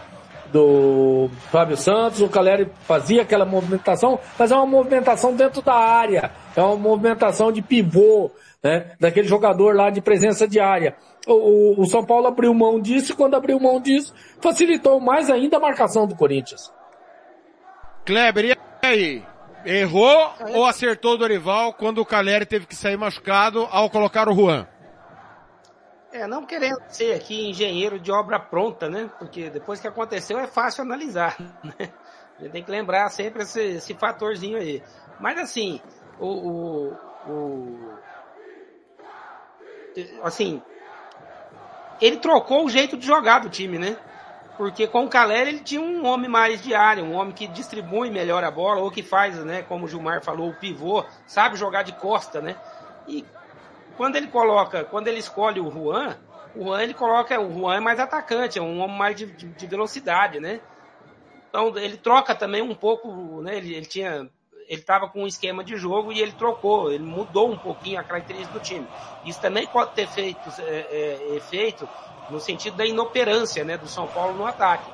do 0.51 1.29
Fábio 1.51 1.77
Santos, 1.77 2.21
o 2.21 2.29
Caleri 2.29 2.69
fazia 2.81 3.21
aquela 3.21 3.45
movimentação, 3.45 4.19
mas 4.37 4.51
é 4.51 4.55
uma 4.55 4.65
movimentação 4.65 5.35
dentro 5.35 5.61
da 5.61 5.73
área, 5.73 6.31
é 6.55 6.61
uma 6.61 6.75
movimentação 6.75 7.51
de 7.51 7.61
pivô, 7.61 8.31
né? 8.63 8.91
Daquele 8.99 9.27
jogador 9.27 9.75
lá 9.75 9.89
de 9.89 10.01
presença 10.01 10.47
de 10.47 10.59
área. 10.59 10.95
O, 11.25 11.33
o, 11.33 11.81
o 11.81 11.85
São 11.85 12.03
Paulo 12.03 12.27
abriu 12.27 12.53
mão 12.53 12.79
disso 12.79 13.11
e 13.11 13.15
quando 13.15 13.35
abriu 13.35 13.59
mão 13.59 13.79
disso, 13.79 14.13
facilitou 14.41 14.99
mais 14.99 15.29
ainda 15.29 15.57
a 15.57 15.59
marcação 15.59 16.07
do 16.07 16.15
Corinthians. 16.15 16.71
Kleber, 18.07 18.45
e 18.45 18.57
aí? 18.87 19.25
Errou 19.65 20.33
ou 20.53 20.65
acertou 20.65 21.15
o 21.15 21.17
Dorival 21.17 21.73
quando 21.73 21.97
o 21.97 22.05
Caleri 22.05 22.45
teve 22.45 22.65
que 22.65 22.73
sair 22.73 22.95
machucado 22.95 23.67
ao 23.69 23.89
colocar 23.89 24.29
o 24.29 24.33
Juan? 24.33 24.65
É, 26.13 26.25
não 26.25 26.45
querendo 26.45 26.81
ser 26.87 27.13
aqui 27.13 27.49
engenheiro 27.49 27.99
de 27.99 28.09
obra 28.09 28.39
pronta, 28.39 28.89
né? 28.89 29.11
Porque 29.19 29.49
depois 29.49 29.81
que 29.81 29.89
aconteceu 29.89 30.39
é 30.39 30.47
fácil 30.47 30.83
analisar, 30.83 31.35
né? 31.61 31.91
A 32.39 32.43
gente 32.43 32.51
tem 32.53 32.63
que 32.63 32.71
lembrar 32.71 33.09
sempre 33.09 33.43
esse, 33.43 33.59
esse 33.59 33.93
fatorzinho 33.93 34.57
aí. 34.57 34.81
Mas 35.19 35.37
assim, 35.37 35.81
o, 36.17 36.27
o, 36.27 36.93
o, 37.29 37.93
assim, 40.23 40.61
ele 41.99 42.17
trocou 42.17 42.65
o 42.65 42.69
jeito 42.69 42.95
de 42.95 43.05
jogar 43.05 43.39
do 43.39 43.49
time, 43.49 43.77
né? 43.77 43.97
Porque 44.57 44.87
com 44.87 45.05
o 45.05 45.09
Caleri 45.09 45.51
ele 45.51 45.59
tinha 45.59 45.79
um 45.79 46.05
homem 46.05 46.27
mais 46.27 46.61
de 46.63 46.73
área, 46.73 47.03
um 47.03 47.13
homem 47.13 47.33
que 47.33 47.47
distribui 47.47 48.09
melhor 48.09 48.43
a 48.43 48.49
bola, 48.49 48.81
ou 48.81 48.89
que 48.89 49.03
faz, 49.03 49.37
né, 49.45 49.61
como 49.61 49.85
o 49.85 49.87
Gilmar 49.87 50.23
falou, 50.23 50.49
o 50.49 50.53
pivô, 50.53 51.05
sabe 51.27 51.55
jogar 51.55 51.83
de 51.83 51.93
costa, 51.93 52.41
né? 52.41 52.55
E 53.07 53.23
quando 53.95 54.15
ele 54.15 54.27
coloca, 54.27 54.83
quando 54.83 55.07
ele 55.07 55.19
escolhe 55.19 55.59
o 55.59 55.69
Juan, 55.69 56.17
o 56.55 56.65
Juan 56.65 56.81
ele 56.81 56.95
coloca, 56.95 57.39
o 57.39 57.53
Juan 57.53 57.75
é 57.75 57.79
mais 57.79 57.99
atacante, 57.99 58.57
é 58.57 58.61
um 58.61 58.79
homem 58.79 58.97
mais 58.97 59.15
de, 59.15 59.27
de, 59.27 59.47
de 59.47 59.67
velocidade, 59.67 60.39
né? 60.39 60.59
Então 61.49 61.77
ele 61.77 61.97
troca 61.97 62.33
também 62.33 62.61
um 62.63 62.73
pouco, 62.73 63.41
né? 63.43 63.57
Ele, 63.57 63.75
ele 63.75 63.85
tinha, 63.85 64.27
ele 64.67 64.81
estava 64.81 65.07
com 65.07 65.23
um 65.23 65.27
esquema 65.27 65.63
de 65.63 65.77
jogo 65.77 66.11
e 66.11 66.19
ele 66.19 66.31
trocou, 66.31 66.91
ele 66.91 67.03
mudou 67.03 67.51
um 67.51 67.57
pouquinho 67.57 67.99
a 67.99 68.03
característica 68.03 68.57
do 68.57 68.63
time. 68.63 68.89
Isso 69.23 69.39
também 69.39 69.67
pode 69.67 69.93
ter 69.93 70.07
feito 70.07 70.49
é, 70.59 70.87
é, 70.89 71.35
efeito 71.35 71.87
no 72.29 72.39
sentido 72.39 72.77
da 72.77 72.85
inoperância 72.85 73.63
né, 73.63 73.77
do 73.77 73.87
São 73.87 74.07
Paulo 74.07 74.37
no 74.37 74.45
ataque. 74.45 74.89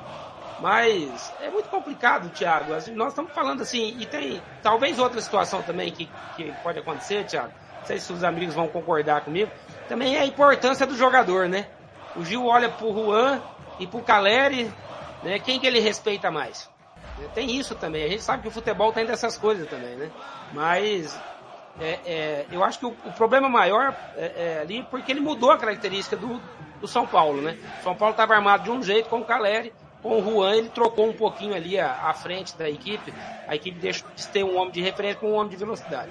Mas 0.60 1.32
é 1.40 1.50
muito 1.50 1.68
complicado, 1.68 2.30
Thiago. 2.30 2.72
Nós 2.92 3.08
estamos 3.08 3.32
falando 3.32 3.62
assim, 3.62 3.96
e 3.98 4.06
tem 4.06 4.40
talvez 4.62 4.98
outra 4.98 5.20
situação 5.20 5.62
também 5.62 5.90
que, 5.90 6.08
que 6.36 6.52
pode 6.62 6.78
acontecer, 6.78 7.24
Thiago. 7.24 7.52
Não 7.80 7.86
sei 7.86 7.98
se 7.98 8.12
os 8.12 8.24
amigos 8.24 8.54
vão 8.54 8.68
concordar 8.68 9.22
comigo. 9.22 9.50
Também 9.88 10.16
é 10.16 10.20
a 10.20 10.26
importância 10.26 10.86
do 10.86 10.96
jogador, 10.96 11.48
né? 11.48 11.66
O 12.16 12.24
Gil 12.24 12.46
olha 12.46 12.68
pro 12.68 12.92
Juan 12.92 13.42
e 13.78 13.86
pro 13.86 14.00
Caleri, 14.00 14.72
né? 15.22 15.38
Quem 15.38 15.58
que 15.58 15.66
ele 15.66 15.80
respeita 15.80 16.30
mais? 16.30 16.70
Tem 17.34 17.56
isso 17.56 17.74
também. 17.74 18.04
A 18.04 18.08
gente 18.08 18.22
sabe 18.22 18.42
que 18.42 18.48
o 18.48 18.50
futebol 18.50 18.92
tem 18.92 19.04
dessas 19.04 19.36
coisas 19.36 19.68
também, 19.68 19.96
né? 19.96 20.10
Mas 20.52 21.20
é, 21.80 21.98
é, 22.06 22.46
eu 22.50 22.62
acho 22.64 22.78
que 22.78 22.86
o, 22.86 22.96
o 23.04 23.12
problema 23.12 23.48
maior 23.48 23.94
é, 24.16 24.32
é, 24.36 24.58
ali 24.60 24.86
porque 24.90 25.12
ele 25.12 25.20
mudou 25.20 25.50
a 25.50 25.58
característica 25.58 26.16
do, 26.16 26.40
do 26.84 26.88
São 26.88 27.06
Paulo, 27.06 27.40
né? 27.40 27.56
O 27.80 27.82
São 27.82 27.94
Paulo 27.94 28.12
estava 28.12 28.34
armado 28.34 28.64
de 28.64 28.70
um 28.70 28.82
jeito 28.82 29.08
com 29.08 29.18
o 29.20 29.24
Caleri 29.24 29.72
com 30.02 30.18
o 30.18 30.22
Juan 30.22 30.56
ele 30.56 30.68
trocou 30.68 31.08
um 31.08 31.14
pouquinho 31.14 31.54
ali 31.54 31.80
a, 31.80 31.90
a 31.90 32.12
frente 32.12 32.54
da 32.58 32.68
equipe. 32.68 33.10
A 33.48 33.54
equipe 33.54 33.78
deixou 33.80 34.06
de 34.14 34.28
ter 34.28 34.44
um 34.44 34.58
homem 34.58 34.70
de 34.70 34.82
referência 34.82 35.18
com 35.18 35.28
um 35.30 35.34
homem 35.34 35.48
de 35.48 35.56
velocidade. 35.56 36.10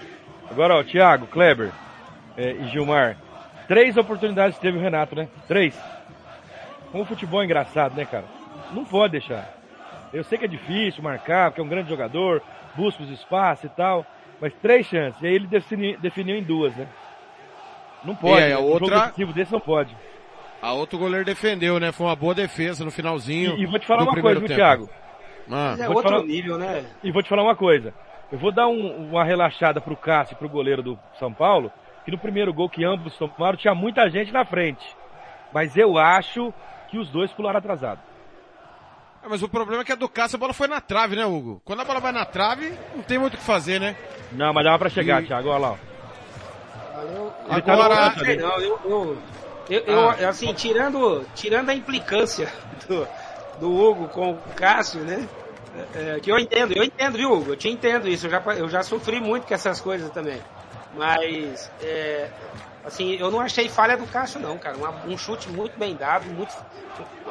Agora, 0.49 0.75
ó, 0.79 0.83
Thiago, 0.83 1.27
Kleber 1.27 1.71
é, 2.35 2.53
e 2.53 2.67
Gilmar. 2.69 3.17
Três 3.67 3.95
oportunidades 3.95 4.57
teve 4.57 4.79
o 4.79 4.81
Renato, 4.81 5.15
né? 5.15 5.27
Três. 5.47 5.79
Como 6.91 7.03
o 7.03 7.05
futebol 7.05 7.43
é 7.43 7.45
engraçado, 7.45 7.95
né, 7.95 8.03
cara? 8.03 8.25
Não 8.71 8.83
pode 8.83 9.11
deixar. 9.11 9.53
Eu 10.11 10.23
sei 10.23 10.39
que 10.39 10.45
é 10.45 10.47
difícil 10.47 11.03
marcar, 11.03 11.51
porque 11.51 11.61
é 11.61 11.63
um 11.63 11.69
grande 11.69 11.87
jogador, 11.89 12.41
busca 12.75 13.03
os 13.03 13.11
espaços 13.11 13.65
e 13.65 13.69
tal, 13.69 14.03
mas 14.41 14.51
três 14.55 14.87
chances. 14.87 15.21
E 15.21 15.27
aí 15.27 15.35
ele 15.35 15.45
defini, 15.45 15.95
definiu 15.97 16.35
em 16.35 16.43
duas, 16.43 16.75
né? 16.75 16.87
Não 18.03 18.15
pode. 18.15 18.41
É, 18.41 18.53
a 18.53 18.59
um 18.59 18.63
outra- 18.63 18.87
jogo 18.87 19.01
decisivo 19.01 19.33
desse 19.33 19.51
não 19.51 19.59
pode. 19.59 19.95
A 20.63 20.71
outro 20.73 20.97
goleiro 20.97 21.25
defendeu, 21.25 21.77
né? 21.79 21.91
Foi 21.91 22.05
uma 22.07 22.15
boa 22.15 22.33
defesa 22.33 22.85
no 22.85 22.91
finalzinho. 22.91 23.57
E, 23.57 23.63
e 23.63 23.65
vou 23.65 23.77
te 23.77 23.85
falar 23.85 24.03
uma 24.03 24.19
coisa, 24.21 24.39
viu. 24.39 24.47
Thiago? 24.47 24.89
Ah, 25.51 25.75
Mas 25.75 25.79
é 25.81 25.89
outro 25.89 26.03
falar- 26.09 26.23
nível, 26.23 26.57
né? 26.57 26.85
E 27.03 27.11
vou 27.11 27.21
te 27.21 27.27
falar 27.27 27.43
uma 27.43 27.55
coisa. 27.55 27.93
Eu 28.31 28.37
vou 28.39 28.49
dar 28.49 28.67
um- 28.67 29.09
uma 29.09 29.25
relaxada 29.25 29.81
pro 29.81 29.95
Cássio 29.97 30.35
e 30.35 30.37
pro 30.37 30.47
goleiro 30.47 30.81
do 30.81 30.97
São 31.19 31.33
Paulo, 31.33 31.69
que 32.05 32.11
no 32.11 32.17
primeiro 32.17 32.53
gol 32.53 32.69
que 32.69 32.83
ambos 32.85 33.15
tomaram 33.17 33.57
tinha 33.57 33.75
muita 33.75 34.09
gente 34.09 34.31
na 34.31 34.45
frente. 34.45 34.83
Mas 35.53 35.75
eu 35.75 35.97
acho 35.97 36.53
que 36.89 36.97
os 36.97 37.09
dois 37.09 37.29
pularam 37.33 37.59
atrasado. 37.59 37.99
É, 39.21 39.27
mas 39.29 39.43
o 39.43 39.49
problema 39.49 39.81
é 39.81 39.85
que 39.85 39.91
a 39.91 39.95
do 39.95 40.07
Cássio 40.07 40.37
a 40.37 40.39
bola 40.39 40.53
foi 40.53 40.67
na 40.67 40.79
trave, 40.79 41.15
né, 41.17 41.25
Hugo? 41.25 41.61
Quando 41.65 41.81
a 41.81 41.85
bola 41.85 41.99
vai 41.99 42.11
na 42.13 42.23
trave, 42.25 42.71
não 42.95 43.03
tem 43.03 43.17
muito 43.19 43.33
o 43.33 43.37
que 43.37 43.43
fazer, 43.43 43.79
né? 43.79 43.95
Não, 44.31 44.53
mas 44.53 44.63
dava 44.63 44.79
pra 44.79 44.89
chegar, 44.89 45.21
E- 45.21 45.27
Thiago, 45.27 45.49
olha 45.49 45.59
lá. 45.59 45.71
ó. 45.71 45.75
Eu, 47.01 47.33
Ele 47.51 47.61
tá 47.61 47.75
no 47.75 47.81
Agora- 47.81 48.15
não, 48.37 48.61
eu, 48.61 48.79
eu, 48.85 49.17
eu, 49.67 49.81
eu, 49.85 49.99
Ah. 50.09 50.29
assim, 50.29 50.53
tirando, 50.53 51.27
tirando 51.33 51.69
a 51.69 51.75
implicância 51.75 52.47
do, 52.87 53.09
do 53.53 53.71
Hugo 53.71 54.09
com 54.09 54.31
o 54.31 54.53
Cássio, 54.53 55.05
né? 55.05 55.29
É, 55.71 56.15
é, 56.17 56.19
que 56.19 56.31
eu 56.31 56.37
entendo, 56.37 56.73
eu 56.75 56.83
entendo, 56.83 57.17
viu, 57.17 57.31
Hugo? 57.31 57.53
Eu 57.53 57.57
te 57.57 57.69
entendo 57.69 58.07
isso, 58.07 58.27
eu 58.27 58.31
já, 58.31 58.43
eu 58.57 58.69
já 58.69 58.83
sofri 58.83 59.19
muito 59.19 59.47
com 59.47 59.53
essas 59.53 59.81
coisas 59.81 60.11
também. 60.11 60.45
Mas, 60.91 61.71
é, 61.79 62.31
assim, 62.83 63.11
eu 63.13 63.31
não 63.31 63.39
achei 63.39 63.67
falha 63.69 63.97
do 63.97 64.07
Cássio, 64.07 64.39
não, 64.39 64.59
cara. 64.59 64.77
Uma- 64.77 65.01
um 65.05 65.17
chute 65.17 65.49
muito 65.49 65.77
bem 65.79 65.97
dado, 65.97 66.29
muito, 66.31 66.53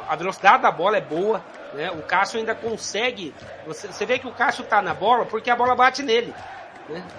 a 0.07 0.15
velocidade 0.15 0.63
da 0.63 0.71
bola 0.71 0.97
é 0.97 1.01
boa, 1.01 1.45
né? 1.71 1.91
O 1.91 2.03
Cássio 2.03 2.39
ainda 2.39 2.55
consegue. 2.55 3.37
Você, 3.61 3.87
você 3.91 4.05
vê 4.05 4.19
que 4.19 4.27
o 4.27 4.33
Cássio 4.33 4.65
tá 4.65 4.81
na 4.81 4.93
bola 4.93 5.25
porque 5.27 5.49
a 5.49 5.55
bola 5.55 5.75
bate 5.75 6.03
nele, 6.03 6.37
né? 6.87 7.09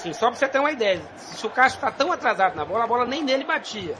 Assim, 0.00 0.12
só 0.14 0.28
pra 0.30 0.36
você 0.38 0.48
ter 0.48 0.58
uma 0.58 0.72
ideia, 0.72 1.00
se 1.16 1.46
o 1.46 1.50
Cássio 1.50 1.78
tá 1.78 1.90
tão 1.90 2.10
atrasado 2.10 2.56
na 2.56 2.64
bola, 2.64 2.84
a 2.84 2.86
bola 2.86 3.04
nem 3.04 3.22
nele 3.22 3.44
batia. 3.44 3.94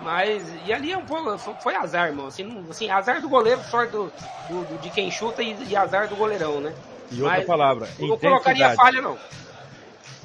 Mas, 0.00 0.42
e 0.66 0.72
ali 0.72 0.92
é 0.92 0.98
um 0.98 1.04
pouco, 1.06 1.38
foi, 1.62 1.76
azar, 1.76 2.08
irmão. 2.08 2.26
Assim, 2.26 2.42
não- 2.42 2.68
assim, 2.68 2.90
azar 2.90 3.20
do 3.20 3.28
goleiro, 3.28 3.62
sorte 3.70 3.92
do, 3.92 4.12
do- 4.48 4.64
do- 4.64 4.78
de 4.80 4.90
quem 4.90 5.10
chuta 5.10 5.42
e, 5.42 5.56
e 5.68 5.76
azar 5.76 6.08
do 6.08 6.16
goleirão, 6.16 6.60
né? 6.60 6.74
E 7.10 7.22
outra 7.22 7.38
Mas 7.38 7.46
palavra, 7.46 7.88
eu 7.98 8.08
não 8.08 8.18
colocaria 8.18 8.74
falha, 8.74 9.00
não. 9.00 9.16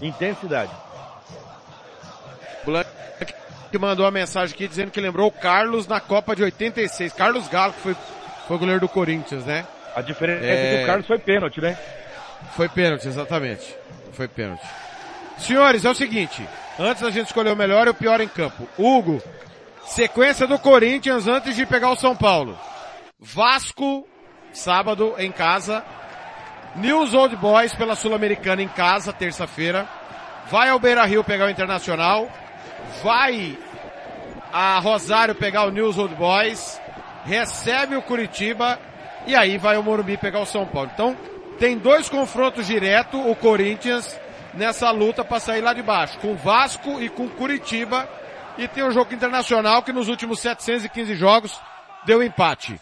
Intensidade. 0.02 0.72
Blanc 2.66 2.90
que 3.72 3.78
mandou 3.78 4.04
uma 4.04 4.12
mensagem 4.12 4.56
aqui 4.56 4.68
dizendo 4.68 4.90
que 4.90 5.00
lembrou 5.00 5.28
o 5.28 5.32
Carlos 5.32 5.86
na 5.86 6.00
Copa 6.00 6.36
de 6.36 6.42
86. 6.42 7.14
Carlos 7.14 7.48
Galo, 7.48 7.72
que 7.74 7.82
foi, 7.82 7.96
foi 8.48 8.58
goleiro 8.58 8.82
do 8.82 8.90
Corinthians, 8.90 9.46
né? 9.46 9.64
A 9.96 10.02
diferença 10.02 10.44
É. 10.44 10.74
é 10.74 10.78
que 10.78 10.84
o 10.84 10.88
Carlos 10.88 11.06
foi 11.06 11.20
pênalti, 11.20 11.62
né? 11.62 11.78
Foi 12.56 12.68
pênalti, 12.68 13.08
exatamente. 13.08 13.76
Foi 14.14 14.28
pênalti. 14.28 14.66
Senhores, 15.40 15.86
é 15.86 15.90
o 15.90 15.96
seguinte. 15.96 16.48
Antes 16.78 17.02
da 17.02 17.10
gente 17.10 17.28
escolher 17.28 17.52
o 17.52 17.56
melhor 17.56 17.88
e 17.88 17.90
o 17.90 17.94
pior 17.94 18.22
em 18.22 18.28
campo. 18.28 18.68
Hugo, 18.78 19.22
sequência 19.86 20.46
do 20.48 20.60
Corinthians 20.60 21.28
antes 21.28 21.56
de 21.56 21.66
pegar 21.66 21.92
o 21.92 21.96
São 21.96 22.16
Paulo. 22.16 22.58
Vasco, 23.20 24.08
sábado, 24.54 25.16
em 25.18 25.32
casa. 25.32 25.84
News 26.76 27.14
Old 27.14 27.36
Boys 27.36 27.74
pela 27.74 27.96
Sul-Americana 27.96 28.62
em 28.62 28.68
casa, 28.68 29.12
terça-feira. 29.12 29.88
Vai 30.50 30.70
ao 30.70 30.80
Beira 30.80 31.06
Rio 31.06 31.24
pegar 31.24 31.48
o 31.48 31.50
Internacional. 31.50 32.30
Vai 33.04 33.58
a 34.52 34.80
Rosário 34.80 35.36
pegar 35.36 35.66
o 35.66 35.72
News 35.72 35.98
Old 35.98 36.16
Boys. 36.16 36.80
Recebe 37.26 37.96
o 37.96 38.02
Curitiba. 38.02 38.80
E 39.28 39.36
aí 39.36 39.58
vai 39.58 39.78
o 39.78 39.84
Morumbi 39.84 40.18
pegar 40.18 40.40
o 40.40 40.46
São 40.46 40.66
Paulo. 40.66 40.90
Então, 40.94 41.18
tem 41.60 41.78
dois 41.78 42.08
confrontos 42.08 42.66
direto, 42.66 43.20
o 43.20 43.36
Corinthians, 43.36 44.18
nessa 44.54 44.90
luta 44.92 45.24
para 45.24 45.40
sair 45.40 45.62
lá 45.62 45.74
de 45.74 45.82
baixo. 45.82 46.20
Com 46.20 46.36
Vasco 46.36 47.02
e 47.02 47.10
com 47.10 47.30
Curitiba. 47.30 48.08
E 48.58 48.68
tem 48.68 48.84
o 48.84 48.92
jogo 48.92 49.14
internacional 49.14 49.82
que 49.84 49.94
nos 49.94 50.10
últimos 50.10 50.40
715 50.40 51.16
jogos 51.16 51.60
deu 52.06 52.22
empate. 52.22 52.80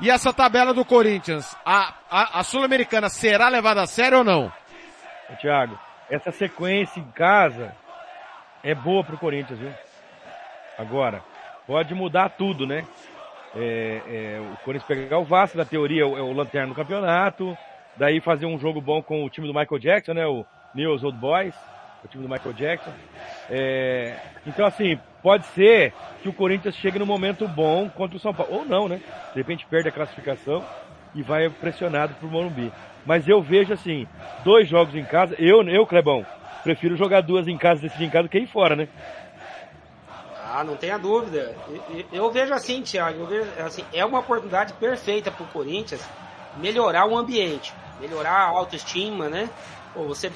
E 0.00 0.10
essa 0.10 0.32
tabela 0.32 0.72
do 0.72 0.84
Corinthians, 0.84 1.54
a, 1.64 1.92
a, 2.10 2.40
a 2.40 2.42
Sul-Americana 2.42 3.10
será 3.10 3.48
levada 3.48 3.82
a 3.82 3.86
sério 3.86 4.18
ou 4.18 4.24
não? 4.24 4.50
Ô, 5.28 5.36
Thiago, 5.36 5.78
essa 6.08 6.30
sequência 6.30 7.00
em 7.00 7.10
casa 7.10 7.74
é 8.64 8.74
boa 8.74 9.04
pro 9.04 9.18
Corinthians, 9.18 9.58
viu? 9.58 9.72
Agora, 10.78 11.22
pode 11.66 11.94
mudar 11.94 12.30
tudo, 12.30 12.66
né? 12.66 12.86
É, 13.54 14.00
é, 14.06 14.40
o 14.40 14.56
Corinthians 14.64 14.88
pegar 14.88 15.18
o 15.18 15.24
Vasco, 15.24 15.58
na 15.58 15.64
teoria, 15.66 16.02
é 16.02 16.06
o, 16.06 16.16
é 16.16 16.22
o 16.22 16.32
lanterna 16.32 16.68
do 16.68 16.74
campeonato, 16.74 17.56
daí 17.96 18.20
fazer 18.20 18.46
um 18.46 18.58
jogo 18.58 18.80
bom 18.80 19.02
com 19.02 19.24
o 19.24 19.28
time 19.28 19.46
do 19.46 19.52
Michael 19.52 19.78
Jackson, 19.78 20.14
né? 20.14 20.26
O 20.26 20.46
News 20.74 21.02
Old 21.02 21.18
Boys, 21.18 21.54
o 22.02 22.08
time 22.08 22.22
do 22.22 22.28
Michael 22.28 22.54
Jackson. 22.54 22.92
É, 23.48 24.16
então, 24.46 24.64
assim, 24.66 24.96
pode 25.22 25.46
ser 25.46 25.92
que 26.22 26.28
o 26.28 26.34
Corinthians 26.34 26.76
chegue 26.76 26.98
no 26.98 27.06
momento 27.06 27.48
bom 27.48 27.88
contra 27.90 28.16
o 28.16 28.20
São 28.20 28.34
Paulo. 28.34 28.52
Ou 28.52 28.64
não, 28.64 28.88
né? 28.88 29.00
De 29.32 29.40
repente 29.40 29.66
perde 29.66 29.88
a 29.88 29.92
classificação 29.92 30.62
e 31.14 31.22
vai 31.22 31.48
pressionado 31.50 32.14
pro 32.14 32.28
Morumbi. 32.30 32.70
Mas 33.04 33.26
eu 33.28 33.42
vejo, 33.42 33.72
assim, 33.72 34.06
dois 34.44 34.68
jogos 34.68 34.94
em 34.94 35.04
casa. 35.04 35.34
Eu, 35.38 35.62
eu 35.68 35.86
Clebão, 35.86 36.24
prefiro 36.62 36.96
jogar 36.96 37.22
duas 37.22 37.48
em 37.48 37.56
casa, 37.58 37.80
decidir 37.82 38.04
em 38.04 38.10
casa, 38.10 38.28
que 38.28 38.38
ir 38.38 38.46
fora, 38.46 38.76
né? 38.76 38.86
Ah, 40.52 40.64
não 40.64 40.76
tenha 40.76 40.98
dúvida. 40.98 41.54
Eu, 42.12 42.24
eu- 42.24 42.32
vejo 42.32 42.52
assim, 42.52 42.82
Thiago, 42.82 43.20
eu 43.20 43.26
vejo 43.26 43.50
assim, 43.60 43.84
é 43.92 44.04
uma 44.04 44.20
oportunidade 44.20 44.72
perfeita 44.74 45.30
pro 45.30 45.44
Corinthians 45.46 46.02
melhorar 46.56 47.06
o 47.06 47.16
ambiente, 47.16 47.72
melhorar 48.00 48.32
a 48.32 48.48
autoestima, 48.48 49.28
né? 49.28 49.48
Pô, 49.94 50.06
você 50.06 50.30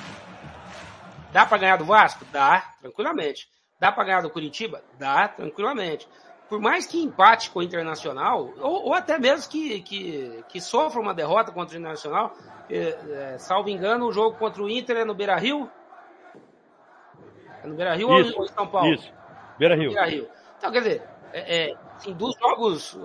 dá 1.35 1.45
para 1.45 1.59
ganhar 1.59 1.77
do 1.77 1.85
Vasco? 1.85 2.25
Dá, 2.31 2.75
tranquilamente. 2.81 3.49
Dá 3.81 3.91
para 3.91 4.05
ganhar 4.05 4.23
do 4.23 4.31
Curitiba? 4.31 4.85
Dá, 4.97 5.27
tranquilamente. 5.27 6.09
Por 6.49 6.61
mais 6.61 6.87
que 6.87 7.03
empate 7.03 7.51
com 7.51 7.59
o 7.59 7.63
Internacional, 7.63 8.55
ou, 8.61 8.85
ou 8.85 8.95
até 8.95 9.19
mesmo 9.19 9.51
que, 9.51 9.81
que, 9.81 10.45
que 10.49 10.61
sofra 10.61 11.01
uma 11.01 11.13
derrota 11.13 11.51
contra 11.51 11.77
o 11.77 11.81
Internacional, 11.81 12.33
é, 12.71 13.35
é, 13.35 13.39
salvo 13.39 13.69
engano, 13.69 14.07
o 14.07 14.13
jogo 14.13 14.39
contra 14.39 14.63
o 14.63 14.71
Inter 14.71 14.99
é 14.99 15.05
no 15.05 15.13
Beira 15.13 15.35
Rio? 15.35 15.69
É 17.65 17.67
no 17.67 17.75
Beira 17.75 17.97
Rio 17.97 18.11
ou 18.11 18.21
Isso, 18.21 18.39
ou 18.39 18.45
em 18.45 18.49
São 18.49 18.67
Paulo? 18.69 18.95
Isso. 18.95 19.13
Beira 19.59 19.75
Rio. 19.75 19.89
Beira 19.89 20.07
Rio. 20.07 20.29
Então, 20.57 20.71
quer 20.71 20.83
dizer, 20.83 21.03
é, 21.33 21.71
é, 21.71 21.75
assim, 21.97 22.13
dos 22.13 22.37
jogos, 22.39 22.97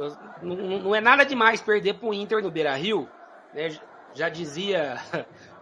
não, 0.44 0.56
não 0.56 0.96
é 0.96 1.02
nada 1.02 1.26
demais 1.26 1.60
perder 1.62 1.96
para 1.96 2.08
o 2.08 2.14
Inter 2.14 2.44
no 2.44 2.52
Beira 2.52 2.76
Rio. 2.76 3.10
Né? 3.56 3.76
Já 4.14 4.30
dizia, 4.30 4.98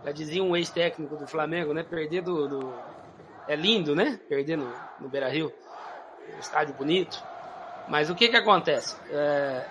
já 0.07 0.11
dizia 0.13 0.41
um 0.41 0.55
ex-técnico 0.55 1.17
do 1.17 1.27
Flamengo, 1.27 1.73
né? 1.73 1.83
Perder 1.83 2.21
do, 2.21 2.47
do- 2.47 2.73
É 3.47 3.55
lindo, 3.55 3.93
né? 3.93 4.17
Perder 4.29 4.55
no, 4.57 4.73
no 5.01 5.09
Beira 5.09 5.27
Rio. 5.27 5.51
Estádio 6.39 6.73
bonito. 6.75 7.21
Mas 7.89 8.09
o 8.09 8.15
que 8.15 8.29
que 8.29 8.35
acontece? 8.37 8.95
É, 9.09 9.65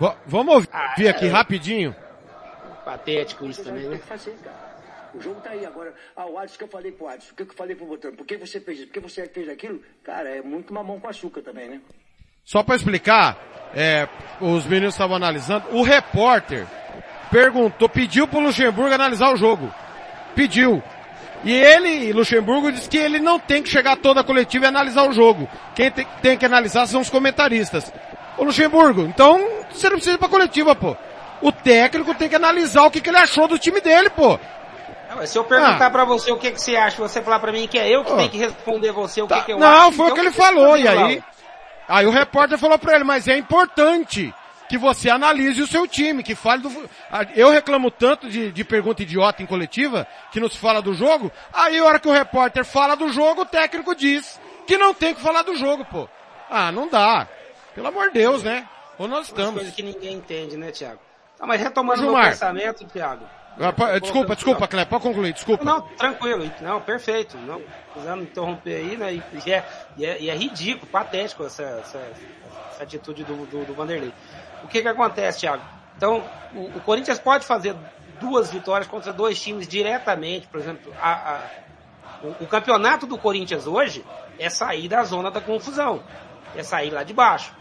V- 0.00 0.14
vamos 0.26 0.54
ouvir 0.54 0.68
Ah, 0.72 0.92
aqui 1.10 1.26
é. 1.26 1.28
rapidinho. 1.28 1.94
patético 2.84 3.46
isso 3.46 3.64
também, 3.64 3.88
né? 3.88 3.96
que 3.98 4.04
fazer, 4.04 4.36
cara. 4.44 4.76
O 5.14 5.20
jogo 5.20 5.40
tá 5.40 5.50
aí 5.50 5.64
agora. 5.64 5.94
Ah, 6.14 6.26
o 6.26 6.38
Adson 6.38 6.58
que 6.58 6.64
eu 6.64 6.68
falei 6.68 6.92
pro 6.92 7.08
Adson, 7.08 7.32
o 7.32 7.34
que 7.36 7.42
eu 7.42 7.54
falei 7.54 7.74
pro 7.74 7.86
Botão, 7.86 8.14
por 8.14 8.26
que 8.26 8.36
você 8.36 8.60
fez 8.60 8.78
isso? 8.78 8.86
Por 8.88 8.92
que 8.94 9.00
você 9.00 9.26
fez 9.26 9.48
aquilo? 9.48 9.80
Cara, 10.04 10.28
é 10.28 10.42
muito 10.42 10.72
mamão 10.74 11.00
com 11.00 11.08
açúcar 11.08 11.42
também, 11.42 11.68
né? 11.70 11.80
Só 12.46 12.62
para 12.62 12.76
explicar, 12.76 13.36
é, 13.74 14.06
os 14.40 14.64
meninos 14.66 14.94
estavam 14.94 15.16
analisando, 15.16 15.64
o 15.72 15.82
repórter 15.82 16.64
perguntou, 17.28 17.88
pediu 17.88 18.28
pro 18.28 18.38
Luxemburgo 18.38 18.94
analisar 18.94 19.32
o 19.32 19.36
jogo. 19.36 19.68
Pediu. 20.36 20.80
E 21.44 21.52
ele, 21.52 22.12
Luxemburgo, 22.12 22.70
disse 22.70 22.88
que 22.88 22.96
ele 22.98 23.18
não 23.18 23.40
tem 23.40 23.64
que 23.64 23.68
chegar 23.68 23.96
toda 23.96 24.20
a 24.20 24.24
coletiva 24.24 24.64
e 24.64 24.68
analisar 24.68 25.08
o 25.08 25.12
jogo. 25.12 25.48
Quem 25.74 25.90
tem, 25.90 26.06
tem 26.22 26.38
que 26.38 26.46
analisar 26.46 26.86
são 26.86 27.00
os 27.00 27.10
comentaristas. 27.10 27.92
Ô 28.38 28.44
Luxemburgo, 28.44 29.02
então 29.02 29.44
você 29.70 29.86
não 29.88 29.96
precisa 29.96 30.14
ir 30.14 30.18
pra 30.18 30.28
coletiva, 30.28 30.72
pô. 30.76 30.96
O 31.42 31.50
técnico 31.50 32.14
tem 32.14 32.28
que 32.28 32.36
analisar 32.36 32.84
o 32.84 32.90
que, 32.92 33.00
que 33.00 33.10
ele 33.10 33.18
achou 33.18 33.48
do 33.48 33.58
time 33.58 33.80
dele, 33.80 34.08
pô. 34.08 34.38
Não, 35.10 35.16
mas 35.16 35.30
se 35.30 35.38
eu 35.38 35.42
perguntar 35.44 35.86
Ah. 35.86 35.90
pra 35.90 36.04
você 36.04 36.30
o 36.30 36.36
que 36.36 36.52
que 36.52 36.60
você 36.60 36.76
acha, 36.76 36.96
você 36.96 37.20
falar 37.20 37.40
pra 37.40 37.50
mim 37.50 37.66
que 37.66 37.76
é 37.78 37.88
eu 37.88 38.04
que 38.04 38.12
Ó. 38.12 38.16
tenho 38.16 38.30
que 38.30 38.38
responder 38.38 38.92
você 38.92 39.20
o 39.20 39.26
que 39.26 39.40
que 39.42 39.52
eu 39.52 39.58
Tá. 39.58 39.68
Não, 39.68 39.88
acho. 39.88 39.96
foi 39.96 40.06
o 40.06 40.08
então 40.08 40.14
que 40.14 40.20
ele 40.20 40.30
falou, 40.32 40.76
e 40.78 40.86
aí. 40.86 41.22
Aí 41.88 42.06
o 42.06 42.10
repórter 42.10 42.58
falou 42.58 42.78
pra 42.78 42.94
ele, 42.94 43.04
mas 43.04 43.28
é 43.28 43.36
importante 43.36 44.32
que 44.68 44.76
você 44.76 45.08
analise 45.08 45.62
o 45.62 45.66
seu 45.66 45.86
time, 45.86 46.22
que 46.22 46.34
fale 46.34 46.62
do, 46.62 46.90
Ah, 47.10 47.26
eu 47.34 47.50
reclamo 47.50 47.90
tanto 47.90 48.28
de, 48.28 48.50
de 48.50 48.64
pergunta 48.64 49.02
idiota 49.02 49.42
em 49.42 49.46
coletiva, 49.46 50.06
que 50.32 50.40
não 50.40 50.48
se 50.48 50.58
fala 50.58 50.82
do 50.82 50.92
jogo, 50.92 51.30
aí 51.52 51.78
a 51.78 51.84
hora 51.84 52.00
que 52.00 52.08
o 52.08 52.12
repórter 52.12 52.64
fala 52.64 52.96
do 52.96 53.12
jogo, 53.12 53.42
o 53.42 53.46
técnico 53.46 53.94
diz 53.94 54.40
que 54.66 54.76
não 54.76 54.92
tem 54.92 55.14
que 55.14 55.20
falar 55.20 55.42
do 55.42 55.56
jogo, 55.56 55.84
pô. 55.84 56.08
Ah, 56.50 56.72
não 56.72 56.88
dá. 56.88 57.28
Pelo 57.74 57.88
amor 57.88 58.08
de 58.08 58.14
Deus, 58.14 58.42
né? 58.42 58.66
Ou 58.98 59.06
nós 59.06 59.26
estamos. 59.26 59.60
Coisa 59.60 59.72
que 59.72 59.82
ninguém 59.82 60.14
entende, 60.14 60.56
né, 60.56 60.70
Thiago? 60.70 61.00
Tá, 61.38 61.46
mas 61.46 61.60
retomando 61.60 62.02
o 62.02 62.12
meu 62.12 62.22
pensamento, 62.22 62.84
Thiago. 62.86 63.24
Ah, 63.58 63.72
pa- 63.72 63.98
Desculpa, 63.98 64.34
desculpa, 64.34 64.68
Cleber, 64.68 64.86
pode 64.88 65.02
concluir, 65.02 65.32
desculpa. 65.32 65.64
Não, 65.64 65.80
tranquilo, 65.80 66.50
não, 66.60 66.80
perfeito. 66.80 67.38
Não, 67.38 67.62
precisando 67.92 68.22
interromper 68.22 68.74
aí, 68.76 68.96
né? 68.96 69.14
E, 69.14 69.22
e 69.46 69.52
é, 69.52 69.64
e, 69.96 70.04
é, 70.04 70.20
e 70.22 70.30
é 70.30 70.34
ridículo, 70.36 70.86
patético 70.86 71.44
essa, 71.44 71.62
essa, 71.62 71.98
essa 72.72 72.82
atitude 72.82 73.24
do, 73.24 73.46
do, 73.46 73.64
do 73.64 73.74
Vanderlei. 73.74 74.12
O 74.62 74.68
que 74.68 74.82
que 74.82 74.88
acontece, 74.88 75.40
Thiago? 75.40 75.62
Então, 75.96 76.22
o, 76.54 76.64
o 76.76 76.80
Corinthians 76.82 77.18
pode 77.18 77.46
fazer 77.46 77.74
duas 78.20 78.50
vitórias 78.50 78.86
contra 78.88 79.12
dois 79.12 79.40
times 79.40 79.66
diretamente, 79.66 80.46
por 80.48 80.60
exemplo, 80.60 80.92
a, 81.00 81.12
a- 81.12 81.40
o, 82.22 82.44
o 82.44 82.46
campeonato 82.46 83.06
do 83.06 83.16
Corinthians 83.16 83.66
hoje 83.66 84.04
é 84.38 84.50
sair 84.50 84.88
da 84.88 85.02
zona 85.04 85.30
da 85.30 85.40
confusão, 85.40 86.02
é 86.54 86.62
sair 86.62 86.90
lá 86.90 87.02
de 87.02 87.14
baixo. 87.14 87.52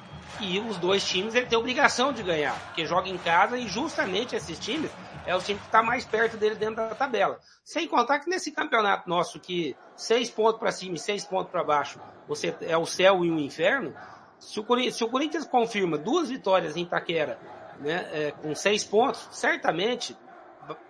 E 0.42 0.60
os 0.60 0.78
dois 0.78 1.06
times 1.08 1.34
ele 1.36 1.46
tem 1.46 1.58
obrigação 1.58 2.12
de 2.12 2.22
ganhar, 2.22 2.54
porque 2.66 2.86
joga 2.86 3.08
em 3.08 3.18
casa 3.18 3.58
e 3.58 3.68
justamente 3.70 4.36
esses 4.36 4.60
times 4.60 4.92
é 5.26 5.36
o 5.36 5.40
time 5.40 5.60
que 5.60 5.66
está 5.66 5.82
mais 5.82 6.06
perto 6.06 6.38
dele 6.38 6.56
dentro 6.56 6.76
da 6.76 6.96
tabela. 6.96 7.40
Sem 7.64 7.88
contar 7.88 8.20
que 8.20 8.30
nesse 8.30 8.52
campeonato 8.52 9.10
nosso 9.10 9.40
que 9.40 9.76
seis 9.96 10.30
pontos 10.30 10.60
para 10.60 10.72
cima 10.72 10.96
e 10.96 11.00
seis 11.00 11.26
pontos 11.26 11.52
para 11.52 11.64
baixo, 11.64 12.00
você 12.28 12.56
é 12.62 12.78
o 12.78 12.86
céu 12.86 13.26
e 13.26 13.32
o 13.32 13.40
inferno. 13.40 13.94
Se 14.40 14.60
o, 14.60 14.64
Corinthians, 14.64 14.96
se 14.96 15.04
o 15.04 15.10
Corinthians 15.10 15.46
confirma 15.46 15.98
duas 15.98 16.30
vitórias 16.30 16.76
em 16.76 16.84
Itaquera, 16.84 17.40
né, 17.80 18.08
é, 18.14 18.32
com 18.32 18.54
seis 18.54 18.84
pontos, 18.84 19.28
certamente 19.32 20.16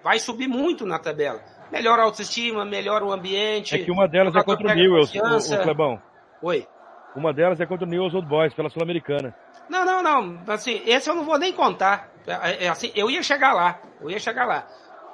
vai 0.03 0.19
subir 0.19 0.47
muito 0.47 0.85
na 0.85 0.99
tabela. 0.99 1.41
Melhora 1.71 2.01
a 2.01 2.05
autoestima, 2.05 2.63
melhora 2.63 3.05
o 3.05 3.11
ambiente. 3.11 3.75
É 3.75 3.79
que 3.79 3.91
uma 3.91 4.07
delas 4.07 4.35
é 4.35 4.43
contra 4.43 4.71
o 4.71 4.75
Newells, 4.75 5.17
o, 5.17 5.55
o 5.55 5.63
Clebão. 5.63 6.01
Oi. 6.41 6.67
Uma 7.15 7.33
delas 7.33 7.59
é 7.59 7.65
contra 7.65 7.85
o 7.85 7.89
Newells 7.89 8.15
Old 8.15 8.27
Boys, 8.27 8.53
pela 8.53 8.69
Sul-Americana. 8.69 9.33
Não, 9.69 9.85
não, 9.85 10.03
não. 10.03 10.39
Assim, 10.47 10.81
esse 10.85 11.09
eu 11.09 11.15
não 11.15 11.23
vou 11.23 11.39
nem 11.39 11.53
contar. 11.53 12.11
É, 12.27 12.65
é, 12.65 12.69
assim, 12.69 12.91
eu 12.95 13.09
ia 13.09 13.21
chegar 13.23 13.53
lá. 13.53 13.81
Eu 13.99 14.09
ia 14.09 14.19
chegar 14.19 14.45
lá. 14.45 14.67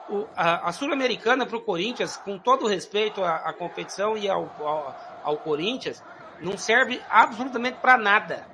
O- 0.08 0.30
a 0.36 0.70
a 0.70 0.74
Sul-Americana 0.74 1.46
para 1.46 1.58
o 1.58 1.62
Corinthians, 1.62 2.18
com 2.18 2.40
todo 2.40 2.68
respeito 2.68 3.24
à, 3.24 3.36
à 3.50 3.54
competição 3.54 4.18
e 4.18 4.30
ao, 4.30 4.54
ao, 4.66 4.98
ao 5.22 5.38
Corinthians, 5.40 6.04
não 6.40 6.58
serve 6.58 7.04
absolutamente 7.10 7.80
para 7.80 7.98
nada. 7.98 8.48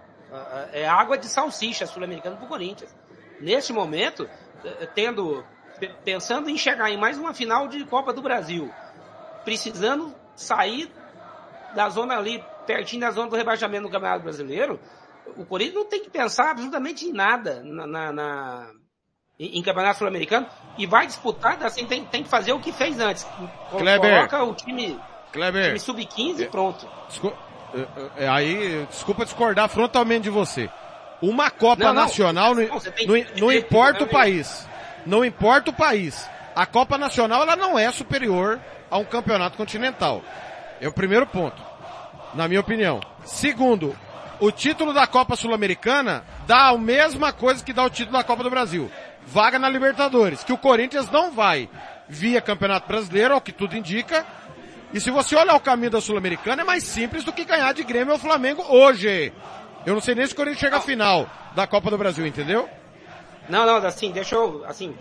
É 0.74 0.86
água 0.88 1.18
de 1.18 1.30
salsicha 1.30 1.86
a 1.86 1.88
Sul-Americana 1.88 2.36
para 2.36 2.46
o 2.46 2.50
Corinthians. 2.50 2.94
Neste 3.40 3.72
momento, 3.72 4.30
eh, 4.62 4.86
tendo, 4.88 5.48
pe- 5.80 5.96
pensando 6.04 6.50
em 6.50 6.58
chegar 6.58 6.90
em 6.92 6.98
mais 6.98 7.18
uma 7.18 7.34
final 7.34 7.68
de 7.70 7.86
Copa 7.86 8.12
do 8.12 8.22
Brasil, 8.22 8.76
precisando 9.46 10.14
sair 10.36 10.94
da 11.72 11.90
zona 11.90 12.18
ali, 12.18 12.44
pertinho 12.66 13.02
da 13.02 13.12
zona 13.12 13.30
do 13.30 13.36
rebaixamento 13.38 13.84
no 13.84 13.90
Campeonato 13.90 14.24
Brasileiro, 14.24 14.82
o 15.36 15.46
Corinthians 15.46 15.76
não 15.76 15.86
tem 15.86 16.04
que 16.04 16.10
pensar 16.10 16.52
absolutamente 16.52 17.06
em 17.06 17.14
nada 17.14 17.62
na, 17.64 17.86
na- 17.88 18.12
na- 18.14 18.68
em, 19.40 19.60
em 19.60 19.62
Campeonato 19.64 20.00
Sul-Americano 20.00 20.48
e 20.78 20.86
vai 20.86 21.06
disputar, 21.08 21.62
assim, 21.64 21.86
tem, 21.86 22.04
tem 22.06 22.24
que 22.24 22.30
fazer 22.30 22.54
o 22.54 22.60
que 22.60 22.72
fez 22.72 23.00
antes. 23.00 23.26
Kleber. 23.72 24.28
Coloca 24.30 24.44
o 24.44 24.54
time, 24.56 25.00
Kleber. 25.32 25.66
time 25.68 25.80
sub-15 25.80 26.40
e 26.42 26.46
pronto. 26.48 26.88
Descu- 27.08 27.34
é, 28.18 28.26
é, 28.26 28.28
aí, 28.30 28.86
desculpa 28.90 29.26
discordar 29.26 29.68
frontalmente 29.70 30.24
de 30.24 30.30
você. 30.30 30.70
Uma 31.22 31.50
Copa 31.50 31.84
Não, 31.86 31.94
não. 31.94 32.02
Nacional 32.04 32.54
não, 32.56 32.64
Não, 32.64 33.26
não- 33.40 33.52
importa 33.52 34.04
o 34.04 34.08
país. 34.08 34.68
Não 35.06 35.24
importa 35.26 35.72
o 35.72 35.74
país. 35.74 36.30
A 36.56 36.66
Copa 36.66 36.98
Nacional 36.98 37.42
ela 37.44 37.56
não 37.56 37.78
é 37.78 37.92
superior 37.92 38.60
a 38.90 38.98
um 38.98 39.06
campeonato 39.06 39.58
continental. 39.58 40.22
É 40.82 40.88
o 40.88 40.92
primeiro 40.94 41.26
ponto, 41.28 41.62
na 42.34 42.48
minha 42.48 42.60
opinião. 42.60 43.00
Segundo, 43.26 43.96
o 44.40 44.52
título 44.52 44.94
da 44.94 45.08
Copa 45.08 45.36
Sul-Americana 45.36 46.24
dá 46.46 46.70
a 46.70 46.78
mesma 46.78 47.34
coisa 47.34 47.64
que 47.64 47.74
dá 47.74 47.84
o 47.84 47.90
título 47.90 48.18
da 48.18 48.24
Copa 48.24 48.44
do 48.44 48.50
Brasil. 48.50 48.92
Vaga 49.26 49.60
na 49.60 49.70
Libertadores, 49.70 50.44
que 50.44 50.54
o 50.54 50.58
Corinthians 50.58 51.10
não 51.12 51.32
vai 51.32 51.70
via 52.08 52.40
Campeonato 52.40 52.88
Brasileiro, 52.88 53.34
ao 53.34 53.42
que 53.42 53.52
tudo 53.52 53.76
indica, 53.76 54.26
e 54.94 55.02
se 55.02 55.12
você 55.12 55.36
olhar 55.36 55.56
o 55.56 55.60
caminho 55.60 55.92
da 55.92 56.00
Sul-Americana, 56.00 56.62
é 56.62 56.66
mais 56.66 56.84
simples 56.84 57.24
do 57.24 57.34
que 57.34 57.44
ganhar 57.44 57.74
de 57.74 57.84
Grêmio 57.84 58.14
ou 58.14 58.20
Flamengo 58.20 58.64
hoje. 58.70 59.34
Eu 59.86 59.94
não 59.94 60.02
sei 60.02 60.16
nem 60.16 60.26
se 60.26 60.34
o 60.34 60.36
Corinthians 60.36 60.60
chega 60.60 60.78
à 60.78 60.82
final 60.82 61.30
da 61.56 61.68
Copa 61.68 61.90
do 61.90 61.98
Brasil, 61.98 62.26
entendeu? 62.26 62.70
Não, 63.50 63.66
não, 63.66 63.76
assim, 63.86 64.12
deixa 64.12 64.36
eu, 64.36 64.64
assim, 64.66 64.96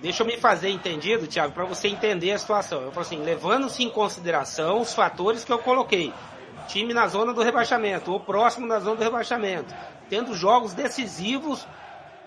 deixa 0.00 0.22
eu 0.22 0.26
me 0.26 0.38
fazer 0.38 0.70
entendido, 0.70 1.26
Thiago, 1.26 1.52
para 1.52 1.64
você 1.64 1.88
entender 1.88 2.32
a 2.32 2.38
situação. 2.38 2.80
Eu 2.82 2.92
falo 2.92 3.06
assim, 3.06 3.22
levando-se 3.22 3.82
em 3.82 3.90
consideração 3.90 4.80
os 4.80 4.94
fatores 4.94 5.44
que 5.44 5.52
eu 5.52 5.58
coloquei. 5.58 6.12
Time 6.68 6.92
na 6.92 7.06
zona 7.06 7.32
do 7.32 7.42
rebaixamento, 7.42 8.12
ou 8.12 8.20
próximo 8.20 8.68
da 8.68 8.80
zona 8.80 8.96
do 8.96 9.02
rebaixamento. 9.04 9.74
Tendo 10.08 10.34
jogos 10.34 10.74
decisivos 10.74 11.66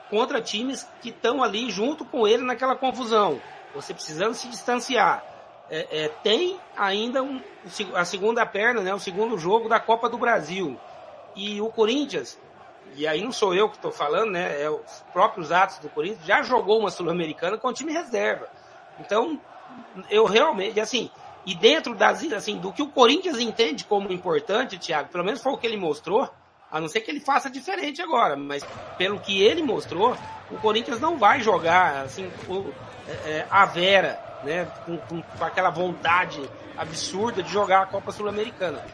contra 0.10 0.41
times 0.41 0.88
que 1.02 1.10
estão 1.10 1.43
ali 1.43 1.69
junto 1.69 2.04
com 2.06 2.28
ele 2.28 2.43
naquela 2.43 2.75
confusão. 2.75 3.39
Você 3.73 3.93
precisando 3.93 4.34
se 4.34 4.47
distanciar. 4.47 5.23
É, 5.69 6.06
é, 6.06 6.08
tem 6.08 6.60
ainda 6.75 7.21
um- 7.21 7.38
o 7.38 7.95
a 7.95 8.04
segunda 8.04 8.45
perna, 8.45 8.82
né, 8.82 8.93
o 8.93 8.99
segundo 8.99 9.38
jogo 9.38 9.69
da 9.69 9.80
Copa 9.80 10.10
do 10.10 10.17
Brasil. 10.17 10.80
E 11.36 11.62
o 11.62 11.69
Corinthians, 11.69 12.39
e 12.95 13.06
aí 13.06 13.23
não 13.23 13.32
sou 13.32 13.54
eu 13.54 13.69
que 13.69 13.75
estou 13.75 13.91
falando, 13.91 14.32
né? 14.32 14.62
É 14.62 14.69
os 14.69 15.04
próprios 15.13 15.52
atos 15.52 15.78
do 15.78 15.89
Corinthians, 15.89 16.25
já 16.25 16.41
jogou 16.41 16.80
uma 16.80 16.89
Sul-Americana 16.89 17.58
com 17.58 17.71
time 17.71 17.93
reserva. 17.93 18.47
Então, 18.99 19.39
eu 20.10 20.25
realmente, 20.25 20.80
assim, 20.80 21.12
e 21.52 21.56
dentro 21.56 21.96
das, 21.96 22.24
assim, 22.32 22.60
do 22.60 22.72
que 22.72 22.82
o 22.84 22.92
Corinthians 22.92 23.40
entende 23.40 23.84
como 23.84 24.12
importante, 24.12 24.78
Thiago, 24.78 25.10
pelo 25.10 25.24
menos 25.26 25.42
foi 25.42 25.52
o 25.54 25.58
que 25.58 25.66
ele 25.66 25.78
mostrou, 25.78 26.30
a 26.70 26.80
não 26.80 26.88
ser 26.88 27.02
que 27.02 27.10
ele 27.10 27.20
faça 27.20 27.50
diferente 27.50 28.02
agora, 28.02 28.36
mas 28.38 28.68
pelo 28.96 29.20
que 29.20 29.42
ele 29.42 29.64
mostrou, 29.64 30.20
o 30.48 30.60
Corinthians 30.60 31.00
não 31.00 31.18
vai 31.18 31.42
jogar, 31.42 32.04
assim, 32.04 32.36
o, 32.46 32.76
é, 33.06 33.40
é, 33.40 33.48
a 33.50 33.66
Vera, 33.66 34.22
né? 34.42 34.72
Com, 34.84 35.02
com- 35.02 35.24
com 35.24 35.44
aquela 35.44 35.72
vontade 35.72 36.52
absurda 36.76 37.42
de 37.42 37.50
jogar 37.50 37.82
a 37.82 37.88
Copa 37.88 38.12
Sul-Americana. 38.12 38.86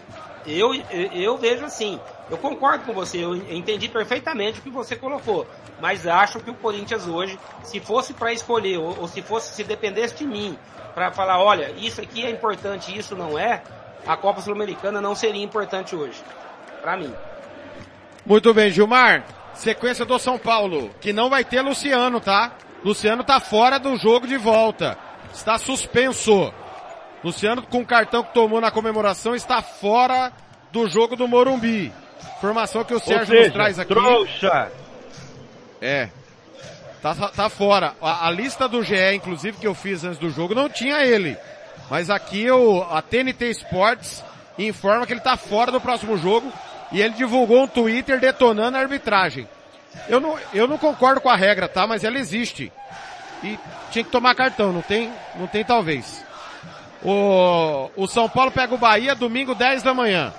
Eu, 0.46 0.76
eu, 0.76 1.38
vejo 1.38 1.66
assim, 1.66 2.00
eu 2.30 2.38
concordo 2.38 2.86
com 2.86 2.94
você, 2.94 3.24
eu 3.24 3.36
entendi 3.36 3.90
perfeitamente 3.90 4.60
o 4.60 4.62
que 4.62 4.70
você 4.70 4.96
colocou, 4.96 5.48
mas 5.82 6.06
acho 6.06 6.40
que 6.40 6.52
o 6.52 6.54
Corinthians 6.54 7.08
hoje, 7.08 7.40
se 7.64 7.80
fosse 7.80 8.14
para 8.14 8.32
escolher, 8.32 8.78
ou, 8.78 8.96
ou 9.00 9.08
se 9.08 9.24
fosse, 9.24 9.56
se 9.56 9.64
dependesse 9.64 10.16
de 10.16 10.26
mim, 10.26 10.58
para 10.94 11.12
falar, 11.12 11.40
olha, 11.40 11.72
isso 11.78 12.00
aqui 12.00 12.24
é 12.24 12.30
importante, 12.30 12.96
isso 12.96 13.16
não 13.16 13.40
é, 13.40 13.64
a 14.06 14.16
Copa 14.16 14.40
Sul-Americana 14.42 15.02
não 15.02 15.16
seria 15.16 15.44
importante 15.44 15.96
hoje, 15.96 16.22
para 16.82 16.96
mim. 16.96 17.14
Muito 18.26 18.54
bem, 18.54 18.72
Gilmar. 18.72 19.24
Sequência 19.56 20.06
do 20.06 20.20
São 20.20 20.38
Paulo, 20.38 20.92
que 21.00 21.14
não 21.14 21.30
vai 21.30 21.44
ter 21.44 21.62
Luciano, 21.62 22.20
tá? 22.20 22.52
Luciano 22.84 23.24
tá 23.24 23.40
fora 23.40 23.80
do 23.80 23.96
jogo 23.98 24.28
de 24.28 24.38
volta. 24.38 24.98
Está 25.34 25.58
suspenso. 25.58 26.54
Luciano, 27.26 27.64
com 27.64 27.80
o 27.80 27.86
cartão 27.86 28.24
que 28.24 28.36
tomou 28.36 28.62
na 28.62 28.70
comemoração, 28.70 29.34
está 29.34 29.60
fora 29.60 30.32
do 30.72 30.88
jogo 30.88 31.16
do 31.16 31.28
Morumbi. 31.28 31.92
Informação 32.38 32.84
que 32.84 32.94
o 32.94 33.00
Sérgio 33.00 33.34
nos 33.34 33.46
seja, 33.46 33.52
traz 33.52 33.80
aqui. 33.80 33.92
trouxa. 33.92 34.72
É. 35.82 36.10
Tá, 37.02 37.16
tá 37.16 37.50
fora. 37.50 37.96
A, 38.00 38.28
a 38.28 38.32
lista 38.32 38.70
do 38.70 38.84
GE, 38.84 39.16
inclusive, 39.16 39.58
que 39.58 39.66
eu 39.66 39.74
fiz 39.74 40.04
antes 40.04 40.20
do 40.20 40.30
jogo, 40.30 40.54
não 40.54 40.70
tinha 40.70 41.04
ele. 41.04 41.36
Mas 41.90 42.12
aqui 42.12 42.50
o, 42.52 42.84
a 42.84 43.02
TNT 43.02 43.50
Sports 43.50 44.24
informa 44.60 45.08
que 45.08 45.14
ele 45.14 45.20
tá 45.20 45.36
fora 45.36 45.72
do 45.72 45.82
próximo 45.82 46.20
jogo 46.20 46.54
e 46.92 47.02
ele 47.02 47.16
divulgou 47.16 47.64
um 47.64 47.68
Twitter 47.68 48.20
detonando 48.20 48.78
a 48.78 48.82
arbitragem. 48.82 49.48
Eu 50.08 50.20
não, 50.20 50.38
eu 50.54 50.68
não 50.68 50.78
concordo 50.78 51.22
com 51.22 51.30
a 51.30 51.36
regra, 51.36 51.68
tá? 51.68 51.88
Mas 51.88 52.04
ela 52.04 52.20
existe. 52.20 52.72
E 53.44 53.58
tinha 53.90 54.04
que 54.04 54.12
tomar 54.12 54.36
cartão, 54.36 54.72
não 54.72 54.84
tem, 54.84 55.12
não 55.36 55.48
tem 55.48 55.66
talvez. 55.66 56.25
O, 57.04 57.90
o 57.96 58.08
São 58.08 58.28
Paulo 58.28 58.52
pega 58.52 58.74
o 58.74 58.78
Bahia 58.78 59.14
domingo 59.16 59.54
10 59.54 59.84
da 59.84 59.94
manhã. 59.94 60.34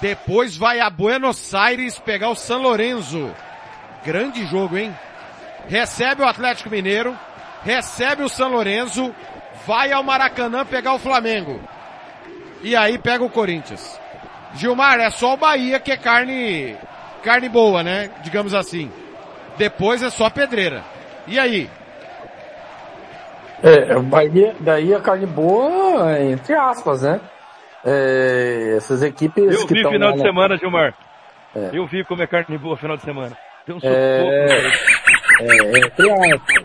Depois 0.00 0.56
vai 0.56 0.80
a 0.80 0.90
Buenos 0.90 1.54
Aires 1.54 1.98
pegar 1.98 2.28
o 2.28 2.34
San 2.34 2.58
Lorenzo. 2.58 3.34
Grande 4.04 4.44
jogo, 4.46 4.76
hein? 4.76 4.94
Recebe 5.68 6.22
o 6.22 6.28
Atlético 6.28 6.68
Mineiro, 6.68 7.16
recebe 7.62 8.22
o 8.22 8.28
San 8.28 8.48
Lorenzo, 8.48 9.14
vai 9.66 9.92
ao 9.92 10.02
Maracanã 10.02 10.64
pegar 10.64 10.94
o 10.94 10.98
Flamengo. 10.98 11.60
E 12.62 12.76
aí 12.76 12.98
pega 12.98 13.24
o 13.24 13.30
Corinthians. 13.30 13.98
Gilmar, 14.54 15.00
é 15.00 15.10
só 15.10 15.34
o 15.34 15.36
Bahia 15.38 15.80
que 15.80 15.90
é 15.90 15.96
carne, 15.96 16.76
carne 17.22 17.48
boa, 17.48 17.82
né? 17.82 18.10
Digamos 18.22 18.54
assim. 18.54 18.90
Depois 19.56 20.02
é 20.02 20.10
só 20.10 20.28
pedreira. 20.28 20.84
E 21.26 21.38
aí? 21.38 21.70
É, 23.64 23.98
Bahia, 23.98 24.54
daí 24.60 24.94
a 24.94 25.00
carne 25.00 25.26
boa, 25.26 26.20
entre 26.20 26.54
aspas, 26.54 27.02
né? 27.02 27.20
É, 27.84 28.74
essas 28.76 29.02
equipes 29.02 29.44
Eu 29.60 29.66
que 29.66 29.74
vi 29.74 29.88
final 29.88 30.12
de 30.12 30.18
na- 30.18 30.24
semana, 30.24 30.56
Gilmar. 30.56 30.94
É. 31.56 31.70
Eu 31.72 31.86
vi 31.86 32.04
como 32.04 32.22
é 32.22 32.26
carne 32.26 32.58
boa 32.58 32.76
final 32.76 32.96
de 32.96 33.02
semana. 33.04 33.36
Tem 33.64 33.74
um. 33.74 33.78
É, 33.82 34.70
é, 35.40 35.78
entre 35.78 36.10
aspas. 36.10 36.64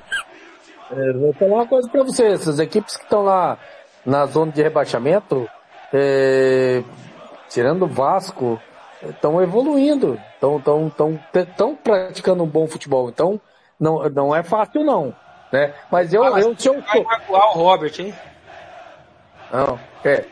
É, 0.91 1.13
vou 1.13 1.33
falar 1.33 1.53
uma 1.55 1.67
coisa 1.67 1.87
pra 1.89 2.03
você, 2.03 2.25
essas 2.27 2.59
equipes 2.59 2.97
que 2.97 3.03
estão 3.03 3.23
lá 3.23 3.57
na 4.05 4.25
zona 4.25 4.51
de 4.51 4.61
rebaixamento, 4.61 5.47
é, 5.93 6.81
tirando 7.47 7.83
o 7.83 7.87
Vasco, 7.87 8.59
estão 9.03 9.41
evoluindo, 9.41 10.19
estão 10.33 10.59
tão, 10.59 10.89
tão, 10.89 11.19
tão 11.55 11.75
praticando 11.75 12.43
um 12.43 12.47
bom 12.47 12.67
futebol. 12.67 13.07
Então, 13.09 13.39
não, 13.79 14.09
não 14.09 14.35
é 14.35 14.41
fácil 14.41 14.83
não, 14.83 15.13
né? 15.51 15.73
Mas 15.91 16.13
eu, 16.13 16.23
Ah, 16.23 16.39
eu, 16.39 16.55
se 16.57 16.67
eu, 16.67 16.81
vai 16.81 17.03
magoar 17.03 17.49
o 17.49 17.61
Robert, 17.61 17.93
hein? 17.99 18.13
não, 19.51 19.79
é. 20.03 20.25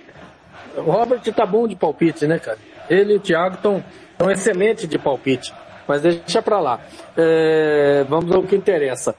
O 0.78 0.91
Robert 0.91 1.22
tá 1.34 1.45
bom 1.45 1.68
de 1.68 1.76
palpite, 1.76 2.28
né, 2.28 2.38
cara? 2.38 2.57
Ele 2.89 3.13
e 3.13 3.15
o 3.18 3.20
Thiago 3.20 3.55
estão 3.55 3.84
tão 4.18 4.30
excelentes 4.30 4.88
de 4.88 4.99
palpite. 4.99 5.53
Mas 5.88 6.01
deixa 6.01 6.41
pra 6.41 6.59
lá. 6.59 6.80
É, 7.15 8.05
vamos 8.07 8.32
ao 8.36 8.43
que 8.43 8.55
interessa. 8.55 9.15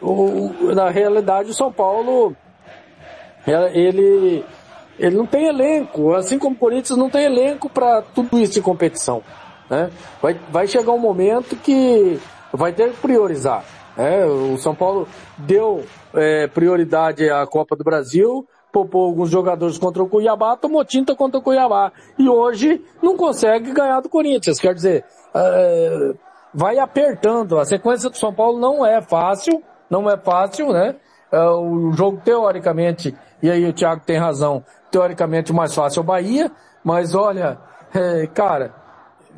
O, 0.00 0.72
na 0.74 0.88
realidade, 0.88 1.50
o 1.50 1.54
São 1.54 1.70
Paulo, 1.70 2.34
é, 3.46 3.78
ele, 3.78 4.44
ele 4.98 5.16
não 5.16 5.26
tem 5.26 5.46
elenco, 5.46 6.14
assim 6.14 6.38
como 6.38 6.54
o 6.54 6.58
Corinthians 6.58 6.98
não 6.98 7.10
tem 7.10 7.24
elenco 7.24 7.68
para 7.68 8.02
tudo 8.02 8.38
isso 8.38 8.58
em 8.58 8.62
competição. 8.62 9.22
Né? 9.68 9.90
Vai, 10.20 10.38
vai 10.50 10.66
chegar 10.66 10.92
um 10.92 10.98
momento 10.98 11.56
que 11.56 12.18
vai 12.52 12.72
ter 12.72 12.90
que 12.90 12.96
priorizar. 12.98 13.64
Né? 13.96 14.24
O 14.24 14.56
São 14.58 14.74
Paulo 14.74 15.06
deu 15.38 15.84
é, 16.14 16.46
prioridade 16.46 17.28
à 17.30 17.46
Copa 17.46 17.76
do 17.76 17.84
Brasil, 17.84 18.46
poupou 18.72 19.06
alguns 19.06 19.30
jogadores 19.30 19.78
contra 19.78 20.02
o 20.02 20.08
Cuiabá, 20.08 20.56
tomou 20.56 20.84
tinta 20.84 21.14
contra 21.14 21.38
o 21.38 21.42
Cuiabá. 21.42 21.92
E 22.18 22.28
hoje 22.28 22.82
não 23.02 23.16
consegue 23.16 23.72
ganhar 23.72 24.00
do 24.00 24.08
Corinthians. 24.08 24.58
Quer 24.58 24.74
dizer, 24.74 25.04
é, 25.34 26.14
vai 26.54 26.78
apertando. 26.78 27.58
A 27.58 27.64
sequência 27.64 28.08
do 28.08 28.16
São 28.16 28.32
Paulo 28.32 28.58
não 28.58 28.84
é 28.84 29.00
fácil, 29.02 29.62
não 29.90 30.10
é 30.10 30.16
fácil, 30.16 30.72
né? 30.72 30.96
É, 31.30 31.40
o 31.48 31.92
jogo 31.92 32.20
teoricamente, 32.24 33.14
e 33.42 33.50
aí 33.50 33.66
o 33.66 33.72
Thiago 33.72 34.02
tem 34.04 34.18
razão, 34.18 34.64
teoricamente 34.90 35.50
o 35.50 35.54
mais 35.54 35.74
fácil 35.74 36.00
é 36.00 36.02
o 36.02 36.06
Bahia, 36.06 36.50
mas 36.84 37.14
olha, 37.14 37.58
é, 37.94 38.26
cara, 38.26 38.74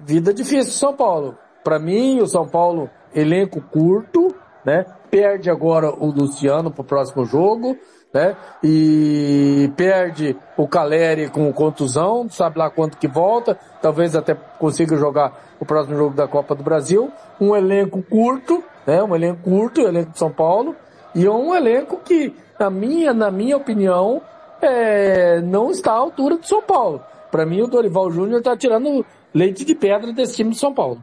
vida 0.05 0.35
difícil 0.35 0.73
do 0.73 0.77
São 0.77 0.95
Paulo. 0.95 1.39
Para 1.63 1.79
mim, 1.79 2.21
o 2.21 2.27
São 2.27 2.47
Paulo, 2.47 2.91
elenco 3.15 3.61
curto, 3.61 4.35
né? 4.65 4.87
Perde 5.11 5.51
agora 5.51 5.91
o 5.91 6.07
Luciano 6.07 6.71
pro 6.71 6.83
próximo 6.83 7.25
jogo, 7.25 7.77
né? 8.13 8.37
E 8.63 9.71
perde 9.77 10.37
o 10.57 10.69
Caleri 10.69 11.29
com 11.29 11.53
contusão, 11.53 12.29
sabe 12.31 12.59
lá 12.59 12.71
quanto 12.71 12.97
que 12.97 13.09
volta, 13.09 13.59
talvez 13.83 14.15
até 14.15 14.35
consiga 14.35 14.97
jogar 14.97 15.57
o 15.61 15.67
próximo 15.67 15.97
jogo 15.97 16.15
da 16.15 16.29
Copa 16.29 16.55
do 16.55 16.63
Brasil. 16.63 17.11
Um 17.41 17.55
elenco 17.55 18.03
curto, 18.03 18.63
né? 18.87 19.03
Um 19.03 19.15
elenco 19.15 19.43
curto, 19.43 19.83
o 19.83 19.89
elenco 19.89 20.13
de 20.13 20.19
São 20.19 20.31
Paulo, 20.31 20.75
e 21.15 21.27
é 21.27 21.31
um 21.31 21.55
elenco 21.55 22.01
que, 22.05 22.35
na 22.59 22.71
minha, 22.71 23.13
na 23.13 23.31
minha 23.31 23.57
opinião, 23.57 24.23
é, 24.61 25.41
não 25.41 25.71
está 25.71 25.93
à 25.93 25.97
altura 25.97 26.37
do 26.37 26.47
São 26.47 26.63
Paulo. 26.63 27.01
Para 27.31 27.45
mim, 27.45 27.63
o 27.63 27.67
Dorival 27.67 28.11
Júnior 28.11 28.39
está 28.39 28.57
tirando 28.57 29.05
leite 29.35 29.65
de 29.65 29.75
pedra 29.75 30.13
desse 30.13 30.37
time 30.37 30.51
de 30.51 30.59
São 30.59 30.73
Paulo. 30.73 31.03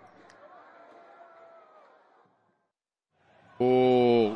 O 3.64 4.36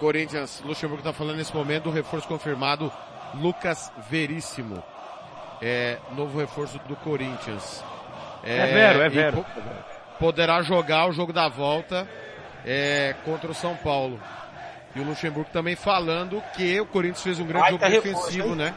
Corinthians, 0.00 0.60
Luxemburgo 0.64 0.98
está 1.00 1.12
falando 1.12 1.36
nesse 1.36 1.54
momento 1.54 1.84
do 1.84 1.90
reforço 1.92 2.26
confirmado, 2.26 2.90
Lucas 3.34 3.92
Veríssimo. 4.10 4.82
É, 5.62 5.98
novo 6.16 6.36
reforço 6.40 6.76
do 6.88 6.96
Corinthians. 6.96 7.84
É 8.42 8.66
vero, 8.66 9.00
é 9.02 9.08
vero. 9.08 9.36
po- 9.44 9.46
Poderá 10.18 10.60
jogar 10.62 11.06
o 11.08 11.12
jogo 11.12 11.32
da 11.32 11.48
volta 11.48 12.08
é, 12.66 13.14
contra 13.24 13.48
o 13.48 13.54
São 13.54 13.76
Paulo. 13.76 14.20
E 14.96 14.98
o 14.98 15.04
Luxemburgo 15.04 15.50
também 15.52 15.76
falando 15.76 16.42
que 16.56 16.80
o 16.80 16.86
Corinthians 16.86 17.22
fez 17.22 17.38
um 17.38 17.46
grande 17.46 17.70
Baita 17.78 17.90
jogo 17.90 18.02
defensivo, 18.02 18.54
né? 18.56 18.74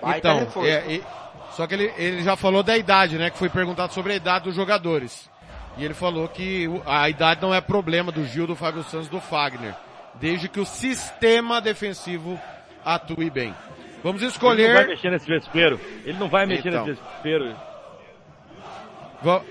Baita 0.00 0.18
então, 0.18 0.38
reforço. 0.38 0.68
é, 0.70 0.84
e- 0.86 1.04
só 1.52 1.66
que 1.66 1.74
ele, 1.74 1.92
ele 1.98 2.22
já 2.22 2.34
falou 2.34 2.62
da 2.62 2.76
idade, 2.78 3.18
né? 3.18 3.28
Que 3.28 3.36
foi 3.36 3.50
perguntado 3.50 3.92
sobre 3.92 4.14
a 4.14 4.16
idade 4.16 4.44
dos 4.44 4.54
jogadores. 4.54 5.28
E 5.76 5.84
ele 5.84 5.94
falou 5.94 6.26
que 6.28 6.68
a 6.86 7.08
idade 7.08 7.42
não 7.42 7.52
é 7.54 7.60
problema 7.60 8.10
do 8.10 8.24
Gil, 8.24 8.46
do 8.46 8.56
Fábio 8.56 8.82
Santos, 8.84 9.08
do 9.08 9.20
Fagner. 9.20 9.74
Desde 10.14 10.48
que 10.48 10.58
o 10.58 10.64
sistema 10.64 11.60
defensivo 11.60 12.40
atue 12.84 13.28
bem. 13.30 13.54
Vamos 14.02 14.22
Ele 14.22 14.30
não 14.32 14.38
vai 14.40 14.56
escolher. 14.56 14.86
mexer 14.88 15.10
nesse 15.10 15.26
vespeiro. 15.26 15.80
Ele 16.04 16.18
não 16.18 16.28
vai 16.28 16.46
mexer 16.46 16.68
Então. 16.68 16.86
nesse 16.86 17.02
vespeiro. 17.02 17.54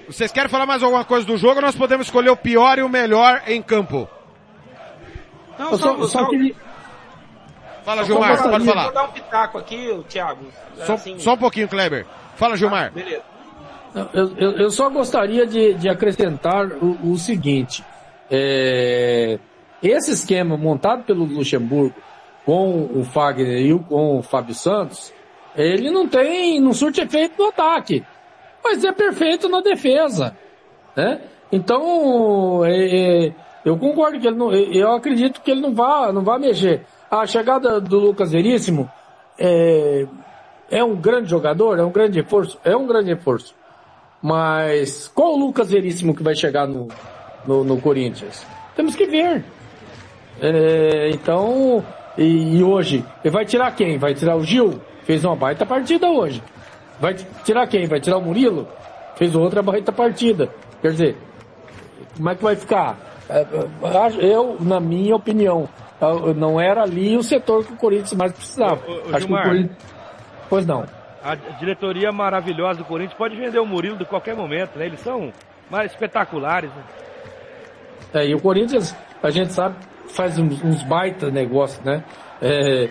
Vocês 0.08 0.32
querem 0.32 0.50
falar 0.50 0.66
mais 0.66 0.82
alguma 0.82 1.04
coisa 1.04 1.26
do 1.28 1.38
jogo 1.38 1.56
ou 1.56 1.62
nós 1.62 1.76
podemos 1.76 2.08
escolher 2.08 2.30
o 2.30 2.38
pior 2.38 2.78
e 2.80 2.82
o 2.84 2.90
melhor 2.90 3.44
em 3.48 3.62
campo? 3.62 4.08
Não, 5.60 5.72
Eu 5.72 5.78
só, 5.78 6.08
só 6.08 6.30
queria, 6.30 6.56
Fala, 7.84 8.02
Eu 8.02 8.06
Gilmar, 8.06 8.42
pode 8.42 8.66
Vou 8.66 8.74
falar. 8.74 8.92
dar 8.92 9.04
um 9.04 9.12
pitaco 9.12 9.58
aqui, 9.60 10.04
Thiago. 10.10 10.46
Só, 10.86 10.94
Assim, 10.94 11.20
só 11.20 11.34
um 11.34 11.38
pouquinho, 11.38 11.68
Kleber. 11.68 12.06
Fala, 12.36 12.58
Gilmar. 12.58 12.92
Beleza. 12.92 13.24
Eu, 14.14 14.32
eu- 14.38 14.52
eu 14.58 14.72
só 14.72 14.90
gostaria 14.90 15.46
de, 15.48 15.74
de 15.76 15.88
acrescentar 15.90 16.68
o, 16.68 17.12
o 17.12 17.18
seguinte. 17.18 17.84
É, 18.30 19.40
esse 19.82 20.12
esquema 20.12 20.58
montado 20.58 21.04
pelo 21.04 21.24
Luxemburgo 21.26 21.96
com 22.46 22.90
o 22.94 23.04
Fagner 23.04 23.60
e 23.66 23.80
com 23.80 24.20
o 24.20 24.22
Fábio 24.24 24.54
Santos, 24.54 25.14
ele 25.56 25.90
não 25.90 26.08
tem, 26.08 26.60
não 26.60 26.74
surte 26.74 27.02
efeito 27.02 27.42
no 27.42 27.50
ataque, 27.50 28.04
mas 28.64 28.84
é 28.84 28.92
perfeito 28.92 29.48
na 29.48 29.62
defesa, 29.62 30.36
né? 30.96 31.22
Então, 31.52 32.66
é, 32.66 33.28
é, 33.28 33.34
eu 33.64 33.78
concordo 33.78 34.20
que 34.20 34.28
ele 34.28 34.36
não, 34.36 34.52
eu 34.54 34.92
acredito 34.94 35.40
que 35.42 35.52
ele 35.52 35.62
não 35.62 35.74
vai, 35.74 36.12
não 36.12 36.24
vai 36.24 36.38
mexer. 36.40 36.82
A 37.10 37.26
chegada 37.26 37.80
do 37.80 37.98
Lucas 38.00 38.32
Veríssimo 38.32 38.90
é, 39.40 40.06
é 40.70 40.84
um 40.84 40.96
grande 40.96 41.30
jogador, 41.30 41.80
é 41.80 41.84
um 41.84 41.92
grande 41.92 42.20
reforço, 42.20 42.60
é 42.64 42.76
um 42.76 42.86
grande 42.86 43.10
reforço. 43.14 43.56
Mas 44.26 45.08
qual 45.14 45.36
o 45.36 45.38
Lucas 45.38 45.70
Veríssimo 45.70 46.16
que 46.16 46.24
vai 46.24 46.34
chegar 46.36 46.68
no, 46.68 46.88
no, 47.46 47.64
no 47.64 47.80
Corinthians? 47.80 48.44
Temos 48.76 48.96
que 48.96 49.06
ver. 49.06 49.46
É, 50.42 51.12
então, 51.12 51.86
e, 52.18 52.58
e 52.58 52.64
hoje, 52.64 53.06
ele 53.24 53.32
vai 53.32 53.46
tirar 53.46 53.76
quem? 53.76 54.00
Vai 54.00 54.16
tirar 54.16 54.36
o 54.36 54.44
Gil? 54.44 54.82
Fez 55.04 55.24
uma 55.24 55.36
baita 55.36 55.64
partida 55.64 56.10
hoje. 56.10 56.42
Vai 57.00 57.14
tirar 57.44 57.68
quem? 57.68 57.86
Vai 57.86 58.00
tirar 58.00 58.18
o 58.18 58.22
Murilo? 58.22 58.68
Fez 59.16 59.36
outra 59.36 59.62
baita 59.62 59.92
partida. 59.92 60.50
Quer 60.82 60.92
dizer, 60.92 61.18
como 62.18 62.28
é 62.32 62.34
que 62.36 62.44
vai 62.44 62.56
ficar? 62.56 62.98
É, 63.30 63.42
é, 63.42 64.26
Eu, 64.26 64.58
na 64.60 64.80
minha 64.80 65.16
opinião, 65.16 65.70
não 66.36 66.60
era 66.60 66.82
ali 66.82 67.16
o 67.16 67.22
setor 67.22 67.64
que 67.64 67.74
o 67.74 67.78
Corinthians 67.78 68.14
mais 68.14 68.32
precisava. 68.32 68.82
Ô, 68.88 68.92
ô, 68.92 68.96
Acho 68.96 69.04
que 69.04 69.16
o 69.16 69.20
Gilmar. 69.20 69.44
Corinthians... 69.44 69.78
Pois 70.50 70.66
não. 70.66 70.84
A 71.26 71.34
diretoria 71.34 72.12
maravilhosa 72.12 72.78
do 72.78 72.86
Corinthians 72.86 73.18
pode 73.18 73.36
vender 73.36 73.58
o 73.58 73.66
Murilo 73.66 73.98
de 73.98 74.06
qualquer 74.06 74.36
momento, 74.36 74.78
né? 74.78 74.86
Eles 74.86 75.00
são 75.00 75.34
mais 75.72 75.92
espetaculares, 75.92 76.70
né? 76.70 76.84
É, 78.14 78.28
e 78.28 78.36
o 78.36 78.40
Corinthians, 78.40 78.96
a 79.24 79.32
gente 79.32 79.52
sabe, 79.52 79.76
faz 80.10 80.38
uns, 80.38 80.64
uns 80.64 80.84
baita 80.84 81.32
negócios, 81.32 81.84
né? 81.84 82.04
É, 82.40 82.90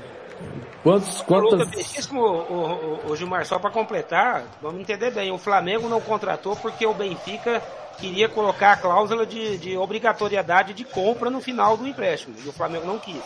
quantos, 0.82 1.24
Luta 1.28 1.58
quantas... 1.58 2.10
O, 2.10 2.16
o, 2.16 3.12
o 3.12 3.16
Gilmar, 3.16 3.46
só 3.46 3.60
para 3.60 3.70
completar, 3.70 4.42
vamos 4.60 4.80
entender 4.80 5.12
bem, 5.12 5.30
o 5.30 5.38
Flamengo 5.38 5.88
não 5.88 6.00
contratou 6.00 6.56
porque 6.56 6.84
o 6.84 6.92
Benfica 6.92 7.62
queria 7.98 8.28
colocar 8.28 8.72
a 8.72 8.76
cláusula 8.76 9.24
de, 9.24 9.58
de 9.58 9.76
obrigatoriedade 9.76 10.74
de 10.74 10.84
compra 10.84 11.30
no 11.30 11.40
final 11.40 11.76
do 11.76 11.86
empréstimo, 11.86 12.34
e 12.44 12.48
o 12.48 12.52
Flamengo 12.52 12.84
não 12.84 12.98
quis. 12.98 13.22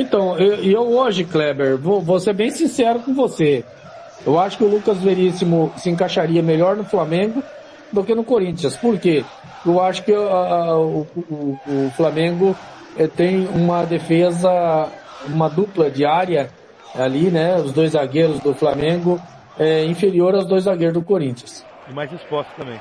Então, 0.00 0.38
eu, 0.38 0.54
eu 0.62 0.82
hoje, 0.82 1.24
Kleber, 1.24 1.76
vou, 1.76 2.00
vou 2.00 2.20
ser 2.20 2.32
bem 2.32 2.50
sincero 2.50 3.00
com 3.00 3.12
você. 3.14 3.64
Eu 4.26 4.38
acho 4.38 4.56
que 4.58 4.64
o 4.64 4.68
Lucas 4.68 4.98
Veríssimo 4.98 5.72
se 5.76 5.90
encaixaria 5.90 6.42
melhor 6.42 6.76
no 6.76 6.84
Flamengo 6.84 7.42
do 7.92 8.04
que 8.04 8.14
no 8.14 8.22
Corinthians. 8.24 8.76
Por 8.76 8.98
quê? 8.98 9.24
Eu 9.66 9.80
acho 9.82 10.02
que 10.04 10.12
ah, 10.12 10.76
o, 10.76 11.06
o- 11.16 11.58
o 11.66 11.90
Flamengo 11.96 12.56
eh, 12.96 13.06
tem 13.08 13.46
uma 13.48 13.84
defesa, 13.84 14.88
uma 15.26 15.48
dupla 15.48 15.90
de 15.90 16.04
área 16.04 16.50
ali, 16.94 17.30
né? 17.30 17.56
Os 17.56 17.72
dois 17.72 17.92
zagueiros 17.92 18.40
do 18.40 18.54
Flamengo 18.54 19.20
é 19.58 19.84
inferior 19.84 20.34
aos 20.34 20.46
dois 20.46 20.64
zagueiros 20.64 20.94
do 20.94 21.02
Corinthians. 21.02 21.64
E 21.90 21.92
mais 21.92 22.12
expostos 22.12 22.54
também. 22.56 22.78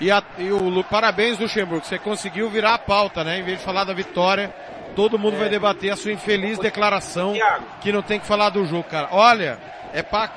E, 0.00 0.10
a- 0.10 0.22
e 0.38 0.50
o 0.52 0.84
parabéns, 0.84 1.38
Luxemburgo, 1.38 1.84
você 1.84 1.98
conseguiu 1.98 2.48
virar 2.48 2.74
a 2.74 2.78
pauta, 2.78 3.24
né? 3.24 3.38
Em 3.38 3.42
vez 3.42 3.58
de 3.58 3.64
falar 3.64 3.84
da 3.84 3.92
vitória, 3.92 4.54
todo 4.94 5.18
mundo 5.18 5.38
vai 5.38 5.48
debater 5.48 5.90
a 5.90 5.96
sua 5.96 6.12
infeliz 6.12 6.58
declaração 6.58 7.34
que 7.80 7.90
não 7.92 8.02
tem 8.02 8.20
que 8.20 8.26
falar 8.26 8.50
do 8.50 8.64
jogo, 8.64 8.84
cara. 8.84 9.08
Olha, 9.10 9.58
é 9.92 10.02
pra... 10.02 10.30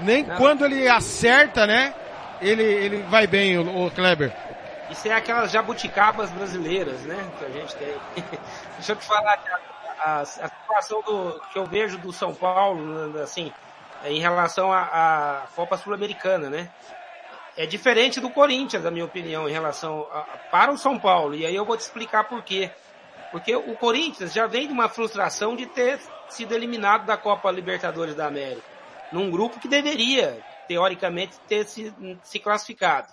Nem 0.00 0.22
Não. 0.22 0.36
quando 0.36 0.64
ele 0.64 0.86
acerta, 0.88 1.66
né? 1.66 1.92
Ele, 2.40 2.62
ele 2.62 3.02
vai 3.08 3.26
bem, 3.26 3.58
o, 3.58 3.86
o 3.86 3.90
Kleber. 3.90 4.32
Isso 4.90 5.08
é 5.08 5.12
aquelas 5.12 5.50
jabuticabas 5.50 6.30
brasileiras, 6.30 7.00
né? 7.02 7.16
Que 7.38 7.44
a 7.44 7.48
gente 7.48 7.74
tem. 7.76 7.94
Deixa 8.76 8.92
eu 8.92 8.96
te 8.96 9.04
falar, 9.04 9.36
Thiago, 9.38 9.62
a, 9.98 10.20
a 10.20 10.24
situação 10.24 11.02
do, 11.02 11.40
que 11.52 11.58
eu 11.58 11.66
vejo 11.66 11.98
do 11.98 12.12
São 12.12 12.32
Paulo, 12.32 13.20
assim, 13.20 13.52
é 14.04 14.12
em 14.12 14.20
relação 14.20 14.72
à 14.72 15.42
Copa 15.56 15.76
Sul-Americana, 15.76 16.48
né? 16.48 16.68
É 17.58 17.66
diferente 17.66 18.20
do 18.20 18.30
Corinthians, 18.30 18.84
na 18.84 18.90
minha 18.92 19.04
opinião, 19.04 19.48
em 19.48 19.52
relação 19.52 20.06
a, 20.12 20.20
para 20.48 20.70
o 20.70 20.78
São 20.78 20.96
Paulo. 20.96 21.34
E 21.34 21.44
aí 21.44 21.56
eu 21.56 21.64
vou 21.64 21.76
te 21.76 21.80
explicar 21.80 22.22
por 22.22 22.40
quê. 22.44 22.70
Porque 23.32 23.54
o 23.56 23.74
Corinthians 23.74 24.32
já 24.32 24.46
vem 24.46 24.68
de 24.68 24.72
uma 24.72 24.88
frustração 24.88 25.56
de 25.56 25.66
ter 25.66 25.98
sido 26.28 26.54
eliminado 26.54 27.04
da 27.04 27.16
Copa 27.16 27.50
Libertadores 27.50 28.14
da 28.14 28.28
América, 28.28 28.62
num 29.10 29.28
grupo 29.28 29.58
que 29.58 29.66
deveria, 29.66 30.38
teoricamente, 30.68 31.36
ter 31.48 31.64
se, 31.66 31.92
se 32.22 32.38
classificado. 32.38 33.08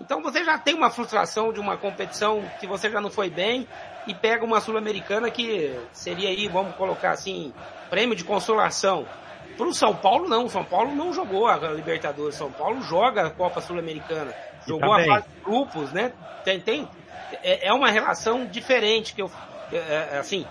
Então 0.00 0.22
você 0.22 0.44
já 0.44 0.56
tem 0.56 0.74
uma 0.74 0.90
frustração 0.90 1.52
de 1.52 1.58
uma 1.58 1.76
competição 1.76 2.48
que 2.60 2.68
você 2.68 2.88
já 2.88 3.00
não 3.00 3.10
foi 3.10 3.28
bem 3.28 3.66
e 4.06 4.14
pega 4.14 4.44
uma 4.44 4.60
Sul-Americana 4.60 5.32
que 5.32 5.76
seria 5.92 6.28
aí, 6.28 6.46
vamos 6.46 6.76
colocar 6.76 7.10
assim, 7.10 7.52
prêmio 7.90 8.14
de 8.14 8.22
consolação. 8.22 9.04
Para 9.60 9.68
o 9.68 9.74
São 9.74 9.94
Paulo 9.94 10.26
não, 10.26 10.46
o 10.46 10.48
São 10.48 10.64
Paulo 10.64 10.94
não 10.94 11.12
jogou 11.12 11.46
a 11.46 11.58
Libertadores, 11.68 12.34
São 12.34 12.50
Paulo 12.50 12.80
joga 12.80 13.26
a 13.26 13.30
Copa 13.30 13.60
Sul-Americana, 13.60 14.34
jogou 14.66 14.88
tá 14.88 15.02
a 15.02 15.04
fase 15.04 15.28
de 15.28 15.40
grupos, 15.44 15.92
né? 15.92 16.14
Tem, 16.42 16.58
tem, 16.58 16.88
é, 17.42 17.68
é 17.68 17.72
uma 17.74 17.90
relação 17.90 18.46
diferente 18.46 19.12
que 19.14 19.20
eu, 19.20 19.30
é, 19.70 19.76
é, 20.14 20.18
assim, 20.18 20.46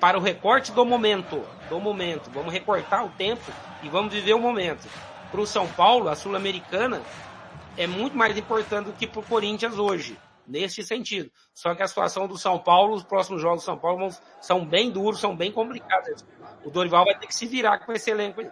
para 0.00 0.16
o 0.16 0.22
recorte 0.22 0.72
do 0.72 0.82
momento, 0.86 1.44
do 1.68 1.78
momento, 1.78 2.30
vamos 2.30 2.54
recortar 2.54 3.04
o 3.04 3.10
tempo 3.10 3.52
e 3.82 3.88
vamos 3.90 4.14
viver 4.14 4.32
o 4.32 4.40
momento. 4.40 4.88
Para 5.30 5.42
o 5.42 5.46
São 5.46 5.68
Paulo, 5.68 6.08
a 6.08 6.16
Sul-Americana 6.16 7.02
é 7.76 7.86
muito 7.86 8.16
mais 8.16 8.34
importante 8.38 8.86
do 8.86 8.92
que 8.94 9.06
para 9.06 9.20
o 9.20 9.24
Corinthians 9.24 9.78
hoje, 9.78 10.16
neste 10.48 10.82
sentido. 10.82 11.30
Só 11.52 11.74
que 11.74 11.82
a 11.82 11.86
situação 11.86 12.26
do 12.26 12.38
São 12.38 12.58
Paulo, 12.58 12.94
os 12.94 13.02
próximos 13.04 13.42
jogos 13.42 13.62
do 13.62 13.66
São 13.66 13.76
Paulo 13.76 13.98
vão- 13.98 14.18
são 14.40 14.64
bem 14.64 14.90
duros, 14.90 15.20
são 15.20 15.36
bem 15.36 15.52
complicados. 15.52 16.24
O 16.64 16.70
Dorival 16.70 17.04
vai 17.04 17.14
ter 17.18 17.26
que 17.26 17.34
se 17.34 17.46
virar 17.46 17.78
com 17.78 17.92
esse 17.92 18.10
elenco. 18.10 18.42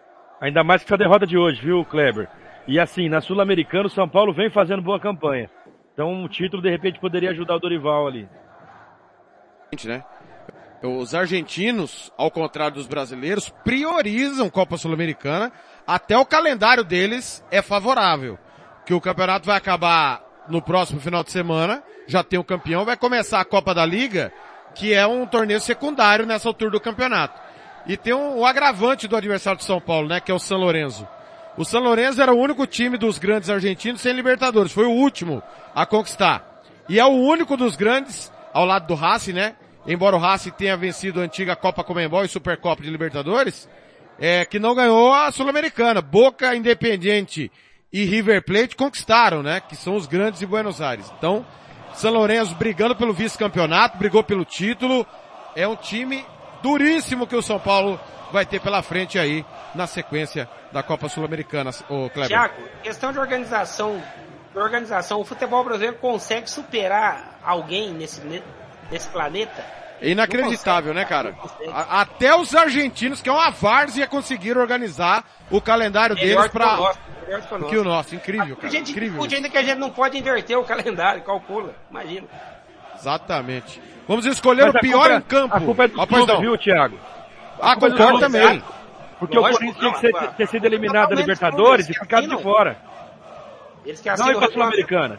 Ainda 0.40 0.62
mais 0.62 0.82
que 0.82 0.88
essa 0.88 0.98
derrota 0.98 1.26
de 1.26 1.38
hoje, 1.38 1.60
viu, 1.60 1.84
Kleber? 1.84 2.28
E 2.66 2.78
assim, 2.78 3.08
na 3.08 3.20
Sul-Americana, 3.20 3.86
o 3.86 3.90
São 3.90 4.08
Paulo 4.08 4.32
vem 4.32 4.50
fazendo 4.50 4.82
boa 4.82 5.00
campanha. 5.00 5.50
Então 5.92 6.24
o 6.24 6.28
título, 6.28 6.62
de 6.62 6.70
repente, 6.70 7.00
poderia 7.00 7.30
ajudar 7.30 7.56
o 7.56 7.60
Dorival 7.60 8.06
ali. 8.06 8.28
né? 9.84 10.04
Os 10.82 11.14
argentinos, 11.14 12.12
ao 12.18 12.30
contrário 12.30 12.74
dos 12.74 12.88
brasileiros, 12.88 13.48
priorizam 13.64 14.50
Copa 14.50 14.76
Sul-Americana. 14.76 15.52
Até 15.86 16.18
o 16.18 16.26
calendário 16.26 16.82
deles 16.82 17.44
é 17.50 17.62
favorável. 17.62 18.38
Que 18.84 18.92
o 18.92 19.00
campeonato 19.00 19.46
vai 19.46 19.56
acabar 19.56 20.22
no 20.48 20.60
próximo 20.60 20.98
final 21.00 21.22
de 21.22 21.30
semana. 21.30 21.82
Já 22.08 22.24
tem 22.24 22.38
o 22.38 22.44
campeão. 22.44 22.84
Vai 22.84 22.96
começar 22.96 23.40
a 23.40 23.44
Copa 23.44 23.72
da 23.72 23.86
Liga, 23.86 24.32
que 24.74 24.92
é 24.92 25.06
um 25.06 25.24
torneio 25.24 25.60
secundário 25.60 26.26
nessa 26.26 26.48
altura 26.48 26.72
do 26.72 26.80
campeonato. 26.80 27.40
E 27.86 27.96
tem 27.96 28.14
um, 28.14 28.38
o 28.38 28.46
agravante 28.46 29.08
do 29.08 29.16
adversário 29.16 29.58
de 29.58 29.64
São 29.64 29.80
Paulo, 29.80 30.08
né? 30.08 30.20
Que 30.20 30.30
é 30.30 30.34
o 30.34 30.38
São 30.38 30.58
Lourenço. 30.58 31.06
O 31.56 31.64
São 31.64 31.82
Lourenço 31.82 32.22
era 32.22 32.32
o 32.32 32.38
único 32.38 32.66
time 32.66 32.96
dos 32.96 33.18
grandes 33.18 33.50
argentinos 33.50 34.00
sem 34.00 34.12
Libertadores. 34.12 34.72
Foi 34.72 34.86
o 34.86 34.90
último 34.90 35.42
a 35.74 35.84
conquistar. 35.84 36.62
E 36.88 36.98
é 36.98 37.04
o 37.04 37.10
único 37.10 37.56
dos 37.56 37.76
grandes, 37.76 38.32
ao 38.52 38.64
lado 38.64 38.86
do 38.86 38.94
Racing, 38.94 39.32
né? 39.32 39.54
Embora 39.86 40.16
o 40.16 40.18
Racing 40.18 40.50
tenha 40.50 40.76
vencido 40.76 41.20
a 41.20 41.24
antiga 41.24 41.56
Copa 41.56 41.82
Comembol 41.82 42.24
e 42.24 42.28
Supercopa 42.28 42.82
de 42.82 42.90
Libertadores, 42.90 43.68
é, 44.18 44.44
que 44.44 44.58
não 44.58 44.74
ganhou 44.74 45.12
a 45.12 45.30
Sul-Americana. 45.32 46.00
Boca, 46.00 46.54
Independiente 46.54 47.50
e 47.92 48.04
River 48.04 48.44
Plate 48.44 48.76
conquistaram, 48.76 49.42
né? 49.42 49.60
Que 49.60 49.76
são 49.76 49.96
os 49.96 50.06
grandes 50.06 50.40
de 50.40 50.46
Buenos 50.46 50.80
Aires. 50.80 51.12
Então, 51.18 51.44
São 51.94 52.12
Lourenço 52.12 52.54
brigando 52.54 52.96
pelo 52.96 53.12
vice-campeonato, 53.12 53.98
brigou 53.98 54.22
pelo 54.22 54.44
título. 54.44 55.06
É 55.54 55.68
um 55.68 55.76
time 55.76 56.24
duríssimo 56.62 57.26
que 57.26 57.36
o 57.36 57.42
São 57.42 57.58
Paulo 57.58 58.00
vai 58.32 58.46
ter 58.46 58.60
pela 58.60 58.82
frente 58.82 59.18
aí 59.18 59.44
na 59.74 59.86
sequência 59.86 60.48
da 60.72 60.82
Copa 60.82 61.08
Sul-Americana, 61.08 61.70
o 61.88 62.08
Kleber. 62.08 62.28
Tiago, 62.28 62.62
questão 62.82 63.12
de 63.12 63.18
organização, 63.18 64.02
de 64.52 64.58
organização, 64.58 65.20
o 65.20 65.24
futebol 65.24 65.62
brasileiro 65.62 65.96
consegue 65.96 66.48
superar 66.48 67.38
alguém 67.44 67.92
nesse, 67.92 68.22
nesse 68.90 69.08
planeta? 69.08 69.64
É 70.00 70.08
inacreditável, 70.08 70.92
né, 70.92 71.04
cara? 71.04 71.36
Até 71.88 72.34
os 72.34 72.54
argentinos, 72.56 73.22
que 73.22 73.28
é 73.28 73.32
uma 73.32 73.50
várzea, 73.50 74.06
conseguiram 74.08 74.60
organizar 74.60 75.24
o 75.48 75.60
calendário 75.60 76.16
Melhor 76.16 76.48
deles 76.48 76.52
melhor 77.28 77.40
que 77.40 77.54
o 77.54 77.58
nosso. 77.58 77.70
que 77.70 77.78
o 77.78 77.84
nosso. 77.84 78.14
Incrível, 78.16 78.56
cara. 78.56 78.68
gente 78.68 78.90
Incrível. 78.90 79.22
ainda 79.22 79.48
que 79.48 79.58
a 79.58 79.62
gente 79.62 79.78
não 79.78 79.90
pode 79.90 80.18
inverter 80.18 80.58
o 80.58 80.64
calendário, 80.64 81.22
calcula, 81.22 81.74
imagina. 81.88 82.26
Exatamente. 82.98 83.80
Vamos 84.12 84.26
escolher 84.26 84.66
Mas 84.66 84.74
o 84.74 84.76
a 84.76 84.80
pior 84.80 84.98
culpa- 85.08 85.16
em 85.16 85.20
campo. 85.22 85.56
A 85.56 85.60
culpa 85.60 85.84
é 85.84 85.88
do 85.88 86.06
clube, 86.06 86.32
não. 86.34 86.40
viu, 86.42 86.58
Thiago? 86.58 86.98
Ah, 87.58 87.72
culpa 87.76 87.86
é 87.86 87.90
concordo 87.92 88.18
também. 88.20 88.62
Porque 89.18 89.38
o 89.38 89.40
Lógico, 89.40 89.58
Corinthians 89.64 90.00
tinha 90.00 90.12
que 90.28 90.36
ter 90.36 90.48
sido 90.48 90.66
eliminado 90.66 91.08
da 91.08 91.14
Libertadores 91.14 91.88
e 91.88 91.94
ficado 91.94 92.28
de 92.28 92.42
fora. 92.42 92.76
Eles 93.86 94.00
que 94.02 94.10
Não 94.10 94.30
ir 94.30 94.36
pra 94.36 94.48
o. 94.48 94.52
Sul-Americana. 94.52 95.18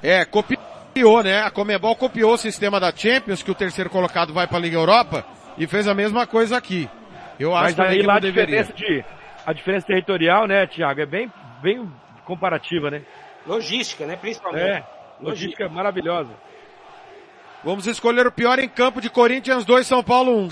É, 0.00 0.24
copiou, 0.24 1.24
né? 1.24 1.42
A 1.42 1.50
Comebol 1.50 1.96
copiou 1.96 2.34
o 2.34 2.38
sistema 2.38 2.78
da 2.78 2.92
Champions, 2.94 3.42
que 3.42 3.50
o 3.50 3.54
terceiro 3.54 3.90
colocado 3.90 4.32
vai 4.32 4.46
pra 4.46 4.60
Liga 4.60 4.76
Europa, 4.76 5.24
e 5.58 5.66
fez 5.66 5.88
a 5.88 5.94
mesma 5.94 6.24
coisa 6.24 6.56
aqui. 6.56 6.88
Eu 7.40 7.52
acho 7.52 7.64
Mas 7.64 7.74
também 7.74 7.90
aí 7.94 8.00
que 8.00 8.06
lá 8.06 8.12
não 8.12 8.18
a 8.18 8.20
deveria. 8.20 8.62
diferença 8.62 8.72
de, 8.74 9.04
a 9.44 9.52
diferença 9.52 9.86
territorial, 9.88 10.46
né, 10.46 10.66
Thiago, 10.68 11.00
é 11.00 11.06
bem, 11.06 11.32
bem 11.60 11.90
comparativa, 12.24 12.90
né? 12.92 13.02
Logística, 13.46 14.06
né, 14.06 14.16
principalmente. 14.16 14.64
É, 14.64 14.84
logística 15.20 15.68
maravilhosa. 15.68 16.30
Vamos 17.64 17.86
escolher 17.86 18.26
o 18.26 18.32
pior 18.32 18.58
em 18.58 18.68
campo 18.68 19.00
de 19.00 19.10
Corinthians 19.10 19.64
2, 19.64 19.86
São 19.86 20.02
Paulo 20.02 20.36
1. 20.44 20.48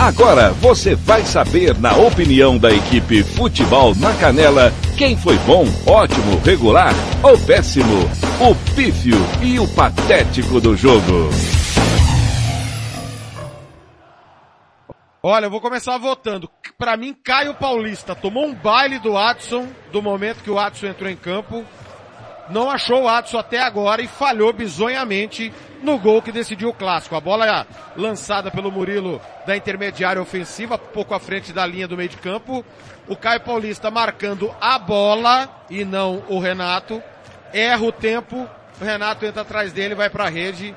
Agora 0.00 0.50
você 0.52 0.94
vai 0.94 1.22
saber, 1.22 1.78
na 1.78 1.96
opinião 1.96 2.58
da 2.58 2.70
equipe 2.70 3.22
Futebol 3.22 3.94
na 3.96 4.14
Canela, 4.14 4.72
quem 4.96 5.16
foi 5.16 5.36
bom, 5.38 5.64
ótimo, 5.86 6.38
regular 6.44 6.92
ou 7.22 7.38
péssimo, 7.46 8.04
o 8.40 8.74
pífio 8.74 9.16
e 9.42 9.58
o 9.58 9.68
patético 9.74 10.60
do 10.60 10.76
jogo. 10.76 11.30
Olha, 15.24 15.46
eu 15.46 15.50
vou 15.50 15.60
começar 15.60 15.96
votando. 15.98 16.50
Pra 16.76 16.96
mim, 16.96 17.14
Caio 17.14 17.54
Paulista 17.54 18.12
tomou 18.12 18.44
um 18.44 18.54
baile 18.54 18.98
do 18.98 19.12
Watson, 19.12 19.68
do 19.92 20.02
momento 20.02 20.42
que 20.42 20.50
o 20.50 20.54
Watson 20.54 20.86
entrou 20.86 21.08
em 21.08 21.16
campo. 21.16 21.64
Não 22.52 22.70
achou 22.70 23.00
o 23.00 23.04
Watson 23.04 23.38
até 23.38 23.58
agora 23.58 24.02
e 24.02 24.06
falhou 24.06 24.52
bizonhamente 24.52 25.52
no 25.82 25.98
gol 25.98 26.20
que 26.20 26.30
decidiu 26.30 26.68
o 26.68 26.74
clássico. 26.74 27.16
A 27.16 27.20
bola 27.20 27.66
lançada 27.96 28.50
pelo 28.50 28.70
Murilo 28.70 29.20
da 29.46 29.56
intermediária 29.56 30.20
ofensiva, 30.20 30.76
pouco 30.76 31.14
à 31.14 31.18
frente 31.18 31.52
da 31.52 31.66
linha 31.66 31.88
do 31.88 31.96
meio 31.96 32.10
de 32.10 32.18
campo. 32.18 32.64
O 33.08 33.16
Caio 33.16 33.40
Paulista 33.40 33.90
marcando 33.90 34.54
a 34.60 34.78
bola 34.78 35.48
e 35.70 35.82
não 35.82 36.22
o 36.28 36.38
Renato. 36.38 37.02
Erra 37.54 37.84
o 37.84 37.90
tempo, 37.90 38.46
o 38.80 38.84
Renato 38.84 39.24
entra 39.24 39.42
atrás 39.42 39.72
dele, 39.72 39.94
vai 39.94 40.10
pra 40.10 40.28
rede. 40.28 40.74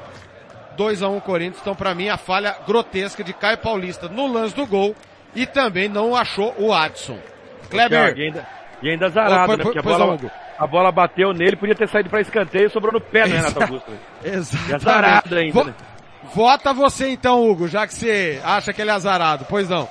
2 0.77 1.03
a 1.03 1.09
1 1.09 1.19
Corinthians. 1.19 1.61
Então, 1.61 1.75
pra 1.75 1.93
mim, 1.93 2.07
a 2.09 2.17
falha 2.17 2.55
grotesca 2.65 3.23
de 3.23 3.33
Caio 3.33 3.57
Paulista 3.57 4.07
no 4.07 4.31
lance 4.31 4.55
do 4.55 4.65
gol 4.65 4.95
e 5.35 5.45
também 5.45 5.89
não 5.89 6.15
achou 6.15 6.55
o 6.57 6.73
Adson. 6.73 7.19
Kleber. 7.69 8.15
E 8.85 8.91
ainda, 8.91 9.07
azarado, 9.07 9.53
Ô, 9.53 9.57
né? 9.57 9.63
Porque 9.63 9.79
a 9.79 9.81
bola, 9.81 10.17
a 10.59 10.67
bola 10.67 10.91
bateu 10.91 11.33
nele, 11.33 11.55
podia 11.55 11.73
ter 11.75 11.87
saído 11.89 12.09
pra 12.09 12.21
escanteio 12.21 12.67
e 12.67 12.69
sobrou 12.69 12.93
no 12.93 13.01
pé 13.01 13.23
do 13.27 13.33
Renato 13.33 13.61
Augusto. 13.63 13.89
né? 13.91 13.97
Exatamente. 14.23 14.71
E 14.71 14.75
azarado 14.75 15.35
ainda, 15.35 15.53
Vo- 15.53 15.63
né? 15.63 15.73
Vota 16.33 16.73
você 16.73 17.09
então, 17.09 17.49
Hugo, 17.49 17.67
já 17.67 17.87
que 17.87 17.93
você 17.93 18.41
acha 18.43 18.71
que 18.73 18.81
ele 18.81 18.89
é 18.91 18.93
azarado. 18.93 19.45
Pois 19.49 19.67
não. 19.69 19.87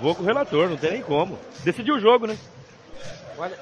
Vou 0.00 0.14
com 0.14 0.22
o 0.22 0.26
relator, 0.26 0.68
não 0.68 0.76
tem 0.76 0.92
nem 0.92 1.02
como. 1.02 1.38
Decidiu 1.64 1.94
o 1.96 2.00
jogo, 2.00 2.26
né? 2.26 2.36
Olha, 3.38 3.56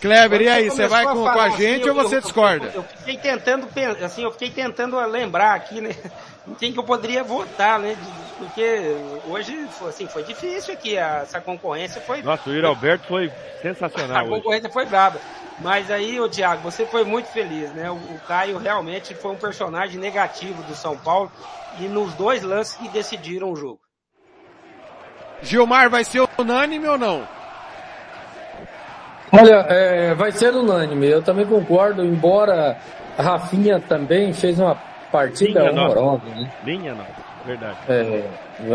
Kleber, 0.00 0.42
e 0.42 0.48
aí, 0.48 0.70
você 0.70 0.86
vai 0.86 1.04
com, 1.04 1.10
começou 1.12 1.32
com 1.32 1.38
a 1.38 1.42
falar 1.44 1.56
gente 1.56 1.80
assim, 1.80 1.90
ou 1.90 1.94
você 1.94 2.16
eu- 2.16 2.20
discorda? 2.20 2.66
Eu, 2.66 2.72
eu 2.74 2.82
fiquei 2.82 3.16
tentando, 3.16 3.68
assim, 4.04 4.22
eu 4.22 4.32
fiquei 4.32 4.50
tentando 4.50 4.98
lembrar 5.06 5.54
aqui, 5.54 5.80
né, 5.80 5.90
em 6.46 6.54
quem 6.54 6.72
que 6.72 6.78
eu 6.78 6.84
poderia 6.84 7.24
votar, 7.24 7.78
né, 7.78 7.96
porque 8.38 8.96
hoje, 9.28 9.66
foi, 9.70 9.88
assim, 9.88 10.06
foi 10.06 10.22
difícil 10.24 10.74
aqui, 10.74 10.96
essa 10.96 11.40
concorrência 11.40 12.00
foi... 12.00 12.22
Nossa, 12.22 12.48
o 12.48 12.52
Yuri 12.52 12.66
Alberto 12.66 13.06
foi 13.06 13.32
sensacional 13.62 14.16
A 14.16 14.22
hoje. 14.22 14.30
concorrência 14.30 14.70
foi 14.70 14.84
braba. 14.84 15.18
Mas 15.60 15.90
aí, 15.90 16.20
ô 16.20 16.28
Thiago, 16.28 16.62
você 16.62 16.84
foi 16.84 17.04
muito 17.04 17.26
feliz, 17.26 17.72
né? 17.72 17.90
O, 17.90 17.94
o 17.94 18.20
Caio 18.26 18.58
realmente 18.58 19.14
foi 19.14 19.30
um 19.30 19.36
personagem 19.36 20.00
negativo 20.00 20.62
do 20.64 20.74
São 20.74 20.96
Paulo 20.96 21.30
e 21.78 21.84
nos 21.84 22.12
dois 22.14 22.42
lances 22.42 22.74
que 22.74 22.88
decidiram 22.88 23.52
o 23.52 23.56
jogo. 23.56 23.80
Gilmar 25.42 25.88
vai 25.88 26.02
ser 26.04 26.26
unânime 26.38 26.88
ou 26.88 26.98
não? 26.98 27.26
Olha, 29.32 29.66
é, 29.68 30.14
vai 30.14 30.32
ser 30.32 30.54
unânime. 30.54 31.08
Eu 31.08 31.22
também 31.22 31.46
concordo, 31.46 32.04
embora 32.04 32.76
a 33.16 33.22
Rafinha 33.22 33.80
também 33.80 34.32
fez 34.32 34.58
uma 34.58 34.74
partida 35.18 35.60
Minha 35.60 35.72
nossa. 35.72 35.98
horrorosa, 36.00 36.24
né? 36.34 36.52
Linha 36.64 36.94
não, 36.94 37.06
verdade. 37.46 37.76
É, 37.88 38.24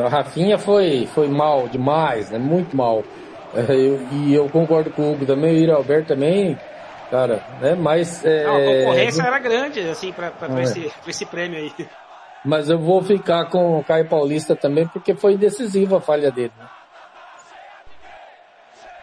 a 0.05 0.07
Rafinha 0.07 0.57
foi, 0.57 1.05
foi 1.13 1.27
mal 1.27 1.67
demais, 1.67 2.29
né? 2.31 2.37
Muito 2.39 2.75
mal. 2.77 3.03
É, 3.53 3.73
eu- 3.73 3.99
e 4.13 4.33
eu 4.33 4.47
concordo 4.49 4.89
com 4.91 5.01
o 5.01 5.11
Hugo 5.13 5.25
também, 5.25 5.53
o 5.53 5.57
Ira 5.57 5.75
Alberto 5.75 6.09
também, 6.09 6.57
cara, 7.11 7.41
né? 7.59 7.75
Mas, 7.75 8.23
é, 8.23 8.43
Não, 8.45 8.55
a 8.55 8.59
concorrência 8.59 9.21
era 9.23 9.39
grande, 9.39 9.79
assim, 9.81 10.13
pra, 10.13 10.31
pra, 10.31 10.47
pra 10.47 10.59
É. 10.59 10.63
esse, 10.63 10.79
pra 10.81 11.09
esse 11.09 11.25
prêmio 11.25 11.57
aí. 11.59 11.73
mas 12.45 12.69
eu 12.69 12.79
vou 12.79 13.01
ficar 13.03 13.45
com 13.49 13.79
o 13.79 13.83
Caio 13.83 14.07
Paulista 14.07 14.55
também, 14.55 14.87
porque 14.87 15.13
foi 15.13 15.35
decisiva 15.35 15.97
a 15.97 16.01
falha 16.01 16.31
dele. 16.31 16.51
né? 16.57 16.65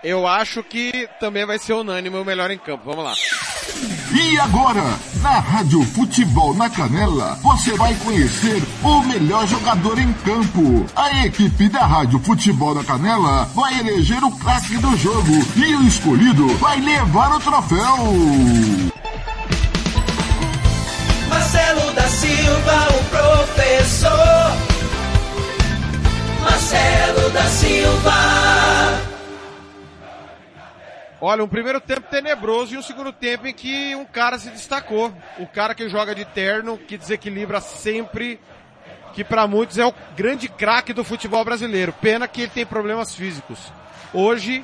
Eu 0.03 0.26
acho 0.26 0.62
que 0.62 1.09
também 1.18 1.44
vai 1.44 1.59
ser 1.59 1.72
unânime 1.72 2.16
o 2.16 2.24
melhor 2.24 2.51
em 2.51 2.59
campo. 2.59 2.84
Vamos 2.84 3.05
lá. 3.05 3.14
E 4.12 4.38
agora, 4.38 4.82
na 5.20 5.40
Rádio 5.40 5.82
Futebol 5.82 6.55
na 6.55 6.70
Canela, 6.70 7.38
você 7.42 7.76
vai 7.76 7.94
conhecer 7.97 8.62
o 8.82 9.01
melhor 9.03 9.47
jogador 9.47 9.99
em 9.99 10.12
campo. 10.12 10.86
A 10.94 11.26
equipe 11.26 11.68
da 11.68 11.84
Rádio 11.84 12.18
Futebol 12.20 12.74
na 12.74 12.84
Canela 12.84 13.44
vai 13.55 13.78
eleger 13.80 14.22
o 14.22 14.30
craque 14.38 14.78
do 14.78 14.97
jogo 14.97 15.32
e 15.57 15.74
o 15.74 15.82
escolhido 15.82 16.47
vai 16.59 16.80
levar 16.80 17.32
o 17.32 17.40
troféu. 17.40 17.97
Marcelo 21.28 21.92
da 21.92 22.09
Silva, 22.09 22.88
o 22.90 23.05
professor. 23.11 24.57
Marcelo 26.40 27.30
da 27.30 27.44
Silva. 27.49 29.05
Olha, 31.20 31.42
um 31.42 31.48
primeiro 31.48 31.80
tempo 31.80 32.08
tenebroso 32.10 32.74
e 32.74 32.78
um 32.78 32.82
segundo 32.82 33.10
tempo 33.10 33.46
em 33.46 33.54
que 33.54 33.94
um 33.94 34.04
cara 34.04 34.38
se 34.38 34.50
destacou. 34.50 35.12
O 35.38 35.46
cara 35.46 35.74
que 35.74 35.88
joga 35.88 36.14
de 36.14 36.24
terno, 36.26 36.76
que 36.76 36.98
desequilibra 36.98 37.60
sempre, 37.60 38.38
que 39.14 39.24
para 39.24 39.46
muitos 39.46 39.78
é 39.78 39.86
o 39.86 39.94
grande 40.14 40.46
craque 40.46 40.92
do 40.92 41.02
futebol 41.02 41.42
brasileiro. 41.42 41.92
Pena 41.94 42.28
que 42.28 42.42
ele 42.42 42.50
tem 42.50 42.66
problemas 42.66 43.14
físicos. 43.14 43.72
Hoje, 44.12 44.62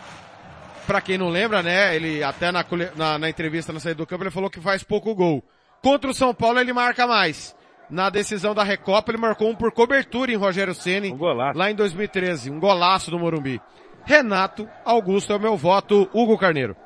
para 0.86 1.00
quem 1.00 1.16
não 1.16 1.30
lembra, 1.30 1.62
né, 1.62 1.96
ele 1.96 2.22
até 2.22 2.52
na, 2.52 2.64
na, 2.94 3.18
na, 3.18 3.30
entrevista 3.30 3.72
na 3.72 3.80
saída 3.80 3.98
do 3.98 4.06
campo 4.06 4.24
ele 4.24 4.30
falou 4.30 4.50
que 4.50 4.60
faz 4.60 4.82
pouco 4.82 5.14
gol. 5.14 5.42
Contra 5.82 6.10
o 6.10 6.14
São 6.14 6.34
Paulo 6.34 6.60
ele 6.60 6.72
marca 6.72 7.06
mais. 7.06 7.56
Na 7.88 8.10
decisão 8.10 8.54
da 8.54 8.62
Recopa 8.62 9.10
ele 9.10 9.18
marcou 9.18 9.48
um 9.48 9.54
por 9.54 9.72
cobertura 9.72 10.30
em 10.30 10.36
Rogério 10.36 10.74
Ceni 10.74 11.12
um 11.12 11.18
lá 11.18 11.70
em 11.70 11.74
2013, 11.74 12.50
um 12.50 12.60
golaço 12.60 13.10
do 13.10 13.18
Morumbi. 13.18 13.60
Renato 14.04 14.68
Augusto 14.84 15.32
é 15.32 15.36
o 15.36 15.40
meu 15.40 15.56
voto. 15.56 16.08
Hugo 16.12 16.38
Carneiro. 16.38 16.76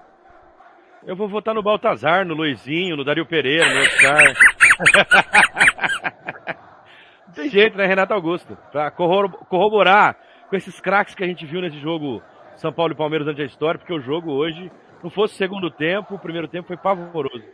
Eu 1.06 1.14
vou 1.14 1.28
votar 1.28 1.54
no 1.54 1.62
Baltazar, 1.62 2.26
no 2.26 2.34
Luizinho, 2.34 2.96
no 2.96 3.04
Dario 3.04 3.26
Pereira, 3.26 3.72
no 3.72 3.80
Oscar. 3.80 4.22
Não 7.28 7.32
tem 7.34 7.48
jeito, 7.48 7.76
né, 7.76 7.86
Renato 7.86 8.12
Augusto? 8.12 8.58
Pra 8.72 8.90
corroborar 8.90 10.16
com 10.50 10.56
esses 10.56 10.80
craques 10.80 11.14
que 11.14 11.22
a 11.22 11.26
gente 11.26 11.46
viu 11.46 11.60
nesse 11.60 11.78
jogo 11.78 12.22
São 12.56 12.72
Paulo 12.72 12.92
e 12.92 12.96
Palmeiras 12.96 13.24
durante 13.24 13.42
a 13.42 13.46
história, 13.46 13.78
porque 13.78 13.94
o 13.94 14.00
jogo 14.00 14.32
hoje, 14.32 14.70
não 15.02 15.10
fosse 15.10 15.34
o 15.34 15.36
segundo 15.36 15.70
tempo, 15.70 16.16
o 16.16 16.18
primeiro 16.18 16.48
tempo 16.48 16.66
foi 16.66 16.76
pavoroso. 16.76 17.44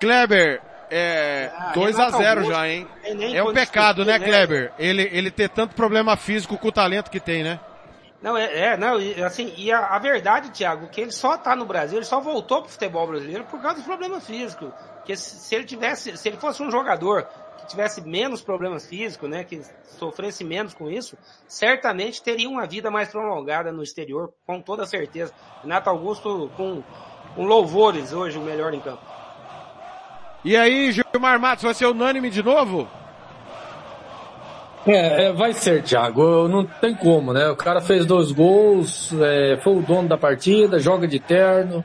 Kleber, 0.00 0.60
é, 0.94 1.50
ah, 1.56 1.72
2 1.74 1.98
a 1.98 2.10
0 2.10 2.44
já, 2.44 2.68
hein? 2.68 2.86
É 3.02 3.42
um 3.42 3.50
pecado, 3.54 4.04
né, 4.04 4.18
né, 4.18 4.26
Kleber? 4.26 4.72
Ele, 4.78 5.08
ele 5.10 5.30
ter 5.30 5.48
tanto 5.48 5.74
problema 5.74 6.18
físico 6.18 6.58
com 6.58 6.68
o 6.68 6.72
talento 6.72 7.10
que 7.10 7.18
tem, 7.18 7.42
né? 7.42 7.58
Não, 8.20 8.36
é, 8.36 8.72
é 8.72 8.76
não, 8.76 8.98
assim, 9.24 9.54
e 9.56 9.72
a, 9.72 9.86
a, 9.86 9.98
verdade, 9.98 10.50
Thiago, 10.50 10.88
que 10.88 11.00
ele 11.00 11.10
só 11.10 11.38
tá 11.38 11.56
no 11.56 11.64
Brasil, 11.64 11.96
ele 11.96 12.04
só 12.04 12.20
voltou 12.20 12.60
pro 12.60 12.70
futebol 12.70 13.06
brasileiro 13.06 13.44
por 13.44 13.60
causa 13.62 13.76
dos 13.76 13.86
problemas 13.86 14.26
físicos. 14.26 14.70
Que 15.06 15.16
se, 15.16 15.38
se 15.38 15.54
ele 15.54 15.64
tivesse, 15.64 16.14
se 16.18 16.28
ele 16.28 16.36
fosse 16.36 16.62
um 16.62 16.70
jogador 16.70 17.26
que 17.56 17.66
tivesse 17.68 18.02
menos 18.02 18.42
problemas 18.42 18.86
físicos, 18.86 19.30
né, 19.30 19.44
que 19.44 19.62
sofresse 19.98 20.44
menos 20.44 20.74
com 20.74 20.90
isso, 20.90 21.16
certamente 21.48 22.22
teria 22.22 22.50
uma 22.50 22.66
vida 22.66 22.90
mais 22.90 23.08
prolongada 23.08 23.72
no 23.72 23.82
exterior, 23.82 24.30
com 24.46 24.60
toda 24.60 24.84
certeza. 24.84 25.32
Renato 25.62 25.88
Augusto 25.88 26.50
com, 26.54 26.82
com 27.34 27.44
louvores 27.44 28.12
hoje 28.12 28.36
o 28.36 28.42
melhor 28.42 28.74
em 28.74 28.80
campo. 28.80 29.21
E 30.44 30.56
aí, 30.56 30.90
Gilmar 30.90 31.38
Matos, 31.38 31.62
vai 31.62 31.72
ser 31.72 31.86
unânime 31.86 32.28
de 32.28 32.42
novo? 32.42 32.88
É, 34.84 35.26
é, 35.26 35.32
vai 35.32 35.52
ser, 35.52 35.82
Thiago. 35.82 36.48
Não 36.48 36.64
tem 36.64 36.94
como, 36.94 37.32
né? 37.32 37.48
O 37.48 37.56
cara 37.56 37.80
fez 37.80 38.04
dois 38.04 38.32
gols, 38.32 39.12
é, 39.20 39.56
foi 39.62 39.76
o 39.76 39.82
dono 39.82 40.08
da 40.08 40.18
partida, 40.18 40.80
joga 40.80 41.06
de 41.06 41.20
terno. 41.20 41.84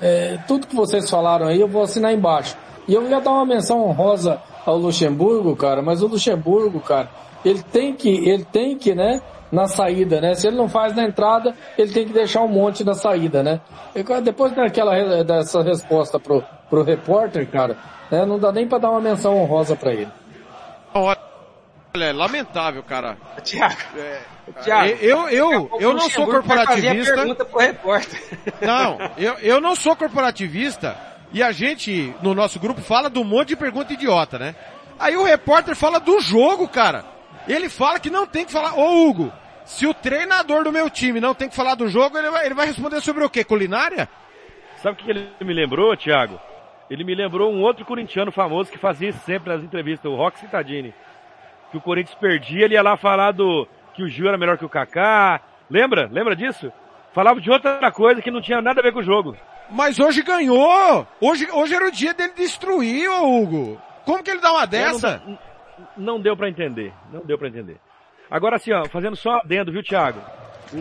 É, 0.00 0.38
tudo 0.48 0.66
que 0.66 0.74
vocês 0.74 1.10
falaram 1.10 1.46
aí, 1.46 1.60
eu 1.60 1.68
vou 1.68 1.82
assinar 1.82 2.14
embaixo. 2.14 2.56
E 2.88 2.94
eu 2.94 3.06
ia 3.06 3.20
dar 3.20 3.32
uma 3.32 3.44
menção 3.44 3.86
honrosa 3.86 4.40
ao 4.64 4.78
Luxemburgo, 4.78 5.54
cara, 5.54 5.82
mas 5.82 6.02
o 6.02 6.06
Luxemburgo, 6.06 6.80
cara, 6.80 7.10
ele 7.44 7.62
tem 7.62 7.94
que, 7.94 8.08
ele 8.08 8.44
tem 8.44 8.76
que, 8.78 8.94
né, 8.94 9.20
na 9.52 9.66
saída, 9.66 10.20
né? 10.20 10.34
Se 10.34 10.46
ele 10.46 10.56
não 10.56 10.68
faz 10.68 10.96
na 10.96 11.04
entrada, 11.04 11.54
ele 11.76 11.92
tem 11.92 12.06
que 12.06 12.12
deixar 12.12 12.40
um 12.40 12.48
monte 12.48 12.82
na 12.82 12.94
saída, 12.94 13.42
né? 13.42 13.60
E 13.94 14.02
depois 14.22 14.54
daquela, 14.54 15.22
dessa 15.22 15.62
resposta 15.62 16.18
pro, 16.18 16.42
pro 16.70 16.84
repórter, 16.84 17.46
cara, 17.50 17.76
né, 18.10 18.24
não 18.24 18.38
dá 18.38 18.52
nem 18.52 18.66
para 18.66 18.78
dar 18.78 18.90
uma 18.90 19.00
menção 19.00 19.36
honrosa 19.36 19.74
para 19.76 19.92
ele. 19.92 20.08
Olha, 20.94 21.18
é 21.94 22.12
lamentável, 22.12 22.82
cara. 22.82 23.18
Tiago. 23.42 23.76
É, 23.98 24.20
Tiago, 24.62 24.88
eu, 25.00 25.28
eu, 25.28 25.70
eu 25.80 25.92
não 25.92 26.08
sou 26.08 26.26
corporativista. 26.26 27.24
Não, 28.62 28.98
eu, 29.18 29.34
eu 29.40 29.60
não 29.60 29.74
sou 29.74 29.96
corporativista 29.96 30.96
e 31.32 31.42
a 31.42 31.52
gente, 31.52 32.14
no 32.22 32.34
nosso 32.34 32.58
grupo, 32.58 32.80
fala 32.80 33.10
de 33.10 33.18
um 33.18 33.24
monte 33.24 33.48
de 33.48 33.56
pergunta 33.56 33.92
idiota, 33.92 34.38
né? 34.38 34.54
Aí 34.98 35.16
o 35.16 35.24
repórter 35.24 35.74
fala 35.74 35.98
do 35.98 36.20
jogo, 36.20 36.68
cara. 36.68 37.04
Ele 37.48 37.68
fala 37.68 37.98
que 37.98 38.10
não 38.10 38.26
tem 38.26 38.44
que 38.44 38.52
falar, 38.52 38.74
ô 38.74 39.08
Hugo, 39.08 39.32
se 39.64 39.86
o 39.86 39.94
treinador 39.94 40.64
do 40.64 40.72
meu 40.72 40.90
time 40.90 41.20
não 41.20 41.34
tem 41.34 41.48
que 41.48 41.56
falar 41.56 41.74
do 41.74 41.88
jogo, 41.88 42.18
ele 42.18 42.30
vai, 42.30 42.46
ele 42.46 42.54
vai 42.54 42.66
responder 42.66 43.00
sobre 43.00 43.24
o 43.24 43.30
quê? 43.30 43.44
Culinária? 43.44 44.08
Sabe 44.82 45.00
o 45.00 45.04
que 45.04 45.10
ele 45.10 45.30
me 45.40 45.54
lembrou, 45.54 45.96
Thiago? 45.96 46.38
Ele 46.90 47.04
me 47.04 47.14
lembrou 47.14 47.52
um 47.52 47.62
outro 47.62 47.84
corintiano 47.84 48.32
famoso 48.32 48.70
que 48.70 48.76
fazia 48.76 49.10
isso 49.10 49.20
sempre 49.20 49.52
nas 49.54 49.62
entrevistas, 49.62 50.10
o 50.10 50.16
Rock 50.16 50.40
Cittadini. 50.40 50.92
Que 51.70 51.76
o 51.76 51.80
Corinthians 51.80 52.18
perdia, 52.18 52.64
ele 52.64 52.74
ia 52.74 52.82
lá 52.82 52.96
falar 52.96 53.30
do 53.30 53.66
que 53.94 54.02
o 54.02 54.08
Gil 54.08 54.26
era 54.26 54.36
melhor 54.36 54.58
que 54.58 54.64
o 54.64 54.68
Kaká. 54.68 55.40
Lembra? 55.70 56.08
Lembra 56.10 56.34
disso? 56.34 56.72
Falava 57.12 57.40
de 57.40 57.48
outra 57.48 57.90
coisa 57.92 58.20
que 58.20 58.30
não 58.30 58.40
tinha 58.40 58.60
nada 58.60 58.80
a 58.80 58.82
ver 58.82 58.92
com 58.92 58.98
o 58.98 59.04
jogo. 59.04 59.36
Mas 59.70 60.00
hoje 60.00 60.22
ganhou! 60.22 61.06
Hoje, 61.20 61.48
hoje 61.52 61.74
era 61.74 61.86
o 61.86 61.92
dia 61.92 62.12
dele 62.12 62.32
destruir, 62.36 63.08
ô 63.08 63.40
Hugo. 63.40 63.80
Como 64.04 64.22
que 64.22 64.30
ele 64.30 64.40
dá 64.40 64.50
uma 64.50 64.66
dessa? 64.66 65.22
Não, 65.24 65.38
não 65.96 66.20
deu 66.20 66.36
para 66.36 66.48
entender. 66.48 66.92
Não 67.12 67.24
deu 67.24 67.38
para 67.38 67.46
entender. 67.46 67.76
Agora 68.28 68.56
assim, 68.56 68.72
ó, 68.72 68.84
fazendo 68.86 69.14
só 69.14 69.36
adendo, 69.36 69.70
viu, 69.70 69.82
Thiago? 69.82 70.20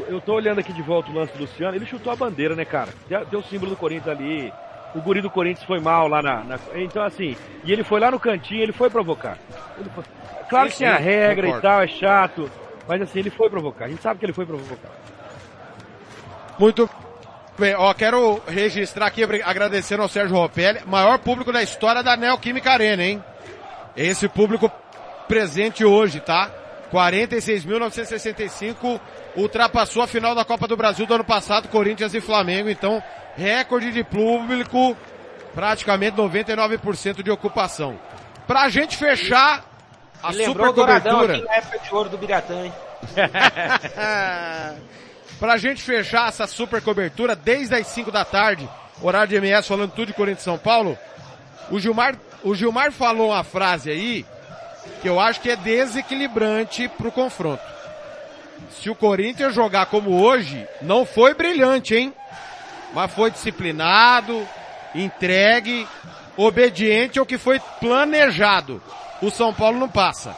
Eu 0.07 0.19
tô 0.21 0.33
olhando 0.33 0.59
aqui 0.59 0.73
de 0.73 0.81
volta 0.81 1.11
o 1.11 1.13
lance 1.15 1.33
do 1.33 1.41
Luciano, 1.41 1.75
ele 1.75 1.85
chutou 1.85 2.11
a 2.11 2.15
bandeira, 2.15 2.55
né, 2.55 2.65
cara? 2.65 2.91
Deu 3.29 3.39
o 3.39 3.43
símbolo 3.43 3.71
do 3.71 3.77
Corinthians 3.77 4.07
ali, 4.07 4.53
o 4.93 5.01
guri 5.01 5.21
do 5.21 5.29
Corinthians 5.29 5.65
foi 5.65 5.79
mal 5.79 6.07
lá 6.07 6.21
na, 6.21 6.43
na, 6.43 6.59
Então, 6.75 7.03
assim, 7.03 7.35
e 7.63 7.71
ele 7.71 7.83
foi 7.83 7.99
lá 7.99 8.09
no 8.09 8.19
cantinho, 8.19 8.63
ele 8.63 8.71
foi 8.71 8.89
provocar. 8.89 9.37
Ele 9.77 9.89
foi... 9.89 10.03
Claro 10.49 10.69
que 10.69 10.77
tem 10.77 10.87
a 10.87 10.97
regra 10.97 11.47
concordo. 11.47 11.67
e 11.67 11.69
tal, 11.69 11.81
é 11.81 11.87
chato, 11.87 12.49
mas 12.87 13.01
assim, 13.01 13.19
ele 13.19 13.29
foi 13.29 13.49
provocar. 13.49 13.85
A 13.85 13.89
gente 13.89 14.01
sabe 14.01 14.19
que 14.19 14.25
ele 14.25 14.33
foi 14.33 14.47
provocar. 14.47 14.89
Muito 16.57 16.89
bem, 17.57 17.75
ó, 17.75 17.93
quero 17.93 18.41
registrar 18.47 19.05
aqui, 19.05 19.23
agradecendo 19.43 20.01
ao 20.01 20.09
Sérgio 20.09 20.35
Ropelli, 20.35 20.79
maior 20.87 21.19
público 21.19 21.53
da 21.53 21.61
história 21.61 22.01
da 22.01 22.17
Neoquímica 22.17 22.71
Arena, 22.71 23.03
hein? 23.03 23.23
Esse 23.95 24.27
público 24.27 24.71
presente 25.27 25.85
hoje, 25.85 26.19
tá? 26.19 26.49
46.965 26.91 28.99
ultrapassou 29.35 30.01
a 30.01 30.07
final 30.07 30.33
da 30.33 30.43
Copa 30.43 30.67
do 30.67 30.75
Brasil 30.75 31.05
do 31.05 31.13
ano 31.13 31.23
passado, 31.23 31.67
Corinthians 31.67 32.15
e 32.15 32.21
Flamengo, 32.21 32.69
então 32.69 33.03
recorde 33.39 33.91
de 33.91 34.03
público, 34.03 34.95
praticamente 35.55 36.17
99% 36.17 37.23
de 37.23 37.31
ocupação. 37.31 37.97
Pra 38.45 38.69
gente 38.69 38.97
fechar 38.97 39.63
a 40.21 40.33
super 40.33 40.73
cobertura. 40.73 41.35
Aqui 41.37 41.45
na 41.45 41.55
época 41.55 41.79
de 41.79 41.95
ouro 41.95 42.09
do 42.09 42.17
Biratã, 42.17 42.65
hein? 42.65 42.73
pra 45.39 45.57
gente 45.57 45.81
fechar 45.81 46.27
essa 46.27 46.45
super 46.45 46.81
cobertura 46.81 47.33
desde 47.35 47.75
as 47.75 47.87
5 47.87 48.11
da 48.11 48.25
tarde, 48.25 48.67
horário 49.01 49.29
de 49.29 49.35
MS 49.35 49.67
falando 49.67 49.91
tudo 49.91 50.07
de 50.07 50.13
Corinthians 50.13 50.43
São 50.43 50.57
Paulo, 50.57 50.97
o 51.71 51.79
Gilmar, 51.79 52.15
o 52.43 52.53
Gilmar 52.53 52.91
falou 52.91 53.29
uma 53.29 53.43
frase 53.43 53.89
aí 53.89 54.25
que 55.01 55.07
eu 55.07 55.19
acho 55.19 55.39
que 55.39 55.49
é 55.49 55.55
desequilibrante 55.55 56.89
pro 56.89 57.11
confronto. 57.11 57.63
Se 58.71 58.89
o 58.89 58.95
Corinthians 58.95 59.53
jogar 59.53 59.85
como 59.85 60.21
hoje, 60.21 60.67
não 60.81 61.05
foi 61.05 61.33
brilhante, 61.33 61.95
hein? 61.95 62.13
Mas 62.93 63.13
foi 63.13 63.31
disciplinado, 63.31 64.47
entregue, 64.95 65.87
obediente 66.35 67.19
ao 67.19 67.25
que 67.25 67.37
foi 67.37 67.59
planejado. 67.79 68.81
O 69.21 69.29
São 69.29 69.53
Paulo 69.53 69.77
não 69.77 69.89
passa. 69.89 70.35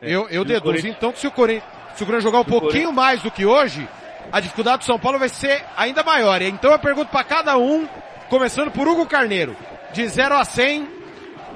É, 0.00 0.10
eu, 0.10 0.28
eu 0.28 0.44
deduzo 0.44 0.86
então 0.86 1.12
que 1.12 1.20
se 1.20 1.26
o 1.26 1.30
Corinthians, 1.30 1.64
se 1.94 2.02
o 2.02 2.06
Corinthians 2.06 2.24
jogar 2.24 2.40
um 2.40 2.44
pouquinho 2.44 2.92
mais 2.92 3.22
do 3.22 3.30
que 3.30 3.44
hoje, 3.44 3.88
a 4.30 4.40
dificuldade 4.40 4.78
do 4.78 4.84
São 4.84 4.98
Paulo 4.98 5.18
vai 5.18 5.28
ser 5.28 5.64
ainda 5.76 6.02
maior. 6.02 6.40
Então 6.42 6.72
eu 6.72 6.78
pergunto 6.78 7.10
para 7.10 7.24
cada 7.24 7.56
um, 7.56 7.88
começando 8.28 8.70
por 8.70 8.86
Hugo 8.86 9.06
Carneiro, 9.06 9.56
de 9.92 10.06
0 10.06 10.34
a 10.34 10.44
100, 10.44 10.88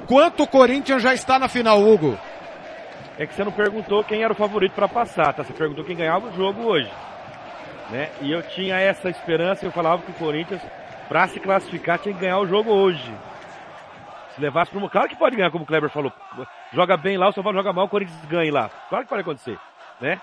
quanto 0.07 0.43
o 0.43 0.47
Corinthians 0.47 1.03
já 1.03 1.15
está 1.15 1.39
na 1.39 1.49
final, 1.49 1.83
Hugo? 1.83 2.19
É 3.19 3.27
que 3.27 3.35
você 3.35 3.45
não 3.45 3.53
perguntou 3.53 4.03
quem 4.03 4.23
era 4.23 4.33
o 4.33 4.37
favorito 4.37 4.73
para 4.73 4.89
passar, 4.89 5.33
tá? 5.35 5.45
Você 5.45 5.53
perguntou 5.53 5.85
quem 5.85 5.97
ganhava 5.97 6.29
o 6.29 6.33
jogo 6.35 6.63
hoje. 6.63 6.91
Né? 7.93 8.11
E 8.23 8.33
eu 8.33 8.43
tinha 8.43 8.81
essa 8.81 9.11
esperança, 9.11 9.67
eu 9.67 9.71
falava 9.71 10.01
que 10.01 10.11
o 10.11 10.15
Corinthians, 10.15 10.63
para 11.11 11.29
se 11.29 11.39
classificar, 11.39 11.99
tinha 11.99 12.15
que 12.15 12.21
ganhar 12.23 12.39
o 12.39 12.47
jogo 12.47 12.71
hoje. 12.73 13.15
Se 14.35 14.41
levasse 14.41 14.71
para 14.71 14.81
uma. 14.81 14.89
Claro 14.89 15.11
que 15.11 15.17
pode 15.17 15.37
ganhar, 15.37 15.51
como 15.51 15.65
o 15.65 15.67
Kleber 15.67 15.91
falou. 15.91 16.11
Joga 16.73 16.97
bem 16.97 17.19
lá, 17.19 17.29
o 17.29 17.33
São 17.33 17.43
Paulo 17.43 17.59
joga 17.59 17.71
mal, 17.71 17.85
o 17.85 17.89
Corinthians 17.91 18.25
ganha 18.25 18.51
lá. 18.51 18.71
Claro 18.89 19.05
que 19.05 19.11
pode 19.11 19.21
acontecer, 19.21 19.59
né? 20.01 20.19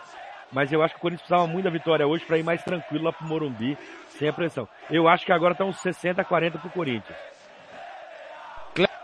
Mas 0.51 0.71
eu 0.71 0.81
acho 0.81 0.95
que 0.95 0.99
o 0.99 1.01
Corinthians 1.01 1.27
precisava 1.27 1.45
muito 1.45 1.65
da 1.65 1.69
vitória 1.69 2.07
hoje 2.07 2.25
para 2.25 2.39
ir 2.39 2.43
mais 2.43 2.63
tranquilo 2.63 3.03
lá 3.03 3.13
pro 3.13 3.27
Morumbi, 3.27 3.77
sem 4.17 4.27
a 4.27 4.33
pressão. 4.33 4.67
Eu 4.89 5.07
acho 5.07 5.23
que 5.23 5.31
agora 5.31 5.53
tá 5.53 5.63
uns 5.63 5.79
60 5.79 6.19
a 6.19 6.25
40 6.25 6.57
pro 6.57 6.71
Corinthians. 6.71 7.17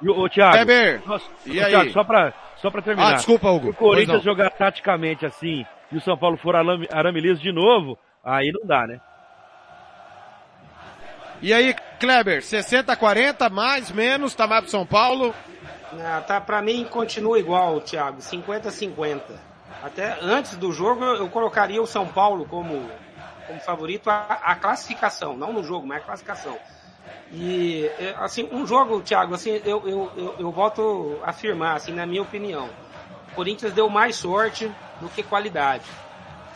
E, 0.01 0.09
ô, 0.09 0.27
Thiago, 0.27 0.53
Kleber, 0.53 1.01
nossa, 1.05 1.29
e 1.45 1.59
ô, 1.59 1.63
aí? 1.63 1.69
Thiago, 1.69 1.91
só 1.91 2.03
pra, 2.03 2.33
só 2.55 2.71
pra 2.71 2.81
terminar. 2.81 3.11
Ah, 3.11 3.13
desculpa, 3.13 3.47
Hugo. 3.47 3.65
Se 3.65 3.69
o 3.69 3.75
Corinthians 3.75 4.23
jogar 4.23 4.49
taticamente 4.49 5.23
assim 5.23 5.63
e 5.91 5.97
o 5.97 6.01
São 6.01 6.17
Paulo 6.17 6.35
for 6.35 6.55
arame, 6.55 6.87
arame 6.91 7.21
liso 7.21 7.41
de 7.41 7.51
novo, 7.51 7.95
aí 8.25 8.51
não 8.51 8.65
dá, 8.65 8.87
né? 8.87 8.99
E 11.41 11.53
aí, 11.53 11.75
Kleber, 11.99 12.43
60 12.43 12.91
a 12.91 12.95
40, 12.95 13.49
mais, 13.49 13.91
menos, 13.91 14.33
tá 14.33 14.47
mais 14.47 14.61
pro 14.61 14.71
São 14.71 14.85
Paulo? 14.85 15.33
Ah, 16.01 16.21
tá, 16.25 16.41
pra 16.41 16.61
mim 16.61 16.85
continua 16.85 17.37
igual, 17.39 17.79
Thiago, 17.81 18.19
50-50. 18.19 19.21
Até 19.83 20.17
antes 20.21 20.57
do 20.57 20.71
jogo 20.71 21.03
eu 21.03 21.15
eu 21.17 21.29
colocaria 21.29 21.81
o 21.81 21.85
São 21.85 22.07
Paulo 22.07 22.45
como, 22.45 22.89
como 23.45 23.59
favorito 23.59 24.09
a, 24.09 24.39
a 24.41 24.55
classificação, 24.55 25.37
não 25.37 25.53
no 25.53 25.63
jogo, 25.63 25.85
mas 25.85 26.01
a 26.01 26.05
classificação. 26.05 26.57
E, 27.31 27.85
é, 27.99 28.15
assim, 28.17 28.47
um 28.51 28.65
jogo, 28.65 29.01
Thiago, 29.01 29.35
assim, 29.35 29.61
eu, 29.65 29.87
eu, 29.87 30.11
eu, 30.17 30.35
eu 30.39 30.51
volto 30.51 31.19
a 31.23 31.29
afirmar, 31.29 31.75
assim, 31.75 31.91
na 31.91 32.05
minha 32.05 32.21
opinião, 32.21 32.69
o 33.31 33.35
Corinthians 33.35 33.73
deu 33.73 33.89
mais 33.89 34.15
sorte 34.15 34.71
do 35.01 35.09
que 35.09 35.21
qualidade. 35.21 35.85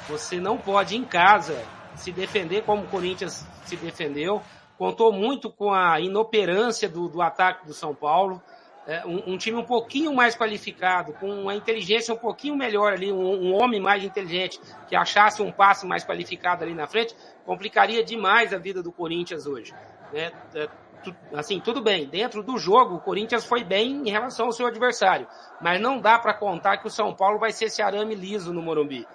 Você 0.09 0.39
não 0.39 0.57
pode, 0.57 0.95
em 0.97 1.05
casa, 1.05 1.69
se 1.93 2.11
defender 2.11 2.63
como 2.63 2.83
o 2.83 2.87
Corinthians 2.89 3.33
se 3.63 3.77
defendeu. 3.77 4.43
Contou 4.75 5.11
muito 5.13 5.51
com 5.51 5.71
a 5.73 5.99
inoperância 5.99 6.89
do, 6.89 7.07
do 7.09 7.21
ataque 7.21 7.65
do 7.67 7.73
São 7.73 7.93
Paulo. 7.95 8.41
É, 8.87 9.05
um, 9.05 9.33
um 9.33 9.37
time 9.37 9.57
um 9.57 9.65
pouquinho 9.65 10.11
mais 10.13 10.35
qualificado, 10.35 11.13
com 11.13 11.29
uma 11.29 11.53
inteligência 11.53 12.13
um 12.13 12.17
pouquinho 12.17 12.55
melhor 12.55 12.93
ali, 12.93 13.11
um, 13.11 13.19
um 13.49 13.53
homem 13.53 13.79
mais 13.79 14.03
inteligente, 14.03 14.59
que 14.87 14.95
achasse 14.95 15.43
um 15.43 15.51
passe 15.51 15.85
mais 15.85 16.03
qualificado 16.03 16.63
ali 16.63 16.73
na 16.73 16.87
frente, 16.87 17.13
complicaria 17.43 18.03
demais 18.03 18.51
a 18.51 18.57
vida 18.57 18.81
do 18.81 18.91
Corinthians 18.91 19.45
hoje. 19.45 19.75
né? 20.11 20.31
É, 20.55 20.67
tu- 21.03 21.15
assim, 21.33 21.61
tudo 21.61 21.83
bem, 21.83 22.09
dentro 22.09 22.41
do 22.43 22.57
jogo, 22.57 22.95
o 22.95 23.01
Corinthians 23.01 23.45
foi 23.45 23.63
bem 23.63 24.01
em 24.07 24.09
relação 24.09 24.47
ao 24.47 24.51
seu 24.51 24.65
adversário, 24.65 25.27
mas 25.59 25.79
não 25.79 26.01
dá 26.01 26.17
para 26.17 26.33
contar 26.33 26.77
que 26.79 26.87
o 26.87 26.91
São 26.91 27.15
Paulo 27.15 27.37
vai 27.37 27.51
ser 27.51 27.65
esse 27.65 27.81
arame 27.83 28.15
liso 28.15 28.51
no 28.53 28.61
Morumbi. 28.63 29.07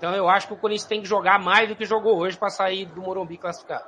Então 0.00 0.14
eu 0.14 0.30
acho 0.30 0.46
que 0.46 0.54
o 0.54 0.56
Corinthians 0.56 0.88
tem 0.88 1.02
que 1.02 1.06
jogar 1.06 1.38
mais 1.38 1.68
do 1.68 1.76
que 1.76 1.84
jogou 1.84 2.16
hoje 2.18 2.34
para 2.34 2.48
sair 2.48 2.86
do 2.86 3.02
Morumbi 3.02 3.36
classificado. 3.36 3.84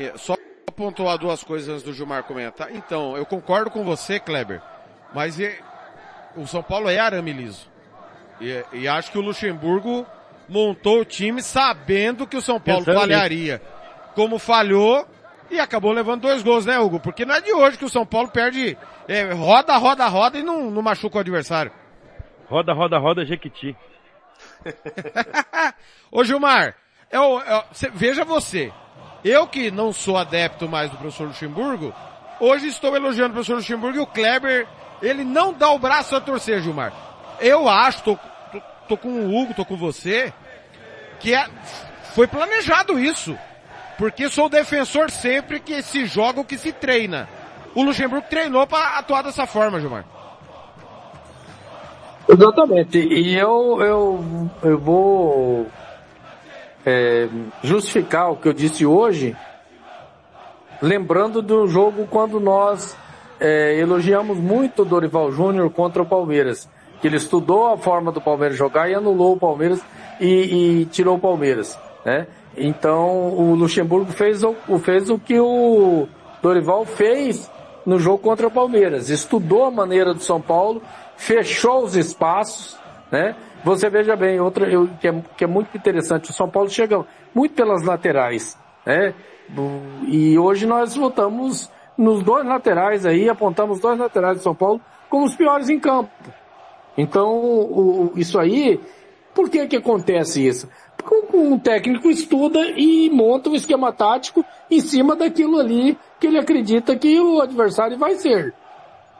É, 0.00 0.12
Só 0.16 0.34
pontuar 0.74 1.16
duas 1.16 1.44
coisas 1.44 1.68
antes 1.68 1.84
do 1.84 1.92
Gilmar 1.92 2.24
comentar. 2.24 2.74
Então, 2.74 3.16
eu 3.16 3.24
concordo 3.24 3.70
com 3.70 3.84
você, 3.84 4.18
Kleber, 4.18 4.60
mas 5.14 5.38
e- 5.38 5.56
o 6.34 6.44
São 6.44 6.60
Paulo 6.60 6.90
é 6.90 6.98
arame 6.98 7.32
liso. 7.32 7.70
E, 8.40 8.64
e 8.72 8.88
acho 8.88 9.12
que 9.12 9.16
o 9.16 9.20
Luxemburgo 9.22 10.04
montou 10.48 11.00
o 11.02 11.04
time 11.04 11.40
sabendo 11.40 12.26
que 12.26 12.36
o 12.36 12.42
São 12.42 12.58
Paulo 12.60 12.84
Pensando 12.84 13.00
falharia. 13.00 13.62
Como 14.16 14.40
falhou 14.40 15.06
e 15.48 15.60
acabou 15.60 15.92
levando 15.92 16.22
dois 16.22 16.42
gols, 16.42 16.66
né, 16.66 16.80
Hugo? 16.80 16.98
Porque 16.98 17.24
não 17.24 17.36
é 17.36 17.40
de 17.40 17.52
hoje 17.52 17.78
que 17.78 17.84
o 17.84 17.88
São 17.88 18.04
Paulo 18.04 18.28
perde, 18.28 18.76
é, 19.06 19.32
roda, 19.32 19.76
roda, 19.76 20.06
roda 20.08 20.36
e 20.36 20.42
não, 20.42 20.68
não 20.68 20.82
machuca 20.82 21.16
o 21.18 21.20
adversário. 21.20 21.70
Roda, 22.50 22.72
roda, 22.74 22.98
roda, 22.98 23.24
Jequiti. 23.24 23.76
Ô 26.10 26.24
Gilmar, 26.24 26.74
eu, 27.10 27.40
eu- 27.40 27.64
cê- 27.72 27.90
veja 27.92 28.24
você, 28.24 28.72
eu 29.24 29.46
que 29.46 29.70
não 29.70 29.92
sou 29.92 30.16
adepto 30.16 30.68
mais 30.68 30.90
do 30.90 30.96
professor 30.96 31.28
Luxemburgo, 31.28 31.94
hoje 32.40 32.68
estou 32.68 32.94
elogiando 32.96 33.30
o 33.30 33.32
professor 33.34 33.56
Luxemburgo 33.56 33.98
e 33.98 34.00
o 34.00 34.06
Kleber, 34.06 34.66
ele 35.02 35.24
não 35.24 35.52
dá 35.52 35.70
o 35.70 35.78
braço 35.78 36.14
a 36.16 36.20
torcer, 36.20 36.60
Gilmar. 36.62 36.92
Eu 37.40 37.68
acho, 37.68 38.02
tô, 38.02 38.16
tô, 38.52 38.60
tô 38.88 38.96
com 38.96 39.08
o 39.08 39.36
Hugo, 39.36 39.54
tô 39.54 39.64
com 39.64 39.76
você, 39.76 40.32
que 41.20 41.34
é, 41.34 41.46
foi 42.14 42.26
planejado 42.26 42.98
isso. 42.98 43.36
Porque 43.98 44.28
sou 44.28 44.48
defensor 44.50 45.10
sempre 45.10 45.58
que 45.58 45.80
se 45.82 46.04
joga 46.04 46.38
o 46.40 46.44
que 46.44 46.58
se 46.58 46.70
treina. 46.70 47.26
O 47.74 47.82
Luxemburgo 47.82 48.26
treinou 48.28 48.66
para 48.66 48.98
atuar 48.98 49.22
dessa 49.22 49.46
forma, 49.46 49.80
Gilmar. 49.80 50.04
Exatamente. 52.28 52.98
E 52.98 53.36
eu, 53.36 53.78
eu, 53.80 54.24
eu 54.62 54.78
vou 54.78 55.66
é, 56.84 57.28
justificar 57.62 58.30
o 58.30 58.36
que 58.36 58.48
eu 58.48 58.52
disse 58.52 58.84
hoje, 58.84 59.36
lembrando 60.82 61.40
do 61.40 61.66
jogo 61.66 62.06
quando 62.10 62.40
nós 62.40 62.96
é, 63.40 63.78
elogiamos 63.78 64.38
muito 64.38 64.82
o 64.82 64.84
Dorival 64.84 65.30
Júnior 65.30 65.70
contra 65.70 66.02
o 66.02 66.06
Palmeiras. 66.06 66.68
Que 67.00 67.08
ele 67.08 67.16
estudou 67.16 67.66
a 67.72 67.76
forma 67.76 68.10
do 68.10 68.20
Palmeiras 68.20 68.56
jogar 68.56 68.88
e 68.88 68.94
anulou 68.94 69.34
o 69.34 69.38
Palmeiras 69.38 69.82
e, 70.20 70.80
e 70.80 70.84
tirou 70.86 71.16
o 71.16 71.20
Palmeiras. 71.20 71.78
Né? 72.04 72.26
Então 72.56 73.34
o 73.34 73.54
Luxemburgo 73.54 74.10
fez 74.12 74.42
o, 74.42 74.54
fez 74.78 75.10
o 75.10 75.18
que 75.18 75.38
o 75.38 76.08
Dorival 76.42 76.84
fez 76.84 77.50
no 77.84 77.98
jogo 77.98 78.18
contra 78.18 78.46
o 78.46 78.50
Palmeiras. 78.50 79.10
Estudou 79.10 79.64
a 79.64 79.70
maneira 79.70 80.14
do 80.14 80.20
São 80.20 80.40
Paulo, 80.40 80.82
fechou 81.16 81.84
os 81.84 81.96
espaços, 81.96 82.78
né? 83.10 83.34
Você 83.64 83.88
veja 83.90 84.14
bem, 84.14 84.38
outra 84.40 84.68
eu- 84.68 84.88
que, 85.00 85.08
é, 85.08 85.14
que 85.36 85.44
é 85.44 85.46
muito 85.46 85.76
interessante, 85.76 86.30
o 86.30 86.32
São 86.32 86.48
Paulo 86.48 86.68
chega 86.70 87.04
muito 87.34 87.54
pelas 87.54 87.82
laterais, 87.82 88.56
né? 88.84 89.12
E 90.06 90.38
hoje 90.38 90.66
nós 90.66 90.94
votamos 90.94 91.70
nos 91.96 92.22
dois 92.22 92.44
laterais 92.46 93.06
aí, 93.06 93.28
apontamos 93.28 93.80
dois 93.80 93.98
laterais 93.98 94.38
do 94.38 94.42
São 94.42 94.54
Paulo 94.54 94.80
como 95.08 95.24
os 95.24 95.34
piores 95.34 95.68
em 95.68 95.78
campo. 95.80 96.10
Então, 96.96 97.28
o- 97.36 98.12
isso 98.16 98.38
aí, 98.38 98.80
por 99.34 99.48
que 99.50 99.66
que 99.66 99.76
acontece 99.76 100.46
isso? 100.46 100.68
Porque 100.96 101.36
um 101.36 101.58
técnico 101.58 102.08
estuda 102.10 102.58
e 102.76 103.10
monta 103.10 103.50
um 103.50 103.54
esquema 103.54 103.92
tático 103.92 104.44
em 104.70 104.80
cima 104.80 105.14
daquilo 105.14 105.58
ali 105.58 105.96
que 106.18 106.26
ele 106.26 106.38
acredita 106.38 106.96
que 106.96 107.20
o 107.20 107.40
adversário 107.40 107.98
vai 107.98 108.14
ser. 108.16 108.54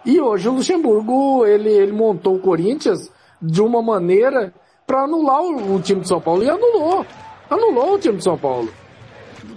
E 0.07 0.21
hoje 0.21 0.49
o 0.49 0.53
Luxemburgo, 0.53 1.45
ele, 1.45 1.69
ele 1.69 1.91
montou 1.91 2.37
o 2.37 2.39
Corinthians 2.39 3.11
de 3.43 3.61
uma 3.61 3.83
maneira 3.83 4.55
para 4.87 5.03
anular 5.03 5.43
o, 5.43 5.75
o 5.75 5.81
time 5.81 6.01
de 6.01 6.09
São 6.09 6.21
Paulo. 6.21 6.45
E 6.45 6.49
anulou. 6.49 7.05
Anulou 7.51 7.95
o 7.95 7.99
time 7.99 8.17
de 8.17 8.23
São 8.23 8.39
Paulo. 8.39 8.69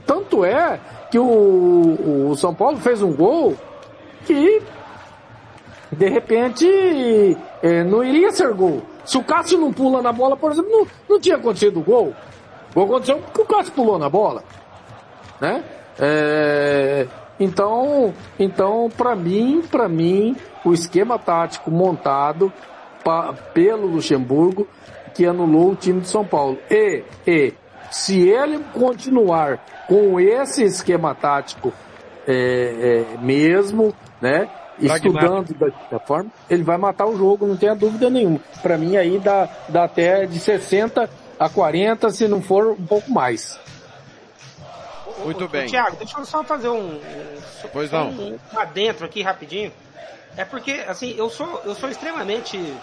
Tanto 0.07 0.43
é 0.43 0.79
que 1.11 1.19
o, 1.19 2.29
o 2.31 2.35
São 2.35 2.53
Paulo 2.53 2.77
fez 2.77 3.03
um 3.03 3.13
gol 3.13 3.55
que 4.25 4.61
de 5.91 6.09
repente 6.09 6.67
eh, 7.61 7.83
não 7.83 8.03
iria 8.03 8.31
ser 8.31 8.51
gol. 8.53 8.81
Se 9.05 9.19
o 9.19 9.23
Cássio 9.23 9.59
não 9.59 9.71
pula 9.71 10.01
na 10.01 10.11
bola, 10.11 10.35
por 10.35 10.51
exemplo, 10.51 10.71
não, 10.71 10.87
não 11.07 11.19
tinha 11.19 11.35
acontecido 11.35 11.79
o 11.79 11.83
gol. 11.83 12.13
O 12.73 12.81
aconteceu 12.81 13.19
porque 13.19 13.41
o 13.41 13.45
Cássio 13.45 13.73
pulou 13.73 13.99
na 13.99 14.09
bola. 14.09 14.43
Né? 15.39 15.63
É, 15.99 17.07
então, 17.39 18.13
então 18.37 18.89
para 18.95 19.15
mim, 19.15 19.63
para 19.69 19.87
mim, 19.87 20.35
o 20.65 20.73
esquema 20.73 21.17
tático 21.17 21.71
montado 21.71 22.51
pa- 23.03 23.33
pelo 23.53 23.87
Luxemburgo 23.87 24.67
que 25.13 25.25
anulou 25.25 25.71
o 25.71 25.75
time 25.75 26.01
de 26.01 26.07
São 26.07 26.25
Paulo. 26.25 26.57
E, 26.69 27.03
e 27.25 27.53
se 27.91 28.27
ele 28.29 28.59
continuar 28.73 29.59
com 29.87 30.19
esse 30.19 30.63
esquema 30.63 31.15
tático 31.15 31.73
é, 32.27 33.05
é, 33.15 33.17
mesmo, 33.21 33.93
né? 34.21 34.47
Estudando 35.17 35.53
da, 35.55 35.67
da 35.91 35.99
forma, 35.99 36.29
ele 36.49 36.63
vai 36.63 36.77
matar 36.77 37.05
o 37.05 37.17
jogo, 37.17 37.45
não 37.45 37.57
tenha 37.57 37.75
dúvida 37.75 38.09
nenhuma. 38.09 38.39
Para 38.61 38.77
mim 38.77 38.95
aí 38.95 39.19
dá, 39.19 39.49
dá 39.67 39.83
até 39.83 40.25
de 40.25 40.39
60 40.39 41.09
a 41.37 41.49
40, 41.49 42.09
se 42.11 42.27
não 42.29 42.41
for 42.41 42.67
um 42.79 42.85
pouco 42.85 43.11
mais. 43.11 43.59
Muito 45.23 45.47
bem. 45.47 45.69
Tiago, 45.69 45.97
deixa 45.97 46.19
eu 46.19 46.25
só 46.25 46.43
fazer 46.45 46.69
um, 46.69 47.37
um, 47.37 47.41
Pois 47.71 47.91
não. 47.91 48.13
um, 48.17 48.35
um 48.35 48.59
adentro 48.59 49.05
aqui 49.05 49.21
rapidinho. 49.21 49.73
É 50.35 50.45
porque, 50.45 50.71
assim, 50.87 51.11
eu 51.13 51.29
sou, 51.29 51.61
eu 51.65 51.75
sou 51.75 51.89
extremamente 51.89 52.81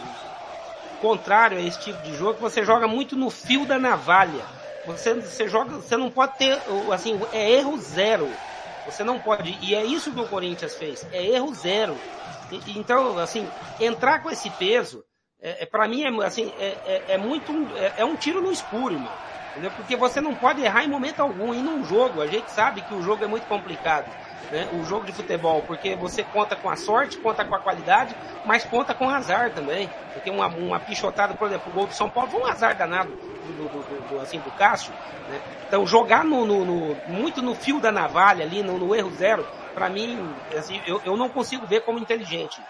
contrário 0.98 1.58
a 1.58 1.62
esse 1.62 1.78
tipo 1.78 2.02
de 2.02 2.14
jogo, 2.14 2.34
que 2.36 2.40
você 2.40 2.64
joga 2.64 2.88
muito 2.88 3.16
no 3.16 3.30
fio 3.30 3.66
da 3.66 3.78
navalha. 3.78 4.50
Você, 4.84 5.14
você 5.14 5.48
joga, 5.48 5.76
você 5.76 5.96
não 5.96 6.10
pode 6.10 6.36
ter, 6.38 6.62
o- 6.68 6.92
assim, 6.92 7.18
é 7.32 7.50
erro 7.52 7.76
zero. 7.78 8.40
Você 8.84 9.02
não 9.04 9.20
pode, 9.20 9.50
e 9.60 9.74
é 9.74 9.84
isso 9.84 10.12
que 10.14 10.20
o 10.20 10.28
Corinthians 10.28 10.76
fez, 10.76 11.06
é 11.10 11.24
erro 11.26 11.52
zero. 11.54 12.04
E- 12.50 12.78
Então, 12.78 13.18
assim, 13.18 13.52
entrar 13.78 14.20
com 14.22 14.30
esse 14.30 14.50
peso, 14.50 15.04
é, 15.40 15.64
é, 15.64 15.66
para 15.66 15.88
mim, 15.88 16.02
é, 16.04 16.24
assim, 16.24 16.52
é, 16.56 16.80
é, 16.84 17.14
é 17.14 17.18
muito, 17.18 17.74
é, 17.76 17.94
é 17.98 18.04
um 18.04 18.16
tiro 18.16 18.40
no 18.40 18.52
escuro, 18.52 18.94
irmão. 18.94 19.20
Entendeu? 19.56 19.70
Porque 19.72 19.96
você 19.96 20.20
não 20.20 20.36
pode 20.36 20.60
errar 20.60 20.84
em 20.84 20.88
momento 20.88 21.20
algum. 21.20 21.54
E 21.54 21.62
num 21.62 21.82
jogo, 21.82 22.20
a 22.20 22.26
gente 22.26 22.50
sabe 22.52 22.82
que 22.82 22.92
o 22.92 23.00
jogo 23.00 23.24
é 23.24 23.26
muito 23.26 23.46
complicado. 23.46 24.12
Né? 24.50 24.68
O 24.70 24.84
jogo 24.84 25.06
de 25.06 25.14
futebol, 25.14 25.62
porque 25.62 25.96
você 25.96 26.22
conta 26.22 26.54
com 26.54 26.68
a 26.68 26.76
sorte, 26.76 27.18
conta 27.18 27.42
com 27.42 27.54
a 27.54 27.58
qualidade, 27.62 28.14
mas 28.44 28.66
conta 28.66 28.94
com 28.94 29.06
o 29.06 29.08
azar 29.08 29.54
também. 29.54 29.90
Porque 30.12 30.30
uma, 30.30 30.46
uma 30.48 30.78
pichotada, 30.78 31.34
por 31.34 31.46
exemplo, 31.48 31.70
o 31.70 31.72
gol 31.72 31.86
do 31.86 31.94
São 31.94 32.10
Paulo 32.10 32.30
foi 32.30 32.42
um 32.42 32.46
azar 32.46 32.76
danado 32.76 33.14
do, 33.42 33.66
do- 33.66 34.02
do- 34.02 34.20
assim, 34.20 34.42
do 34.42 34.52
Cássio. 34.52 34.94
Né? 35.26 35.40
Então 35.66 35.86
jogar 35.86 36.22
no, 36.22 36.44
no- 36.44 36.64
no- 36.66 37.02
muito 37.06 37.40
no 37.40 37.54
fio 37.54 37.80
da 37.80 37.90
navalha 37.90 38.44
ali, 38.44 38.62
no, 38.62 38.76
no 38.78 38.94
erro 38.94 39.10
zero, 39.12 39.46
pra 39.74 39.88
mim, 39.88 40.38
assim, 40.54 40.82
eu, 40.84 41.00
eu 41.02 41.16
não 41.16 41.30
consigo 41.30 41.66
ver 41.66 41.80
como 41.80 41.98
inteligente. 41.98 42.62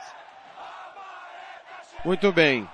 Muito 2.05 2.33
bem. 2.33 2.71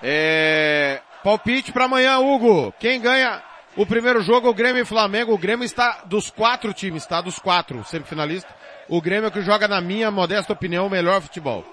É, 0.00 1.02
Palpite 1.22 1.72
para 1.72 1.84
amanhã, 1.84 2.18
Hugo. 2.18 2.72
Quem 2.78 3.00
ganha 3.00 3.42
o 3.76 3.86
primeiro 3.86 4.20
jogo, 4.22 4.48
o 4.48 4.54
Grêmio 4.54 4.82
e 4.82 4.84
Flamengo. 4.84 5.32
O 5.32 5.38
Grêmio 5.38 5.64
está 5.64 6.00
dos 6.04 6.30
quatro 6.30 6.72
times, 6.72 7.06
tá? 7.06 7.20
Dos 7.20 7.38
quatro 7.38 7.84
semifinalistas. 7.84 8.52
O 8.88 9.00
Grêmio 9.00 9.28
é 9.28 9.30
que 9.30 9.40
joga, 9.42 9.68
na 9.68 9.80
minha 9.80 10.10
modesta 10.10 10.52
opinião, 10.52 10.86
o 10.86 10.90
melhor 10.90 11.20
futebol. 11.20 11.64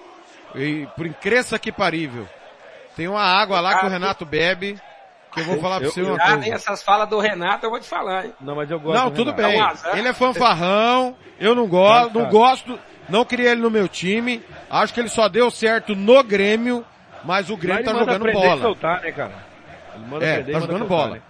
E 0.54 0.86
por 0.96 1.06
incrível 1.06 1.58
que 1.58 1.70
parível. 1.72 2.28
Tem 2.96 3.08
uma 3.08 3.22
água 3.22 3.60
lá 3.60 3.78
que 3.80 3.86
o 3.86 3.88
Renato 3.88 4.24
bebe, 4.24 4.78
que 5.32 5.40
eu 5.40 5.44
vou 5.44 5.60
falar 5.60 5.78
pra 5.78 5.86
Eu- 5.86 5.92
você 5.92 6.02
uma 6.02 6.16
Ah, 6.16 6.32
coisa. 6.34 6.54
essas 6.54 6.82
falas 6.82 7.08
do 7.08 7.18
Renato 7.20 7.64
eu 7.66 7.70
vou 7.70 7.80
te 7.80 7.88
falar, 7.88 8.26
hein? 8.26 8.32
Não, 8.40 8.54
mas 8.56 8.70
eu 8.70 8.80
gosto 8.80 8.98
Não, 9.00 9.10
do 9.10 9.16
tudo 9.16 9.32
Renato. 9.32 9.82
bem. 9.82 9.90
É 9.92 9.94
um. 9.94 9.98
Ele 9.98 10.08
é 10.08 10.12
fanfarrão, 10.12 11.16
eu 11.38 11.54
não 11.54 11.66
gosto, 11.66 12.18
não 12.18 12.28
gosto, 12.28 12.78
não 13.08 13.24
queria 13.24 13.52
ele 13.52 13.60
no 13.60 13.70
meu 13.70 13.86
time. 13.88 14.42
Acho 14.68 14.92
que 14.92 15.00
ele 15.00 15.08
só 15.08 15.28
deu 15.28 15.50
certo 15.50 15.94
no 15.94 16.22
Grêmio, 16.24 16.84
mas 17.24 17.50
o 17.50 17.56
Grêmio 17.56 17.84
tá 17.84 17.92
jogando 17.94 18.32
bola. 18.32 18.60
soltar, 18.62 19.00
né, 19.02 19.12
cara? 19.12 19.32
Ele 19.94 20.04
manda 20.06 20.24
É, 20.24 20.34
prender 20.36 20.54
tá 20.54 20.60
jogando 20.60 20.78
soltar, 20.88 20.96
bola. 20.98 21.14
né? 21.16 21.22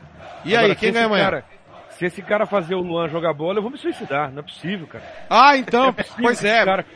E 0.45 0.57
Agora, 0.57 0.73
aí, 0.73 0.77
quem 0.77 0.93
ganha 0.93 1.07
amanhã? 1.07 1.25
cara- 1.25 1.45
se 1.91 2.07
esse 2.07 2.23
cara 2.23 2.47
fazer 2.47 2.75
o 2.75 2.81
Luan 2.81 3.09
jogar 3.09 3.33
bola, 3.35 3.59
eu 3.59 3.63
vou 3.63 3.71
me 3.71 3.77
suicidar. 3.79 4.31
Não 4.33 4.41
é 4.41 4.43
possível, 4.43 4.87
cara. 4.87 5.05
Ah, 5.29 5.57
então, 5.57 5.89
é 5.89 5.93
possível 5.93 6.23
pois 6.23 6.45
é. 6.45 6.65
cara- 6.65 6.87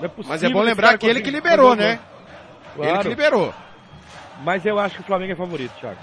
é 0.00 0.08
possível 0.08 0.24
Mas 0.28 0.42
é 0.44 0.48
bom 0.48 0.60
lembrar 0.62 0.96
que 0.98 1.06
ele 1.06 1.20
que 1.20 1.30
liberou, 1.30 1.74
né? 1.74 1.98
gol. 2.76 2.84
Ele 2.84 2.92
Claro. 2.92 3.02
que 3.02 3.08
liberou. 3.08 3.54
Mas 4.42 4.64
eu 4.66 4.78
acho 4.78 4.96
que 4.96 5.00
o 5.00 5.04
Flamengo 5.04 5.32
é 5.32 5.36
favorito, 5.36 5.72
Thiago. 5.80 5.98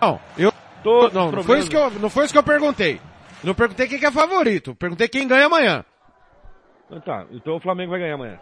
Não, 0.00 0.20
eu 0.38 0.52
Todos 0.82 1.12
não, 1.12 1.30
não 1.30 1.42
foi 1.44 1.58
isso 1.58 1.68
que 1.70 1.76
eu, 1.76 1.90
não 1.90 2.08
foi 2.08 2.24
isso 2.24 2.32
que 2.32 2.38
eu 2.38 2.42
perguntei. 2.42 3.00
Não 3.44 3.54
perguntei 3.54 3.86
quem 3.86 3.98
que 3.98 4.06
é 4.06 4.10
favorito, 4.10 4.74
perguntei 4.74 5.08
quem 5.08 5.26
ganha 5.28 5.46
amanhã. 5.46 5.84
Então 6.86 7.00
Tá, 7.00 7.24
então 7.32 7.56
o 7.56 7.60
Flamengo 7.60 7.90
vai 7.90 8.00
ganhar 8.00 8.14
amanhã. 8.14 8.38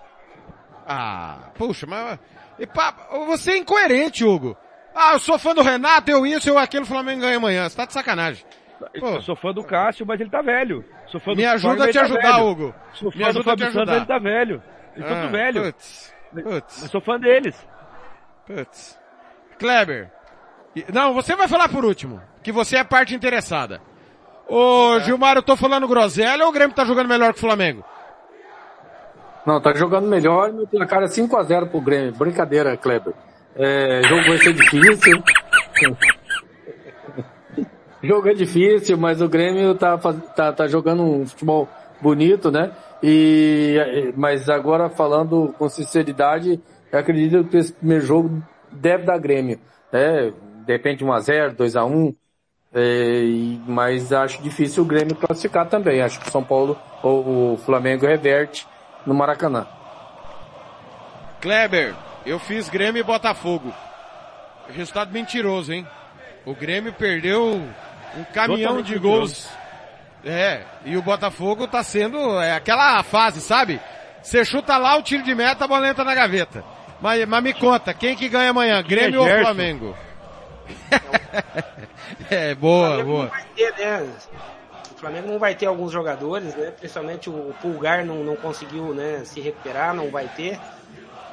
Ah, 0.87 1.51
puxa, 1.57 1.87
mas 1.87 2.19
e 2.59 2.67
pá, 2.67 2.95
você 3.27 3.53
é 3.53 3.57
incoerente, 3.59 4.25
Hugo. 4.25 4.57
Ah, 4.95 5.13
eu 5.13 5.19
sou 5.21 5.39
fã 5.39 5.55
do 5.55 5.63
Renato, 5.63 6.11
eu 6.11 6.27
isso, 6.27 6.49
eu 6.49 6.59
aquilo, 6.59 6.83
o 6.85 6.87
Flamengo 6.89 7.21
ganha 7.21 7.37
amanhã. 7.37 7.69
Você 7.69 7.77
tá 7.77 7.85
de 7.85 7.93
sacanagem. 7.93 8.45
Pô. 8.99 9.07
Eu 9.09 9.23
sou 9.23 9.37
fã 9.37 9.53
do 9.53 9.63
Cássio, 9.65 10.07
mas 10.07 10.21
ele 10.21 10.31
tá 10.31 10.41
velho. 10.43 10.85
Sou 11.07 11.21
fã 11.21 11.33
do 11.33 11.37
Me 11.37 11.45
ajuda 11.47 11.85
a 11.85 11.89
te 11.89 11.93
tá 11.95 12.03
ajudar, 12.03 12.33
velho. 12.33 12.45
Hugo. 12.47 12.75
Sou 12.95 13.11
Me 13.11 13.13
fã 13.13 13.19
do 13.19 13.27
ajuda 13.29 13.41
a 13.53 13.57
te 13.57 13.61
Fábio 13.63 13.65
Santos, 13.73 13.79
ajudar. 13.79 13.97
ele 13.97 14.07
tá 14.07 14.19
velho. 14.19 14.63
Eles 14.97 15.11
Ah, 15.11 15.27
velho. 15.27 15.63
Putz, 15.65 16.15
putz, 16.33 16.83
Eu 16.83 16.89
sou 16.89 17.01
fã 17.01 17.19
deles. 17.19 17.69
putz. 18.47 18.99
Kleber. 19.59 20.11
Não, 20.93 21.13
você 21.13 21.35
vai 21.35 21.49
falar 21.49 21.69
por 21.69 21.85
último, 21.85 22.23
que 22.43 22.53
você 22.53 22.77
é 22.77 22.85
parte 22.85 23.15
interessada. 23.15 23.81
Ô, 24.49 24.99
Gilmar, 25.01 25.37
eu 25.37 25.43
tô 25.43 25.57
falando 25.57 25.89
groselha 25.89 26.45
ou 26.45 26.51
o 26.51 26.53
Grêmio 26.53 26.75
tá 26.75 26.85
jogando 26.85 27.09
melhor 27.09 27.33
que 27.33 27.39
o 27.39 27.43
Flamengo? 27.43 27.85
Não, 29.49 29.63
tá 29.63 29.73
jogando 29.73 30.07
melhor, 30.07 30.53
meu 30.53 30.67
placar 30.67 31.03
é 31.03 31.07
5x0 31.07 31.71
pro 31.71 31.81
Grêmio. 31.81 32.13
Brincadeira, 32.13 32.77
Kleber. 32.77 33.15
É, 33.57 34.03
jogo 34.07 34.29
vai 34.29 34.37
ser 34.37 34.53
difícil. 34.53 35.23
jogo 38.05 38.29
é 38.29 38.35
difícil, 38.35 38.99
mas 38.99 39.23
o 39.23 39.29
Grêmio 39.29 39.75
tá, 39.75 39.97
tá, 39.97 40.53
tá 40.53 40.69
jogando 40.69 41.03
um 41.03 41.27
futebol 41.27 41.67
bonito, 41.99 42.51
né? 42.51 42.73
E, 43.03 44.13
mas 44.15 44.51
agora 44.51 44.91
falando 44.91 45.55
com 45.59 45.67
sinceridade, 45.71 46.61
eu 46.93 46.99
acredito 46.99 47.43
que 47.45 47.57
esse 47.57 47.73
primeiro 47.73 48.05
jogo 48.05 48.43
deve 48.71 49.05
dar 49.05 49.17
Grêmio. 49.17 49.59
Né? 49.91 50.31
De 50.67 50.79
1x0, 50.79 51.57
2x1. 51.57 52.15
É, 52.75 53.23
mas 53.67 54.13
acho 54.13 54.43
difícil 54.43 54.83
o 54.83 54.87
Grêmio 54.87 55.17
classificar 55.17 55.67
também. 55.67 56.03
Acho 56.03 56.21
que 56.21 56.29
o 56.29 56.31
São 56.31 56.45
Paulo 56.45 56.77
ou 57.03 57.55
o 57.55 57.57
Flamengo 57.57 58.05
reverte 58.05 58.67
no 59.09 59.15
Maracanã. 59.15 59.67
Kleber, 61.41 61.95
eu 62.27 62.39
fiz 62.39 62.69
Grêmio 62.69 63.01
e 63.01 63.03
Botafogo. 63.03 63.73
Resultado 64.69 65.11
mentiroso, 65.11 65.73
hein? 65.73 65.87
O 66.45 66.55
Grêmio 66.55 66.93
perdeu 66.93 67.55
um 68.17 68.25
caminhão 68.35 68.77
Totalmente 68.77 68.87
de 68.87 68.99
gols. 68.99 69.49
É, 70.25 70.63
e 70.85 70.97
o 70.97 71.03
Botafogo 71.03 71.67
tá 71.67 71.83
sendo 71.83 72.39
é, 72.41 72.53
aquela 72.53 73.03
fase, 73.03 73.41
sabe? 73.41 73.81
Você 74.23 74.45
chuta 74.45 74.77
lá 74.77 74.97
o 74.97 75.03
tiro 75.03 75.23
de 75.23 75.35
meta, 75.35 75.65
a 75.65 75.69
bola 75.69 75.89
entra 75.89 76.05
na 76.05 76.15
gaveta. 76.15 76.63
Mas, 77.01 77.27
mas 77.27 77.43
me 77.43 77.55
conta, 77.55 77.95
quem 77.95 78.15
que 78.15 78.29
ganha 78.29 78.51
amanhã? 78.51 78.83
Grêmio 78.83 79.21
ou 79.21 79.27
Gerson. 79.27 79.45
Flamengo? 79.45 79.97
é, 82.29 82.55
boa, 82.55 83.03
boa. 83.03 83.33
ter, 83.57 83.73
né? 83.79 84.07
O 84.99 85.01
Flamengo 85.01 85.29
não 85.29 85.39
vai 85.39 85.55
ter 85.55 85.67
alguns 85.67 85.93
jogadores, 85.93 86.57
né? 86.57 86.73
Principalmente 86.77 87.31
o 87.31 87.55
Pulgar 87.63 88.05
não, 88.05 88.25
não 88.25 88.35
conseguiu 88.35 88.93
né, 88.93 89.23
se 89.25 89.41
recuperar, 89.41 89.95
não 89.95 90.11
vai 90.11 90.27
ter. 90.27 90.59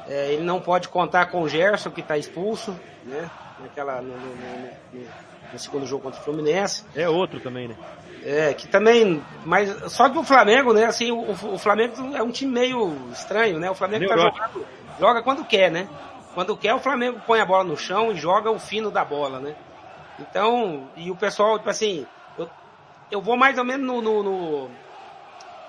É, 0.08 0.32
ele 0.32 0.44
não 0.44 0.60
pode 0.60 0.88
contar 0.88 1.26
com 1.26 1.42
o 1.42 1.48
Gerson, 1.48 1.90
que 1.90 2.00
está 2.00 2.16
expulso, 2.16 2.78
né? 3.04 3.28
Naquela, 3.60 4.00
no, 4.00 4.10
no- 4.16 4.36
no- 4.36 5.00
no- 5.52 5.58
segundo 5.58 5.84
jogo 5.84 6.04
contra 6.04 6.20
o 6.20 6.22
Fluminense. 6.22 6.84
É 6.94 7.08
outro 7.08 7.40
também, 7.40 7.66
né? 7.66 7.74
É, 8.24 8.54
que 8.54 8.68
também, 8.68 9.20
mas 9.44 9.68
só 9.92 10.08
que 10.08 10.16
o 10.16 10.22
Flamengo, 10.22 10.72
né, 10.72 10.84
assim, 10.84 11.10
o, 11.10 11.30
o 11.32 11.58
Flamengo 11.58 12.14
é 12.16 12.22
um 12.22 12.30
time 12.30 12.52
meio 12.52 12.96
estranho, 13.10 13.58
né? 13.58 13.68
O 13.68 13.74
Flamengo 13.74 14.06
tá 14.06 14.16
jogando, 14.16 14.66
joga 15.00 15.22
quando 15.22 15.44
quer, 15.44 15.72
né? 15.72 15.88
Quando 16.34 16.56
quer, 16.56 16.72
o 16.74 16.78
Flamengo 16.78 17.20
põe 17.26 17.40
a 17.40 17.44
bola 17.44 17.64
no 17.64 17.76
chão 17.76 18.12
e 18.12 18.16
joga 18.16 18.48
o 18.48 18.60
fino 18.60 18.92
da 18.92 19.04
bola, 19.04 19.40
né? 19.40 19.56
Então, 20.20 20.88
e 20.96 21.10
o 21.10 21.16
pessoal, 21.16 21.58
tipo 21.58 21.68
assim, 21.70 22.06
eu, 23.10 23.22
vou 23.22 23.36
mais 23.36 23.58
ou 23.58 23.64
menos 23.64 23.86
no, 23.86 24.00
no- 24.02 24.22
no- 24.22 24.80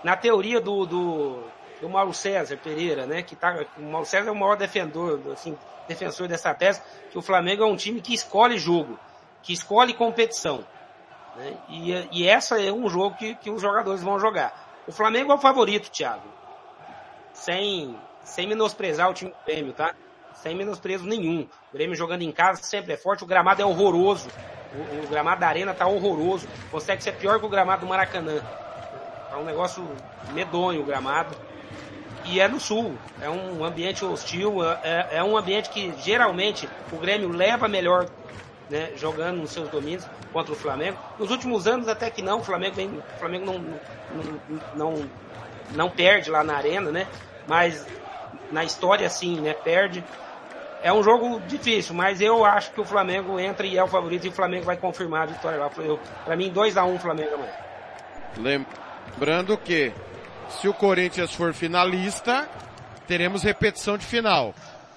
na 0.04 0.16
teoria 0.18 0.62
do, 0.62 0.86
do, 0.86 1.54
do 1.80 1.90
Mauro 1.90 2.14
César 2.14 2.58
Pereira, 2.58 3.06
né? 3.08 3.24
Que 3.24 3.36
tá, 3.36 3.56
o 3.76 3.92
Mauro 3.92 4.06
César 4.08 4.30
é 4.30 4.32
o 4.32 4.36
maior 4.36 4.56
defensor, 4.58 5.32
assim, 5.32 5.58
defensor 5.88 6.28
dessa 6.28 6.54
peça, 6.56 6.82
que 7.10 7.18
o 7.18 7.22
Flamengo 7.24 7.64
é 7.64 7.66
um 7.66 7.76
time 7.76 8.02
que 8.02 8.14
escolhe 8.14 8.58
jogo, 8.58 9.02
que 9.42 9.54
escolhe 9.54 9.94
competição. 9.94 10.68
né? 11.34 11.60
E, 11.68 11.92
e 12.12 12.28
essa 12.28 12.62
é 12.62 12.72
um 12.74 12.90
jogo 12.90 13.16
que, 13.16 13.36
que 13.36 13.52
os 13.52 13.62
jogadores 13.62 14.02
vão 14.04 14.20
jogar. 14.20 14.54
O 14.86 14.94
Flamengo 14.94 15.32
é 15.32 15.36
o 15.36 15.42
favorito, 15.42 15.90
Thiago. 15.92 16.36
Sem, 17.34 18.08
sem 18.24 18.48
menosprezar 18.48 19.10
o 19.10 19.14
time 19.14 19.32
do 19.32 19.38
Grêmio, 19.46 19.74
tá? 19.74 19.96
Sem 20.42 20.56
menosprezo 20.56 21.06
nenhum. 21.06 21.48
O 21.72 21.74
Grêmio 21.74 21.96
jogando 21.96 22.22
em 22.22 22.32
casa 22.32 22.62
sempre 22.64 22.94
é 22.94 22.98
forte, 22.98 23.24
o 23.24 23.28
gramado 23.28 23.62
é 23.62 23.66
horroroso. 23.66 24.30
O, 24.76 25.06
o 25.06 25.08
gramado 25.08 25.42
da 25.42 25.48
arena 25.48 25.74
tá 25.74 25.88
horroroso. 25.88 26.48
Consegue 26.72 27.04
ser 27.04 27.14
pior 27.14 27.40
que 27.40 27.46
o 27.46 27.50
gramado 27.50 27.82
do 27.82 27.88
Maracanã. 27.88 28.42
É 29.32 29.36
um 29.36 29.44
negócio 29.44 29.84
medonho 30.34 30.82
o 30.82 30.86
gramado. 30.86 31.36
E 32.26 32.40
é 32.42 32.48
no 32.48 32.60
sul, 32.60 32.94
é 33.22 33.30
um 33.30 33.64
ambiente 33.64 34.04
hostil, 34.04 34.62
é, 34.84 35.08
é 35.12 35.24
um 35.24 35.38
ambiente 35.38 35.70
que 35.70 35.94
geralmente 36.02 36.68
o 36.92 36.98
Grêmio 36.98 37.30
leva 37.30 37.70
melhor 37.70 38.10
né, 38.70 38.92
jogando 38.98 39.38
nos 39.38 39.52
seus 39.52 39.70
domínios 39.70 40.06
contra 40.34 40.52
o 40.52 40.56
Flamengo. 40.56 40.98
Nos 41.18 41.32
últimos 41.32 41.68
anos 41.68 41.88
até 41.88 42.10
que 42.10 42.22
não, 42.22 42.40
o 42.40 42.44
Flamengo, 42.44 42.76
vem, 42.76 42.90
o 42.90 43.20
Flamengo 43.20 43.46
não, 43.46 43.60
não, 43.60 44.42
não, 44.76 45.10
não 45.74 45.90
perde 45.90 46.30
lá 46.30 46.44
na 46.44 46.56
arena, 46.56 46.92
né? 46.92 47.08
Mas 47.48 47.86
na 48.52 48.64
história 48.64 49.10
sim, 49.10 49.40
né? 49.40 49.54
Perde. 49.54 50.04
É 50.84 50.94
um 50.94 51.04
jogo 51.04 51.42
difícil, 51.48 51.96
mas 51.96 52.22
eu 52.22 52.46
acho 52.46 52.72
que 52.72 52.82
o 52.82 52.86
Flamengo 52.86 53.40
entra 53.40 53.66
e 53.66 53.78
é 53.78 53.84
o 53.84 53.88
favorito 53.88 54.26
e 54.26 54.30
o 54.30 54.32
Flamengo 54.34 54.66
vai 54.66 54.78
confirmar 54.78 55.24
a 55.24 55.26
vitória 55.26 55.58
lá. 55.58 55.70
Pra 56.24 56.36
mim, 56.36 56.52
2x1 56.52 57.00
Flamengo 57.00 57.34
amanhã. 57.34 57.52
Lembrando 58.38 59.58
que 59.58 59.92
se 60.50 60.68
o 60.68 60.74
Corinthians 60.74 61.34
for 61.34 61.54
finalista, 61.54 62.48
teremos 63.08 63.44
repetição 63.44 63.98
de 63.98 64.06
final. 64.06 64.54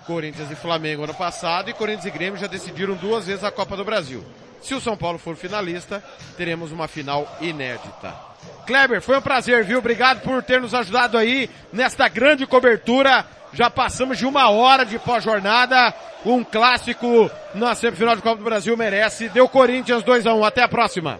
Corinthians 0.07 0.51
e 0.51 0.57
Flamengo 0.57 1.05
ano 1.05 1.14
passado 1.14 1.70
e 1.70 1.74
Corinthians 1.74 2.07
e 2.07 2.11
Grêmio 2.11 2.39
já 2.39 2.47
decidiram 2.47 2.95
duas 2.95 3.26
vezes 3.26 3.45
a 3.45 3.51
Copa 3.51 3.76
do 3.76 3.85
Brasil. 3.85 4.24
Se 4.61 4.74
o 4.74 4.81
São 4.81 4.97
Paulo 4.97 5.18
for 5.18 5.37
finalista, 5.37 6.03
teremos 6.37 6.70
uma 6.72 6.87
final 6.87 7.26
inédita. 7.41 8.14
Kleber, 8.66 9.01
foi 9.01 9.16
um 9.16 9.22
prazer, 9.22 9.64
viu? 9.64 9.78
Obrigado 9.78 10.20
por 10.20 10.43
ter 10.43 10.61
nos 10.61 10.74
ajudado 10.74 11.16
aí 11.16 11.49
nesta 11.72 12.09
grande 12.09 12.47
cobertura. 12.47 13.24
Já 13.53 13.68
passamos 13.68 14.18
de 14.18 14.26
uma 14.26 14.48
hora 14.51 14.84
de 14.84 14.98
pós-jornada. 14.98 15.92
Um 16.24 16.44
clássico 16.44 17.30
na 17.55 17.74
semifinal 17.74 18.14
de 18.14 18.22
Copa 18.22 18.36
do 18.36 18.44
Brasil 18.44 18.76
merece. 18.76 19.28
Deu 19.28 19.48
Corinthians 19.48 20.03
2 20.03 20.26
a 20.26 20.34
1 20.34 20.44
Até 20.44 20.62
a 20.62 20.68
próxima. 20.68 21.18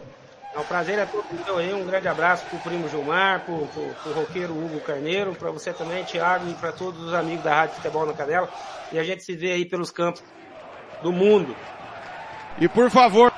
É 0.55 0.59
um 0.59 0.65
prazer 0.65 0.99
é 0.99 1.07
todo 1.07 1.25
meu 1.45 1.59
aí. 1.59 1.73
Um 1.73 1.87
grande 1.87 2.09
abraço 2.09 2.45
pro 2.47 2.59
primo 2.59 2.89
Gilmar, 2.89 3.41
pro, 3.41 3.67
pro, 3.69 3.83
pro 4.03 4.13
roqueiro 4.13 4.53
Hugo 4.53 4.81
Carneiro, 4.81 5.35
para 5.35 5.51
você 5.51 5.73
também, 5.73 6.05
Thiago, 6.05 6.49
e 6.51 6.55
para 6.55 6.73
todos 6.73 7.01
os 7.01 7.15
amigos 7.15 7.45
da 7.45 7.55
Rádio 7.55 7.77
Futebol 7.77 8.07
na 8.07 8.13
Canela. 8.13 8.49
E 8.93 8.99
a 8.99 9.05
gente 9.05 9.23
se 9.23 9.35
vê 9.35 9.53
aí 9.53 9.65
pelos 9.65 9.91
campos 9.91 10.23
do 11.03 11.13
mundo. 11.13 11.55
E 12.59 12.69
por 12.69 12.91
favor, 12.91 13.33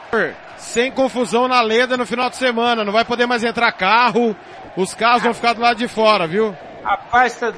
sem 0.56 0.90
confusão 0.90 1.46
na 1.46 1.60
Leda 1.60 1.96
no 1.96 2.06
final 2.06 2.30
de 2.30 2.36
semana. 2.36 2.84
Não 2.84 2.92
vai 2.92 3.04
poder 3.04 3.26
mais 3.26 3.44
entrar 3.44 3.70
carro. 3.72 4.34
Os 4.76 4.94
carros 4.94 5.22
vão 5.22 5.34
ficar 5.34 5.52
do 5.52 5.60
lado 5.60 5.76
de 5.76 5.88
fora, 5.88 6.26
viu? 6.26 6.56
Rapaz, 6.82 7.36
tá, 7.36 7.52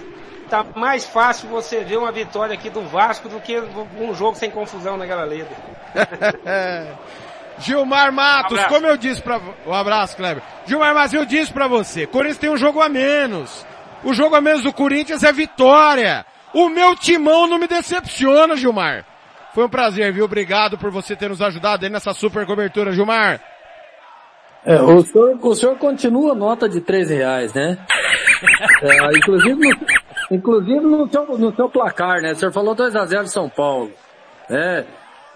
tá 0.45 0.64
mais 0.76 1.05
fácil 1.05 1.49
você 1.49 1.82
ver 1.82 1.97
uma 1.97 2.12
vitória 2.12 2.55
aqui 2.55 2.70
do 2.70 2.82
Vasco 2.82 3.28
do 3.28 3.40
que 3.40 3.59
um 3.99 4.14
jogo 4.14 4.36
sem 4.36 4.51
confusão 4.51 4.97
naquela 4.97 5.24
Leda. 5.24 5.51
Gilmar 7.59 8.12
Matos, 8.12 8.61
Um 8.61 8.68
como 8.68 8.86
eu 8.86 8.97
disse 8.97 9.22
pra... 9.22 9.40
Um 9.66 9.72
abraço, 9.72 10.16
Kleber. 10.16 10.42
Gilmar 10.66 10.95
Matos, 10.95 11.14
eu 11.14 11.24
disse 11.24 11.53
pra 11.53 11.68
você, 11.68 12.07
Corinthians 12.07 12.38
tem 12.38 12.51
um 12.51 12.57
jogo 12.57 12.80
a 12.80 12.88
menos. 12.88 13.64
O 14.03 14.12
jogo 14.12 14.34
a 14.34 14.40
menos 14.40 14.62
do 14.62 14.72
Corinthians 14.72 15.22
é 15.22 15.32
vitória. 15.32 16.26
O 16.53 16.68
meu 16.68 16.95
timão 16.95 17.47
não 17.47 17.59
me 17.59 17.66
decepciona, 17.66 18.57
Gilmar. 18.57 19.05
Foi 19.55 19.64
um 19.64 19.68
prazer, 19.68 20.12
viu? 20.12 20.24
Obrigado 20.24 20.76
por 20.76 20.90
você 20.90 21.14
ter 21.14 21.28
nos 21.28 21.40
ajudado 21.40 21.84
aí 21.84 21.90
nessa 21.90 22.12
super 22.12 22.45
cobertura, 22.45 22.92
Gilmar. 22.92 23.40
É, 24.66 24.80
o 24.80 25.03
senhor, 25.03 25.38
o 25.40 25.55
senhor 25.55 25.76
continua 25.76 26.34
nota 26.34 26.68
de 26.68 26.80
três 26.80 27.11
reais, 27.11 27.53
né? 27.53 27.78
É, 28.82 29.16
inclusive, 29.16 29.55
no, 29.55 29.68
inclusive 30.31 30.81
no, 30.81 31.09
seu, 31.11 31.39
no 31.39 31.55
seu 31.55 31.68
placar, 31.68 32.20
né? 32.20 32.33
O 32.33 32.37
senhor 32.37 32.53
falou 32.53 32.75
2x0 32.75 33.27
São 33.27 33.49
Paulo. 33.49 33.91
É, 34.49 34.85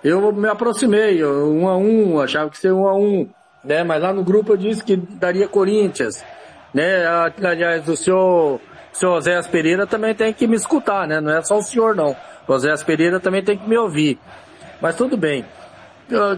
eu 0.04 0.32
me 0.32 0.48
aproximei, 0.48 1.24
1 1.24 1.68
a 1.68 1.76
1 1.76 2.20
achava 2.20 2.50
que 2.50 2.58
seria 2.58 2.76
1 2.76 2.88
a 2.88 2.94
1 2.94 3.28
né? 3.64 3.82
Mas 3.84 4.02
lá 4.02 4.12
no 4.12 4.22
grupo 4.22 4.52
eu 4.52 4.56
disse 4.56 4.82
que 4.82 4.96
daria 4.96 5.48
Corinthians, 5.48 6.24
né? 6.72 7.06
Aliás, 7.44 7.88
o 7.88 7.96
senhor, 7.96 8.56
o 8.56 8.96
senhor 8.96 9.16
Oséias 9.16 9.46
Pereira 9.46 9.86
também 9.86 10.14
tem 10.14 10.32
que 10.32 10.46
me 10.46 10.56
escutar, 10.56 11.06
né? 11.06 11.20
Não 11.20 11.32
é 11.32 11.42
só 11.42 11.58
o 11.58 11.62
senhor 11.62 11.94
não. 11.94 12.16
O 12.46 12.52
Oséias 12.52 12.82
Pereira 12.82 13.20
também 13.20 13.42
tem 13.42 13.56
que 13.56 13.68
me 13.68 13.76
ouvir. 13.76 14.18
Mas 14.80 14.96
tudo 14.96 15.16
bem. 15.16 15.44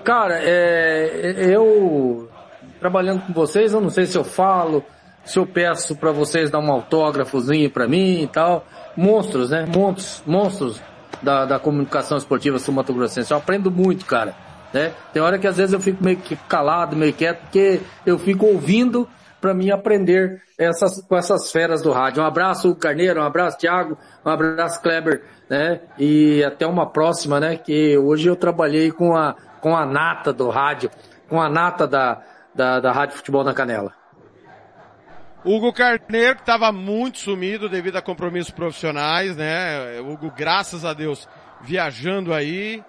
Cara, 0.04 0.40
é, 0.42 1.46
eu 1.54 2.28
trabalhando 2.80 3.26
com 3.26 3.32
vocês, 3.32 3.72
eu 3.72 3.80
não 3.80 3.90
sei 3.90 4.06
se 4.06 4.16
eu 4.16 4.24
falo, 4.24 4.84
se 5.24 5.38
eu 5.38 5.46
peço 5.46 5.96
para 5.96 6.12
vocês 6.12 6.50
dar 6.50 6.58
um 6.58 6.70
autógrafozinho 6.70 7.70
para 7.70 7.86
mim 7.86 8.22
e 8.22 8.26
tal. 8.26 8.64
Monstros, 8.96 9.50
né? 9.50 9.66
Monstros, 9.66 10.22
monstros 10.26 10.82
da, 11.22 11.44
da 11.44 11.58
comunicação 11.58 12.18
esportiva 12.18 12.58
sul-mato-grossense. 12.58 13.30
Eu 13.30 13.38
aprendo 13.38 13.70
muito, 13.70 14.04
cara. 14.06 14.34
Né? 14.72 14.92
Tem 15.12 15.20
hora 15.20 15.38
que 15.38 15.46
às 15.46 15.56
vezes 15.56 15.72
eu 15.72 15.80
fico 15.80 16.02
meio 16.02 16.16
que 16.16 16.36
calado, 16.36 16.96
meio 16.96 17.12
quieto, 17.12 17.40
porque 17.40 17.80
eu 18.06 18.18
fico 18.18 18.46
ouvindo 18.46 19.08
para 19.40 19.54
mim 19.54 19.70
aprender 19.70 20.42
essas, 20.58 21.00
com 21.02 21.16
essas 21.16 21.50
feras 21.50 21.82
do 21.82 21.90
rádio. 21.90 22.22
Um 22.22 22.26
abraço, 22.26 22.74
Carneiro, 22.74 23.20
um 23.20 23.24
abraço, 23.24 23.58
Thiago, 23.58 23.96
um 24.24 24.30
abraço, 24.30 24.80
Kleber, 24.82 25.22
né? 25.48 25.80
E 25.98 26.44
até 26.44 26.66
uma 26.66 26.86
próxima, 26.86 27.40
né? 27.40 27.56
Que 27.56 27.96
hoje 27.96 28.28
eu 28.28 28.36
trabalhei 28.36 28.92
com 28.92 29.16
a, 29.16 29.34
com 29.60 29.76
a 29.76 29.86
nata 29.86 30.32
do 30.32 30.48
rádio, 30.50 30.90
com 31.28 31.40
a 31.40 31.48
nata 31.48 31.86
da, 31.86 32.22
da, 32.54 32.80
da 32.80 32.92
Rádio 32.92 33.16
Futebol 33.16 33.42
na 33.42 33.54
Canela. 33.54 33.99
Hugo 35.44 35.72
Carneiro, 35.72 36.36
que 36.36 36.42
estava 36.42 36.70
muito 36.70 37.18
sumido 37.18 37.68
devido 37.68 37.96
a 37.96 38.02
compromissos 38.02 38.50
profissionais, 38.50 39.36
né? 39.36 40.00
Hugo, 40.00 40.30
graças 40.30 40.84
a 40.84 40.92
Deus, 40.92 41.28
viajando 41.62 42.34
aí 42.34 42.84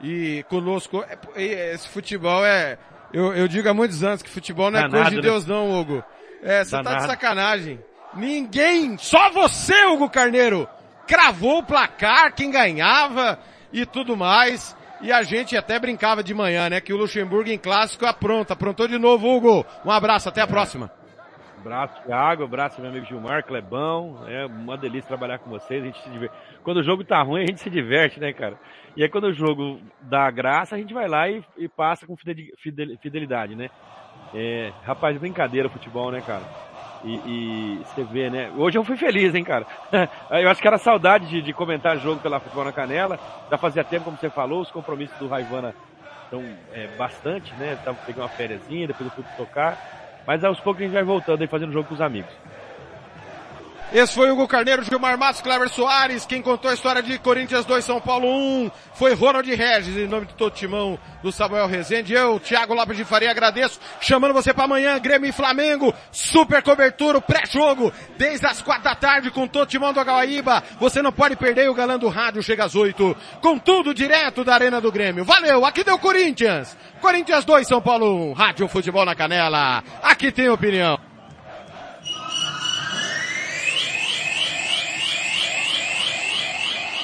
e 0.00 0.44
conosco. 0.48 1.04
Esse 1.34 1.88
futebol 1.88 2.44
é, 2.44 2.78
eu, 3.12 3.32
eu 3.34 3.48
digo 3.48 3.68
há 3.68 3.74
muitos 3.74 4.02
anos 4.04 4.22
que 4.22 4.30
futebol 4.30 4.70
não 4.70 4.78
é 4.78 4.82
Danado, 4.82 4.96
coisa 4.96 5.10
de 5.10 5.16
né? 5.16 5.22
Deus 5.22 5.46
não, 5.46 5.80
Hugo. 5.80 6.04
É, 6.42 6.64
você 6.64 6.82
tá 6.82 6.94
de 6.96 7.06
sacanagem. 7.06 7.80
Ninguém, 8.14 8.96
só 8.98 9.30
você, 9.30 9.84
Hugo 9.86 10.08
Carneiro, 10.08 10.68
cravou 11.06 11.58
o 11.58 11.62
placar, 11.62 12.34
quem 12.34 12.50
ganhava 12.50 13.38
e 13.72 13.84
tudo 13.84 14.16
mais. 14.16 14.76
E 15.00 15.12
a 15.12 15.22
gente 15.22 15.56
até 15.56 15.78
brincava 15.78 16.22
de 16.22 16.32
manhã, 16.32 16.70
né? 16.70 16.80
Que 16.80 16.92
o 16.92 16.96
Luxemburgo 16.96 17.50
em 17.50 17.58
clássico 17.58 18.06
apronta. 18.06 18.54
Aprontou 18.54 18.88
de 18.88 18.98
novo, 18.98 19.28
Hugo. 19.28 19.66
Um 19.84 19.90
abraço, 19.90 20.28
até 20.28 20.40
a 20.40 20.46
próxima. 20.46 20.90
Abraço, 21.66 22.00
Thiago, 22.04 22.44
abraço 22.44 22.80
meu 22.80 22.90
amigo 22.90 23.04
Gilmar, 23.04 23.44
Clebão. 23.44 24.24
É 24.28 24.46
uma 24.46 24.78
delícia 24.78 25.08
trabalhar 25.08 25.40
com 25.40 25.50
vocês, 25.50 25.82
a 25.82 25.86
gente 25.86 26.00
se 26.00 26.08
diverte. 26.08 26.36
Quando 26.62 26.76
o 26.76 26.82
jogo 26.84 27.04
tá 27.04 27.20
ruim, 27.22 27.42
a 27.42 27.46
gente 27.46 27.60
se 27.60 27.68
diverte, 27.68 28.20
né, 28.20 28.32
cara? 28.32 28.56
E 28.96 29.02
aí 29.02 29.08
quando 29.08 29.24
o 29.24 29.32
jogo 29.32 29.80
dá 30.00 30.30
graça, 30.30 30.76
a 30.76 30.78
gente 30.78 30.94
vai 30.94 31.08
lá 31.08 31.28
e, 31.28 31.44
e 31.56 31.68
passa 31.68 32.06
com 32.06 32.16
fideli- 32.16 32.52
fidel- 32.62 32.96
fidelidade, 33.02 33.56
né? 33.56 33.68
É, 34.32 34.74
rapaz, 34.82 35.18
brincadeira 35.18 35.68
o 35.68 35.70
futebol, 35.70 36.10
né, 36.12 36.22
cara? 36.22 36.48
E, 37.02 37.82
você 37.84 38.04
vê, 38.04 38.30
né? 38.30 38.50
Hoje 38.52 38.78
eu 38.78 38.84
fui 38.84 38.96
feliz, 38.96 39.34
hein, 39.34 39.44
cara? 39.44 39.66
eu 40.30 40.48
acho 40.50 40.62
que 40.62 40.68
era 40.68 40.78
saudade 40.78 41.28
de, 41.28 41.42
de 41.42 41.52
comentar 41.54 41.98
jogo 41.98 42.20
pela 42.22 42.40
Futebol 42.40 42.64
na 42.64 42.72
Canela. 42.72 43.20
Já 43.50 43.58
fazia 43.58 43.84
tempo, 43.84 44.04
como 44.04 44.18
você 44.18 44.30
falou, 44.30 44.62
os 44.62 44.70
compromissos 44.70 45.18
do 45.18 45.28
Raivana 45.28 45.74
são 46.30 46.58
é, 46.72 46.88
bastante, 46.88 47.56
né? 47.56 47.76
Tava 47.76 47.98
peguei 48.04 48.22
uma 48.22 48.30
fériasinha, 48.30 48.86
depois 48.88 49.06
eu 49.06 49.12
fui 49.14 49.24
tocar. 49.36 49.78
Mas 50.26 50.44
aos 50.44 50.60
poucos 50.60 50.82
a 50.82 50.84
gente 50.84 50.94
vai 50.94 51.04
voltando 51.04 51.42
aí 51.42 51.48
fazendo 51.48 51.72
jogo 51.72 51.88
com 51.88 51.94
os 51.94 52.00
amigos. 52.00 52.34
Esse 53.92 54.14
foi 54.14 54.28
Hugo 54.30 54.48
Carneiro, 54.48 54.82
Gilmar 54.82 55.16
Matos, 55.16 55.40
Cleber 55.40 55.68
Soares. 55.68 56.26
Quem 56.26 56.42
contou 56.42 56.70
a 56.70 56.74
história 56.74 57.00
de 57.00 57.18
Corinthians 57.18 57.64
2, 57.64 57.84
São 57.84 58.00
Paulo 58.00 58.28
1 58.28 58.70
foi 58.94 59.14
Ronald 59.14 59.48
Regis, 59.48 59.96
em 59.96 60.08
nome 60.08 60.26
de 60.26 60.34
todo 60.34 60.52
timão 60.52 60.98
do 61.22 61.30
Samuel 61.30 61.68
Rezende. 61.68 62.12
Eu, 62.12 62.40
Thiago 62.40 62.74
Lopes 62.74 62.96
de 62.96 63.04
Faria, 63.04 63.30
agradeço. 63.30 63.78
Chamando 64.00 64.34
você 64.34 64.52
para 64.52 64.64
amanhã, 64.64 64.98
Grêmio 64.98 65.30
e 65.30 65.32
Flamengo. 65.32 65.94
Super 66.10 66.62
cobertura, 66.64 67.20
pré-jogo, 67.20 67.92
desde 68.18 68.44
as 68.44 68.60
quatro 68.60 68.84
da 68.84 68.94
tarde, 68.96 69.30
com 69.30 69.46
todo 69.46 69.62
o 69.62 69.66
timão 69.66 69.92
do 69.92 70.00
Agaíba. 70.00 70.64
Você 70.80 71.00
não 71.00 71.12
pode 71.12 71.36
perder, 71.36 71.70
o 71.70 71.74
galã 71.74 71.96
do 71.96 72.08
rádio 72.08 72.42
chega 72.42 72.64
às 72.64 72.74
oito. 72.74 73.16
Com 73.40 73.56
tudo 73.56 73.94
direto 73.94 74.42
da 74.42 74.54
Arena 74.54 74.80
do 74.80 74.90
Grêmio. 74.90 75.24
Valeu, 75.24 75.64
aqui 75.64 75.84
deu 75.84 75.96
Corinthians. 75.96 76.76
Corinthians 77.00 77.44
2, 77.44 77.68
São 77.68 77.80
Paulo 77.80 78.30
1. 78.30 78.32
Rádio 78.32 78.66
Futebol 78.66 79.04
na 79.04 79.14
Canela. 79.14 79.82
Aqui 80.02 80.32
tem 80.32 80.48
opinião. 80.48 81.05